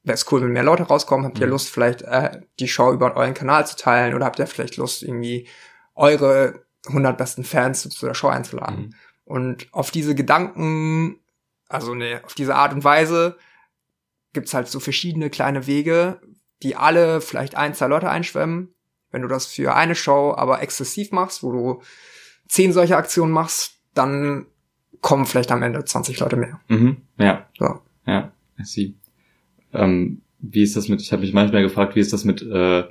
wäre 0.04 0.16
es 0.16 0.32
cool, 0.32 0.42
wenn 0.42 0.52
mehr 0.54 0.64
Leute 0.64 0.84
rauskommen. 0.84 1.26
Habt 1.26 1.40
ihr 1.40 1.46
Mhm. 1.48 1.52
Lust, 1.52 1.70
vielleicht 1.70 2.02
äh, 2.04 2.42
die 2.60 2.68
Show 2.68 2.92
über 2.94 3.16
euren 3.16 3.34
Kanal 3.34 3.68
zu 3.68 3.76
teilen 3.76 4.14
oder 4.14 4.26
habt 4.26 4.40
ihr 4.40 4.48
vielleicht 4.48 4.78
Lust, 4.78 5.04
irgendwie 5.04 5.48
eure 5.96 6.64
100 6.88 7.18
besten 7.18 7.44
Fans 7.44 7.88
zu 7.88 8.06
der 8.06 8.14
Show 8.14 8.28
einzuladen? 8.30 8.78
Mhm. 8.80 8.94
Und 9.26 9.68
auf 9.74 9.92
diese 9.92 10.16
Gedanken, 10.16 11.20
also 11.68 11.94
ne, 11.94 12.22
auf 12.24 12.34
diese 12.34 12.56
Art 12.56 12.72
und 12.74 12.84
Weise 12.86 13.38
gibt's 14.34 14.54
halt 14.54 14.68
so 14.70 14.80
verschiedene 14.80 15.30
kleine 15.30 15.68
Wege, 15.68 16.22
die 16.64 16.76
alle 16.76 17.22
vielleicht 17.22 17.56
ein, 17.56 17.74
zwei 17.74 17.88
Leute 17.88 18.10
einschwemmen. 18.10 18.74
Wenn 19.12 19.22
du 19.22 19.28
das 19.28 19.46
für 19.46 19.76
eine 19.76 19.96
Show 19.96 20.34
aber 20.36 20.62
exzessiv 20.62 21.12
machst, 21.12 21.44
wo 21.44 21.52
du 21.52 21.82
zehn 22.48 22.74
solche 22.74 22.98
Aktionen 22.98 23.32
machst, 23.32 23.80
dann 23.94 24.48
kommen 25.02 25.26
vielleicht 25.26 25.52
am 25.52 25.64
Ende 25.64 25.84
20 25.84 26.20
Leute 26.20 26.36
mehr. 26.36 26.60
Mhm. 26.68 26.98
Ja. 27.18 27.48
So. 27.58 27.82
Ja, 28.06 28.32
I 28.60 28.64
see. 28.64 28.94
Ähm, 29.74 30.22
wie 30.40 30.64
ist 30.64 30.76
das 30.76 30.88
mit, 30.88 31.02
ich 31.02 31.12
habe 31.12 31.22
mich 31.22 31.34
manchmal 31.34 31.62
gefragt, 31.62 31.96
wie 31.96 32.00
ist 32.00 32.14
das 32.14 32.24
mit 32.24 32.42
äh, 32.42 32.84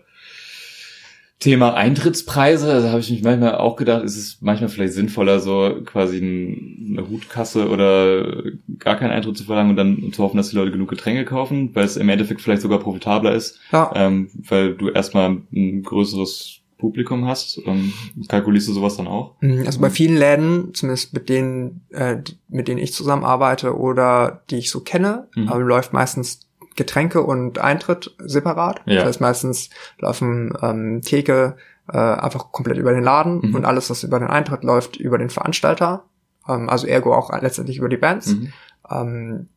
Thema 1.38 1.74
Eintrittspreise? 1.74 2.72
Also 2.72 2.88
habe 2.88 3.00
ich 3.00 3.10
mich 3.10 3.22
manchmal 3.22 3.56
auch 3.56 3.76
gedacht, 3.76 4.04
ist 4.04 4.16
es 4.16 4.38
manchmal 4.40 4.70
vielleicht 4.70 4.94
sinnvoller, 4.94 5.40
so 5.40 5.76
quasi 5.84 6.18
ein, 6.18 6.96
eine 6.98 7.08
Hutkasse 7.10 7.68
oder 7.68 8.42
gar 8.78 8.96
keinen 8.96 9.10
Eintritt 9.10 9.36
zu 9.36 9.44
verlangen 9.44 9.70
und 9.70 9.76
dann 9.76 10.12
zu 10.12 10.22
hoffen, 10.22 10.36
dass 10.38 10.50
die 10.50 10.56
Leute 10.56 10.72
genug 10.72 10.88
Getränke 10.88 11.24
kaufen, 11.24 11.70
weil 11.74 11.84
es 11.84 11.96
im 11.96 12.08
Endeffekt 12.08 12.40
vielleicht 12.40 12.62
sogar 12.62 12.78
profitabler 12.78 13.34
ist, 13.34 13.60
Ja, 13.70 13.90
ähm, 13.94 14.30
weil 14.48 14.74
du 14.74 14.88
erstmal 14.88 15.36
ein 15.52 15.82
größeres 15.82 16.60
Publikum 16.78 17.26
hast. 17.26 17.58
Ähm, 17.66 17.92
kalkulierst 18.28 18.68
du 18.68 18.72
sowas 18.74 18.96
dann 18.98 19.06
auch? 19.06 19.34
also 19.64 19.80
bei 19.80 19.88
vielen 19.90 20.16
Läden, 20.18 20.74
zumindest 20.74 21.14
mit 21.14 21.28
denen, 21.30 21.82
äh, 21.90 22.18
mit 22.48 22.68
denen 22.68 22.78
ich 22.78 22.92
zusammenarbeite 22.92 23.76
oder 23.76 24.42
die 24.50 24.56
ich 24.56 24.70
so 24.70 24.80
kenne, 24.80 25.28
Mhm. 25.34 25.50
ähm, 25.52 25.60
läuft 25.62 25.92
meistens 25.94 26.40
Getränke 26.76 27.22
und 27.22 27.58
Eintritt 27.58 28.14
separat. 28.18 28.82
Ja. 28.86 28.96
Das 28.96 29.04
heißt, 29.06 29.20
meistens 29.20 29.70
laufen 29.98 30.52
ähm, 30.62 31.00
Theke 31.02 31.56
äh, 31.92 31.96
einfach 31.98 32.52
komplett 32.52 32.78
über 32.78 32.92
den 32.92 33.02
Laden 33.04 33.40
Mhm. 33.42 33.54
und 33.54 33.64
alles, 33.64 33.90
was 33.90 34.02
über 34.02 34.18
den 34.18 34.28
Eintritt 34.28 34.64
läuft, 34.64 34.96
über 34.96 35.18
den 35.18 35.30
Veranstalter. 35.30 36.04
Ähm, 36.48 36.68
also 36.68 36.86
ergo 36.86 37.14
auch 37.14 37.30
letztendlich 37.40 37.78
über 37.78 37.88
die 37.88 37.96
Bands. 37.96 38.28
Mhm. 38.28 38.52
Ähm, 38.90 39.48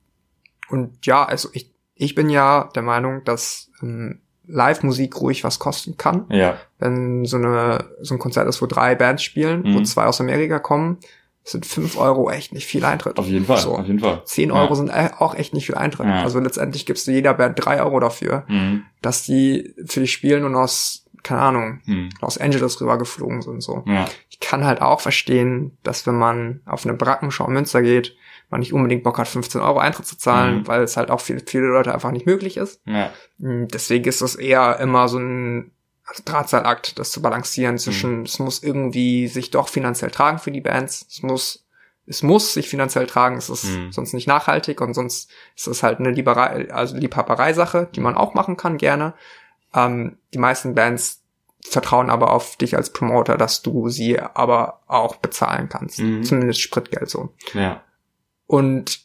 und 0.70 1.06
ja, 1.06 1.26
also 1.26 1.50
ich, 1.54 1.74
ich 1.96 2.16
bin 2.16 2.30
ja 2.30 2.70
der 2.76 2.84
Meinung, 2.84 3.24
dass 3.24 3.70
ähm, 3.82 4.22
Live-Musik 4.48 5.20
ruhig 5.22 5.44
was 5.44 5.60
kosten 5.60 5.98
kann. 5.98 6.26
Ja, 6.30 6.58
Wenn 6.80 7.26
so, 7.26 7.38
eine, 7.38 7.86
so 8.02 8.16
ein 8.16 8.20
Konzert 8.20 8.48
ist, 8.48 8.62
wo 8.62 8.66
drei 8.66 8.96
Bands 8.96 9.22
spielen, 9.24 9.64
wo 9.64 9.80
Mhm. 9.80 9.86
zwei 9.86 10.06
aus 10.06 10.20
Amerika 10.22 10.58
kommen, 10.60 10.98
sind 11.52 11.66
fünf 11.66 11.98
Euro 11.98 12.30
echt 12.30 12.54
nicht 12.54 12.66
viel 12.68 12.84
Eintritt. 12.86 13.18
auf 13.20 13.28
jeden 13.28 13.46
Fall, 13.46 13.58
So. 13.58 13.78
auf 13.78 13.86
jeden 13.88 14.00
Fall. 14.00 14.22
10 14.26 14.50
Ja. 14.50 14.56
Euro 14.56 14.76
sind 14.76 14.90
äh, 14.90 15.10
auch 15.18 15.36
echt 15.36 15.54
nicht 15.54 15.66
viel 15.66 15.76
Eintritt. 15.76 16.08
Ja. 16.08 16.22
Also 16.24 16.40
letztendlich 16.40 16.86
gibst 16.86 17.08
du 17.08 17.12
jeder 17.12 17.34
Band 17.34 17.64
drei 17.64 17.82
Euro 17.82 18.00
dafür, 18.00 18.46
Mhm. 18.48 18.84
dass 19.02 19.24
die 19.24 19.74
für 19.86 20.00
die 20.02 20.08
spielen 20.08 20.44
und 20.46 20.56
aus, 20.56 21.06
keine 21.24 21.42
Ahnung, 21.42 21.82
Mhm. 21.86 22.10
Los 22.22 22.38
Angeles 22.38 22.80
rübergeflogen 22.82 23.42
sind. 23.42 23.62
so. 23.62 23.84
Ja, 23.88 24.06
Ich 24.30 24.40
kann 24.40 24.64
halt 24.66 24.82
auch 24.82 25.02
verstehen, 25.02 25.78
dass 25.84 26.08
wenn 26.08 26.16
man 26.18 26.62
auf 26.66 26.86
eine 26.86 26.96
Brackenschau 26.96 27.46
in 27.48 27.54
Münster 27.54 27.82
geht, 27.82 28.16
man 28.50 28.62
nicht 28.62 28.74
unbedingt 28.74 29.04
Bock 29.04 29.18
hat, 29.20 29.28
15 29.28 29.62
Euro 29.62 29.80
Eintritt 29.80 30.08
zu 30.08 30.18
zahlen, 30.18 30.60
Mhm. 30.60 30.68
weil 30.68 30.82
es 30.82 30.98
halt 30.98 31.12
auch 31.12 31.20
für 31.22 31.40
viele 31.46 31.68
Leute 31.68 31.94
einfach 31.94 32.12
nicht 32.12 32.26
möglich 32.26 32.58
ist. 32.58 32.82
ja, 32.86 33.12
Mm, 33.38 33.68
Deswegen 33.68 34.06
ist 34.06 34.22
das 34.22 34.36
eher 34.36 34.80
immer 34.80 35.08
so 35.08 35.18
ein 35.20 35.72
Drahtseilakt, 36.26 36.98
das 37.00 37.12
zu 37.12 37.22
balancieren 37.22 37.76
Mhm. 37.76 37.80
zwischen, 37.80 38.24
es 38.24 38.40
muss 38.40 38.64
irgendwie 38.64 39.28
sich 39.28 39.52
doch 39.52 39.68
finanziell 39.70 40.12
tragen 40.12 40.40
für 40.40 40.52
die 40.52 40.62
Bands, 40.62 41.06
es 41.10 41.22
muss, 41.24 41.66
es 42.08 42.24
muss 42.24 42.54
sich 42.54 42.68
finanziell 42.70 43.06
tragen, 43.08 43.38
es 43.38 43.50
ist 43.50 43.66
Mhm. 43.66 43.92
sonst 43.92 44.14
nicht 44.14 44.28
nachhaltig 44.28 44.82
und 44.82 44.94
sonst 44.94 45.30
ist 45.56 45.68
es 45.68 45.84
halt 45.84 46.00
eine 46.00 46.12
Lieberei, 46.12 46.72
also 46.72 46.96
Liebhaberei-Sache, 46.98 47.90
die 47.96 48.00
man 48.02 48.16
auch 48.16 48.34
machen 48.34 48.58
kann 48.58 48.78
gerne. 48.78 49.14
Ähm, 49.74 50.18
die 50.34 50.40
meisten 50.40 50.74
Bands 50.76 51.22
vertrauen 51.64 52.10
aber 52.10 52.32
auf 52.34 52.56
dich 52.56 52.76
als 52.76 52.92
Promoter, 52.92 53.38
dass 53.38 53.62
du 53.62 53.90
sie 53.90 54.20
aber 54.20 54.80
auch 54.88 55.18
bezahlen 55.18 55.70
kannst. 55.70 56.00
Mhm. 56.00 56.24
Zumindest 56.24 56.62
Spritgeld 56.62 57.10
so. 57.10 57.34
ja. 57.54 57.84
Und 58.48 59.02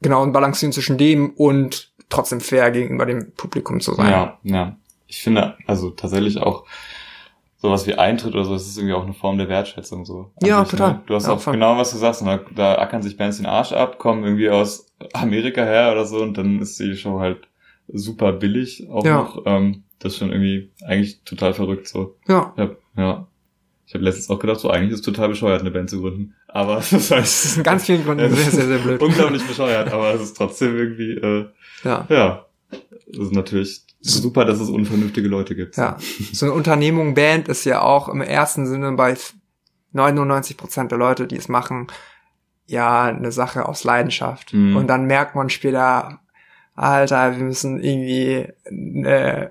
genau, 0.00 0.24
ein 0.24 0.32
Balancieren 0.32 0.72
zwischen 0.72 0.98
dem 0.98 1.30
und 1.30 1.92
trotzdem 2.08 2.40
fair 2.40 2.70
gegenüber 2.72 3.06
dem 3.06 3.32
Publikum 3.32 3.80
zu 3.80 3.94
sein. 3.94 4.10
Ja, 4.10 4.38
ja. 4.42 4.76
Ich 5.08 5.20
finde, 5.22 5.56
also 5.66 5.90
tatsächlich 5.90 6.38
auch 6.38 6.64
sowas 7.56 7.86
wie 7.88 7.94
Eintritt 7.94 8.34
oder 8.34 8.44
so, 8.44 8.52
das 8.52 8.68
ist 8.68 8.76
irgendwie 8.78 8.94
auch 8.94 9.02
eine 9.02 9.14
Form 9.14 9.36
der 9.38 9.48
Wertschätzung 9.48 10.04
so. 10.04 10.30
Ja, 10.42 10.60
sich, 10.64 10.70
total. 10.72 10.92
Ne? 10.92 11.02
Du 11.06 11.14
hast 11.14 11.26
Ja, 11.26 11.32
auch 11.32 11.40
voll. 11.40 11.54
genau 11.54 11.76
was 11.76 11.90
du 11.90 11.96
sagst, 11.98 12.22
ne? 12.22 12.40
da 12.54 12.76
ackern 12.78 13.02
sich 13.02 13.16
Bands 13.16 13.38
den 13.38 13.46
Arsch 13.46 13.72
ab, 13.72 13.98
kommen 13.98 14.22
irgendwie 14.22 14.48
aus 14.50 14.86
Amerika 15.12 15.64
her 15.64 15.90
oder 15.90 16.04
so 16.04 16.18
und 16.22 16.38
dann 16.38 16.60
ist 16.60 16.78
die 16.78 16.96
Show 16.96 17.18
halt 17.18 17.48
super 17.92 18.32
billig 18.32 18.88
auch 18.90 19.04
Ja. 19.04 19.16
noch. 19.22 19.42
Ähm, 19.46 19.82
das 19.98 20.12
ist 20.12 20.18
schon 20.20 20.30
irgendwie 20.30 20.70
eigentlich 20.86 21.22
total 21.24 21.52
verrückt 21.54 21.88
so. 21.88 22.16
Ja. 22.28 22.52
Ja, 22.56 22.70
ja. 22.96 23.26
Ich 23.86 23.94
habe 23.94 24.04
letztens 24.04 24.28
auch 24.30 24.38
gedacht, 24.38 24.60
so 24.60 24.68
eigentlich 24.70 24.92
ist 24.92 24.98
es 25.00 25.04
total 25.06 25.30
bescheuert, 25.30 25.62
eine 25.62 25.70
Band 25.70 25.88
zu 25.90 26.00
gründen. 26.02 26.34
Aber 26.46 26.76
das 26.90 27.10
ist 27.10 27.56
in 27.56 27.62
ganz 27.64 27.86
vielen 27.86 28.04
Gründen 28.04 28.30
sehr, 28.32 28.50
sehr, 28.52 28.66
sehr 28.66 28.78
blöd. 28.78 29.00
unglaublich 29.02 29.44
bescheuert, 29.44 29.90
aber 29.92 30.12
es 30.14 30.20
ist 30.20 30.36
trotzdem 30.36 30.76
irgendwie, 30.76 31.12
äh, 31.14 31.46
Ja. 31.82 32.06
ja, 32.10 32.46
das 32.70 33.18
ist 33.18 33.32
natürlich 33.32 33.80
super, 34.00 34.44
dass 34.44 34.60
es 34.60 34.68
unvernünftige 34.68 35.28
Leute 35.28 35.54
gibt. 35.54 35.76
Ja. 35.76 35.96
So 36.32 36.46
eine 36.46 36.54
Unternehmung, 36.54 37.14
Band 37.14 37.48
ist 37.48 37.64
ja 37.64 37.82
auch 37.82 38.08
im 38.08 38.20
ersten 38.20 38.66
Sinne 38.66 38.92
bei 38.92 39.16
99 39.92 40.56
Prozent 40.56 40.90
der 40.90 40.98
Leute, 40.98 41.26
die 41.26 41.36
es 41.36 41.48
machen, 41.48 41.88
ja, 42.66 43.04
eine 43.04 43.32
Sache 43.32 43.66
aus 43.66 43.84
Leidenschaft. 43.84 44.52
Mhm. 44.52 44.76
Und 44.76 44.86
dann 44.88 45.06
merkt 45.06 45.34
man 45.34 45.48
später, 45.48 46.20
Alter, 46.74 47.36
wir 47.36 47.44
müssen 47.44 47.82
irgendwie 47.82 48.46
äh, 49.04 49.48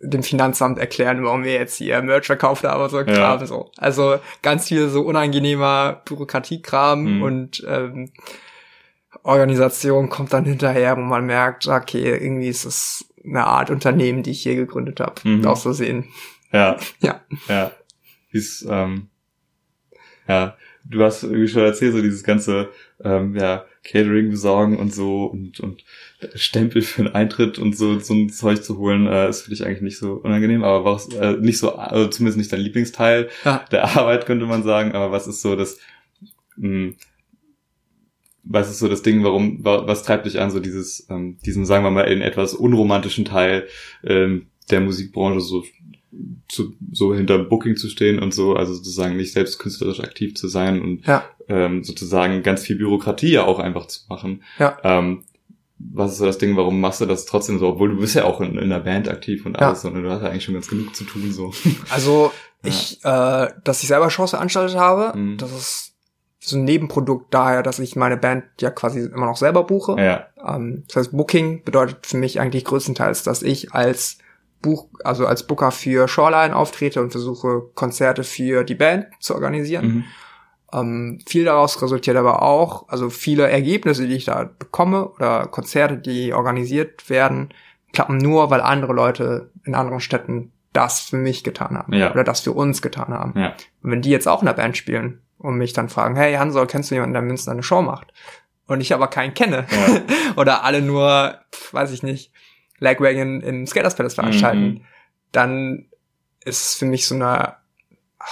dem 0.00 0.22
Finanzamt 0.22 0.78
erklären, 0.78 1.22
warum 1.24 1.44
wir 1.44 1.52
jetzt 1.52 1.76
hier 1.76 2.02
Merch 2.02 2.26
verkauft 2.26 2.64
haben 2.64 2.82
und 2.82 2.90
so 2.90 3.04
Kram. 3.04 3.44
So. 3.46 3.70
Also 3.76 4.18
ganz 4.42 4.68
viel 4.68 4.88
so 4.88 5.02
unangenehmer 5.02 6.02
Bürokratiekram 6.04 7.16
Mhm. 7.18 7.22
und 7.22 7.64
ähm, 7.68 8.10
Organisation 9.22 10.08
kommt 10.08 10.32
dann 10.32 10.44
hinterher, 10.44 10.96
wo 10.96 11.00
man 11.00 11.26
merkt, 11.26 11.66
okay, 11.66 12.16
irgendwie 12.16 12.48
ist 12.48 12.64
es 12.64 13.04
eine 13.24 13.44
Art 13.44 13.70
Unternehmen, 13.70 14.22
die 14.22 14.30
ich 14.30 14.42
hier 14.42 14.56
gegründet 14.56 15.00
habe. 15.00 15.14
Mhm. 15.24 15.46
Aus 15.46 15.62
Versehen. 15.62 16.06
Ja. 16.52 16.76
Ja. 17.00 17.20
Ja. 17.48 17.72
Ist, 18.32 18.66
ähm, 18.68 19.08
ja, 20.28 20.56
du 20.84 21.02
hast 21.02 21.24
irgendwie 21.24 21.48
schon 21.48 21.62
erzählt, 21.62 21.92
so 21.92 22.00
dieses 22.02 22.22
ganze, 22.22 22.68
ähm, 23.02 23.34
ja, 23.36 23.64
Catering 23.82 24.30
besorgen 24.30 24.78
und 24.78 24.92
so 24.94 25.24
und, 25.24 25.58
und 25.60 25.84
Stempel 26.34 26.82
für 26.82 27.04
den 27.04 27.14
Eintritt 27.14 27.58
und 27.58 27.76
so, 27.76 27.98
so 27.98 28.12
ein 28.14 28.28
Zeug 28.30 28.62
zu 28.62 28.78
holen, 28.78 29.06
äh, 29.06 29.28
ist 29.28 29.42
für 29.42 29.50
dich 29.50 29.64
eigentlich 29.64 29.80
nicht 29.80 29.98
so 29.98 30.12
unangenehm, 30.14 30.62
aber 30.62 30.84
was, 30.84 31.08
äh, 31.14 31.32
nicht 31.32 31.58
so, 31.58 31.74
also 31.76 32.08
zumindest 32.08 32.36
nicht 32.38 32.52
dein 32.52 32.60
Lieblingsteil 32.60 33.30
Ja. 33.44 33.64
der 33.72 33.84
Arbeit, 33.96 34.26
könnte 34.26 34.44
man 34.46 34.62
sagen, 34.62 34.92
aber 34.92 35.10
was 35.12 35.26
ist 35.26 35.40
so 35.40 35.56
das, 35.56 35.78
mh, 36.56 36.92
was 38.42 38.70
ist 38.70 38.78
so 38.78 38.88
das 38.88 39.02
Ding, 39.02 39.22
warum, 39.24 39.64
wa- 39.64 39.86
was 39.86 40.02
treibt 40.02 40.26
dich 40.26 40.40
an, 40.40 40.50
so 40.50 40.60
dieses, 40.60 41.06
ähm, 41.10 41.38
diesen, 41.44 41.66
sagen 41.66 41.84
wir 41.84 41.90
mal, 41.90 42.02
in 42.10 42.22
etwas 42.22 42.54
unromantischen 42.54 43.24
Teil 43.24 43.66
ähm, 44.04 44.46
der 44.70 44.80
Musikbranche 44.80 45.40
so 45.40 45.64
zu, 46.48 46.74
so 46.92 47.14
hinter 47.14 47.38
Booking 47.38 47.76
zu 47.76 47.88
stehen 47.88 48.18
und 48.18 48.34
so, 48.34 48.54
also 48.54 48.74
sozusagen 48.74 49.16
nicht 49.16 49.32
selbst 49.32 49.58
künstlerisch 49.58 50.00
aktiv 50.00 50.34
zu 50.34 50.48
sein 50.48 50.80
und 50.82 51.06
Ja. 51.06 51.24
ähm, 51.48 51.84
sozusagen 51.84 52.42
ganz 52.42 52.62
viel 52.62 52.76
Bürokratie 52.76 53.30
ja 53.32 53.44
auch 53.44 53.58
einfach 53.60 53.86
zu 53.86 54.00
machen. 54.08 54.42
Ja. 54.58 54.76
Ähm, 54.82 55.22
was 55.78 56.12
ist 56.12 56.18
so 56.18 56.26
das 56.26 56.38
Ding, 56.38 56.56
warum 56.56 56.80
machst 56.80 57.00
du 57.00 57.06
das 57.06 57.24
trotzdem 57.26 57.58
so, 57.58 57.68
obwohl 57.68 57.90
du 57.90 57.96
bist 58.00 58.14
ja 58.14 58.24
auch 58.24 58.40
in, 58.40 58.58
in 58.58 58.68
der 58.68 58.80
Band 58.80 59.08
aktiv 59.08 59.46
und 59.46 59.54
Ja. 59.58 59.68
alles 59.68 59.84
und 59.84 59.94
du 59.94 60.10
hast 60.10 60.22
ja 60.22 60.28
eigentlich 60.28 60.44
schon 60.44 60.54
ganz 60.54 60.68
genug 60.68 60.94
zu 60.94 61.04
tun, 61.04 61.30
so. 61.32 61.52
Also 61.90 62.32
Ja. 62.64 62.68
ich, 62.68 62.98
äh, 63.04 63.48
dass 63.64 63.82
ich 63.82 63.88
selber 63.88 64.10
Shows 64.10 64.30
veranstaltet 64.30 64.76
habe, 64.76 65.16
Mhm. 65.18 65.36
das 65.38 65.52
ist 65.52 65.89
so 66.42 66.56
ein 66.56 66.64
Nebenprodukt 66.64 67.32
daher, 67.34 67.62
dass 67.62 67.78
ich 67.78 67.96
meine 67.96 68.16
Band 68.16 68.44
ja 68.60 68.70
quasi 68.70 69.00
immer 69.00 69.26
noch 69.26 69.36
selber 69.36 69.64
buche. 69.64 69.96
ja, 70.00 70.26
Ähm, 70.44 70.84
das 70.88 70.96
heißt, 70.96 71.12
Booking 71.16 71.64
bedeutet 71.64 72.06
für 72.06 72.16
mich 72.16 72.40
eigentlich 72.40 72.64
größtenteils, 72.64 73.22
dass 73.22 73.42
ich 73.42 73.72
als 73.74 74.18
Buch, 74.62 74.88
also 75.04 75.26
als 75.26 75.46
Booker 75.46 75.70
für 75.70 76.08
Shoreline 76.08 76.56
auftrete 76.56 77.00
und 77.02 77.10
versuche, 77.10 77.62
Konzerte 77.74 78.24
für 78.24 78.64
die 78.64 78.74
Band 78.74 79.06
zu 79.20 79.34
organisieren. 79.34 79.86
mhm. 79.86 80.04
Ähm, 80.72 81.18
viel 81.26 81.44
daraus 81.44 81.82
resultiert 81.82 82.16
aber 82.16 82.42
auch, 82.42 82.88
also 82.88 83.10
viele 83.10 83.50
Ergebnisse, 83.50 84.06
die 84.06 84.14
ich 84.14 84.26
da 84.26 84.48
bekomme 84.56 85.08
oder 85.08 85.46
Konzerte, 85.48 85.96
die 85.98 86.32
organisiert 86.32 87.10
werden, 87.10 87.48
klappen 87.92 88.18
nur, 88.18 88.50
weil 88.50 88.60
andere 88.60 88.92
Leute 88.92 89.50
in 89.64 89.74
anderen 89.74 89.98
Städten 89.98 90.52
das 90.72 91.00
für 91.00 91.16
mich 91.16 91.42
getan 91.42 91.76
haben 91.76 91.92
Ja. 91.92 92.12
oder 92.12 92.22
das 92.22 92.40
für 92.42 92.52
uns 92.52 92.82
getan 92.82 93.08
haben. 93.08 93.38
ja, 93.38 93.52
Und 93.82 93.90
wenn 93.90 94.00
die 94.02 94.10
jetzt 94.10 94.28
auch 94.28 94.42
in 94.42 94.46
der 94.46 94.52
Band 94.52 94.76
spielen 94.76 95.20
und 95.40 95.56
mich 95.56 95.72
dann 95.72 95.88
fragen, 95.88 96.16
hey 96.16 96.34
Hansol, 96.34 96.66
kennst 96.66 96.90
du 96.90 96.94
jemanden, 96.94 97.14
der 97.14 97.22
in 97.22 97.28
Münster 97.28 97.50
eine 97.52 97.62
Show 97.62 97.82
macht? 97.82 98.12
Und 98.66 98.80
ich 98.80 98.94
aber 98.94 99.08
keinen 99.08 99.34
kenne. 99.34 99.66
Ja. 99.70 100.00
Oder 100.36 100.62
alle 100.64 100.80
nur, 100.80 101.38
weiß 101.72 101.90
ich 101.90 102.02
nicht, 102.04 102.32
Lagwagon 102.78 103.40
im 103.40 103.66
Skaters 103.66 103.96
Palace 103.96 104.14
veranstalten, 104.14 104.62
Mhm. 104.64 104.80
dann 105.32 105.86
ist 106.44 106.62
es 106.62 106.74
für 106.76 106.86
mich 106.86 107.06
so 107.06 107.14
eine, 107.14 107.56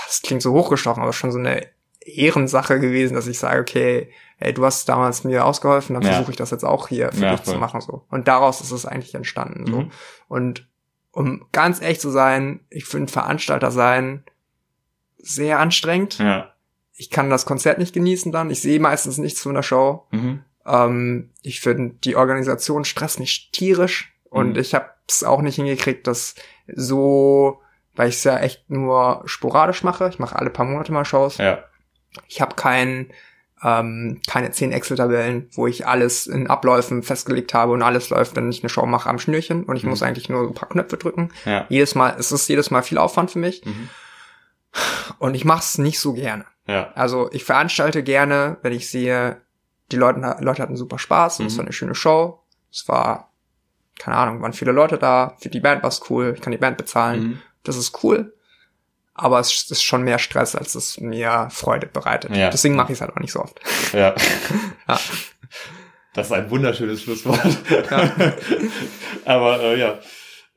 das 0.06 0.22
klingt 0.22 0.42
so 0.42 0.52
hochgestochen, 0.52 1.02
aber 1.02 1.12
schon 1.12 1.32
so 1.32 1.38
eine 1.38 1.66
Ehrensache 2.00 2.80
gewesen, 2.80 3.14
dass 3.14 3.26
ich 3.26 3.38
sage, 3.38 3.60
okay, 3.60 4.10
hey, 4.38 4.54
du 4.54 4.64
hast 4.64 4.88
damals 4.88 5.24
mir 5.24 5.44
ausgeholfen, 5.44 5.94
dann 5.94 6.02
Ja. 6.04 6.12
versuche 6.12 6.30
ich 6.30 6.36
das 6.36 6.50
jetzt 6.52 6.64
auch 6.64 6.88
hier 6.88 7.12
für 7.12 7.24
Ja, 7.24 7.30
dich 7.32 7.42
zu 7.42 7.50
voll. 7.50 7.60
machen. 7.60 7.80
so. 7.80 8.04
Und 8.08 8.28
daraus 8.28 8.60
ist 8.60 8.70
es 8.70 8.86
eigentlich 8.86 9.14
entstanden. 9.14 9.66
So. 9.66 9.80
Mhm. 9.82 9.90
Und 10.28 10.68
um 11.10 11.46
ganz 11.52 11.80
echt 11.82 12.00
zu 12.00 12.10
sein, 12.10 12.60
ich 12.70 12.84
finde 12.84 13.12
Veranstalter 13.12 13.70
sein 13.72 14.24
sehr 15.18 15.58
anstrengend. 15.58 16.18
ja, 16.18 16.52
Ich 17.00 17.08
kann 17.10 17.30
das 17.30 17.46
Konzert 17.46 17.78
nicht 17.78 17.94
genießen 17.94 18.32
dann. 18.32 18.50
Ich 18.50 18.60
sehe 18.60 18.80
meistens 18.80 19.16
nichts 19.18 19.40
von 19.40 19.54
der 19.54 19.62
Show. 19.62 20.06
mhm. 20.10 20.42
Ähm, 20.66 21.30
ich 21.42 21.60
finde, 21.60 21.94
die 22.04 22.14
Organisation 22.16 22.84
stresst 22.84 23.18
mich 23.20 23.48
tierisch. 23.52 24.12
Und 24.28 24.52
Mhm. 24.54 24.58
ich 24.58 24.74
habe 24.74 24.90
es 25.08 25.24
auch 25.24 25.40
nicht 25.40 25.54
hingekriegt, 25.56 26.06
das 26.06 26.34
so, 26.74 27.62
weil 27.96 28.10
ich 28.10 28.16
es 28.16 28.24
ja 28.24 28.38
echt 28.38 28.68
nur 28.68 29.22
sporadisch 29.24 29.82
mache. 29.82 30.08
Ich 30.10 30.18
mache 30.18 30.36
alle 30.36 30.50
paar 30.50 30.66
Monate 30.66 30.92
mal 30.92 31.06
Shows. 31.06 31.38
ja, 31.38 31.64
Ich 32.26 32.40
habe 32.42 32.54
kein, 32.56 33.10
ähm, 33.64 34.20
keine 34.28 34.50
zehn 34.50 34.72
Excel-Tabellen, 34.72 35.48
wo 35.54 35.66
ich 35.66 35.86
alles 35.86 36.26
in 36.26 36.48
Abläufen 36.48 37.02
festgelegt 37.02 37.54
habe 37.54 37.72
und 37.72 37.82
alles 37.82 38.10
läuft, 38.10 38.36
wenn 38.36 38.50
ich 38.50 38.62
eine 38.62 38.68
Show 38.68 38.84
mache, 38.84 39.08
am 39.08 39.18
Schnürchen. 39.18 39.64
Und 39.64 39.76
ich 39.76 39.84
Mhm. 39.84 39.90
muss 39.90 40.02
eigentlich 40.02 40.28
nur 40.28 40.42
ein 40.46 40.54
paar 40.54 40.68
Knöpfe 40.68 40.98
drücken. 40.98 41.30
ja, 41.46 41.64
Jedes 41.70 41.94
Mal, 41.94 42.14
es 42.18 42.30
ist 42.30 42.46
jedes 42.48 42.70
Mal 42.70 42.82
viel 42.82 42.98
Aufwand 42.98 43.30
für 43.30 43.38
mich. 43.38 43.64
mhm. 43.64 43.88
Und 45.18 45.34
ich 45.34 45.44
mache 45.46 45.60
es 45.60 45.78
nicht 45.78 45.98
so 45.98 46.12
gerne. 46.12 46.44
Ja, 46.68 46.92
Also 46.94 47.28
ich 47.32 47.42
veranstalte 47.44 48.02
gerne, 48.04 48.58
wenn 48.62 48.72
ich 48.72 48.88
sehe, 48.88 49.40
die 49.90 49.96
Leute, 49.96 50.36
Leute 50.40 50.62
hatten 50.62 50.76
super 50.76 50.98
Spaß, 50.98 51.40
und 51.40 51.46
es 51.46 51.54
Mhm. 51.54 51.58
war 51.58 51.64
eine 51.64 51.72
schöne 51.72 51.94
Show. 51.94 52.40
Es 52.70 52.86
war, 52.88 53.32
keine 53.98 54.16
Ahnung, 54.16 54.42
waren 54.42 54.52
viele 54.52 54.72
Leute 54.72 54.98
da, 54.98 55.34
für 55.40 55.48
die 55.48 55.60
Band 55.60 55.82
war 55.82 55.88
es 55.88 56.02
cool, 56.10 56.34
ich 56.36 56.42
kann 56.42 56.50
die 56.52 56.58
Band 56.58 56.76
bezahlen. 56.76 57.20
mhm. 57.20 57.42
Das 57.64 57.76
ist 57.76 58.02
cool. 58.04 58.34
Aber 59.14 59.40
es 59.40 59.68
ist 59.70 59.82
schon 59.82 60.02
mehr 60.04 60.18
Stress, 60.20 60.54
als 60.54 60.76
es 60.76 61.00
mir 61.00 61.48
Freude 61.50 61.86
bereitet. 61.88 62.36
Ja. 62.36 62.50
Deswegen 62.50 62.76
mache 62.76 62.92
ich 62.92 62.98
es 62.98 63.00
halt 63.00 63.10
auch 63.12 63.20
nicht 63.20 63.32
so 63.32 63.40
oft. 63.40 63.58
ja. 63.92 64.14
Ja. 64.88 65.00
Das 66.14 66.26
ist 66.28 66.32
ein 66.32 66.50
wunderschönes 66.50 67.02
Schlusswort. 67.02 67.40
Ja. 67.90 68.10
Aber 69.24 69.60
äh, 69.60 69.78
ja. 69.78 69.98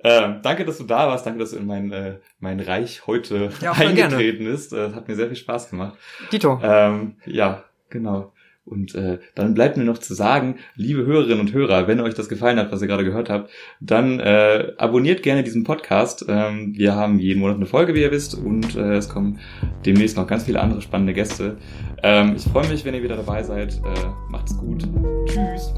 Ähm, 0.03 0.39
danke, 0.41 0.65
dass 0.65 0.77
du 0.77 0.83
da 0.83 1.07
warst. 1.07 1.25
Danke, 1.25 1.39
dass 1.39 1.51
du 1.51 1.57
in 1.57 1.65
mein, 1.65 1.91
äh, 1.91 2.15
mein 2.39 2.59
Reich 2.59 3.05
heute 3.07 3.49
Ja, 3.61 3.73
eingetreten 3.73 4.45
bist. 4.45 4.73
Äh, 4.73 4.91
hat 4.93 5.07
mir 5.07 5.15
sehr 5.15 5.27
viel 5.27 5.35
Spaß 5.35 5.69
gemacht. 5.69 5.97
Dito. 6.31 6.59
Ähm, 6.63 7.15
ja, 7.25 7.63
genau. 7.89 8.31
Und 8.63 8.93
äh, 8.93 9.17
dann 9.33 9.55
bleibt 9.55 9.75
mir 9.75 9.83
noch 9.83 9.97
zu 9.97 10.13
sagen, 10.13 10.57
liebe 10.75 11.03
Hörerinnen 11.05 11.39
und 11.39 11.51
Hörer, 11.51 11.87
wenn 11.87 11.99
euch 11.99 12.13
das 12.13 12.29
gefallen 12.29 12.59
hat, 12.59 12.71
was 12.71 12.81
ihr 12.81 12.87
gerade 12.87 13.03
gehört 13.03 13.29
habt, 13.29 13.49
dann 13.79 14.19
äh, 14.19 14.73
abonniert 14.77 15.23
gerne 15.23 15.43
diesen 15.43 15.63
Podcast. 15.63 16.25
Ähm, 16.29 16.73
wir 16.77 16.95
haben 16.95 17.17
jeden 17.17 17.39
Monat 17.39 17.57
eine 17.57 17.65
Folge, 17.65 17.95
wie 17.95 18.01
ihr 18.01 18.11
wisst, 18.11 18.35
und 18.35 18.75
äh, 18.75 18.97
es 18.97 19.09
kommen 19.09 19.39
demnächst 19.85 20.15
noch 20.15 20.27
ganz 20.27 20.43
viele 20.43 20.61
andere 20.61 20.81
spannende 20.81 21.13
Gäste. 21.13 21.57
Ähm, 22.03 22.35
ich 22.35 22.43
freue 22.43 22.67
mich, 22.67 22.85
wenn 22.85 22.93
ihr 22.93 23.03
wieder 23.03 23.17
dabei 23.17 23.41
seid. 23.41 23.73
Äh, 23.73 24.07
macht's 24.29 24.55
gut. 24.55 24.87
Tschüss. 25.25 25.73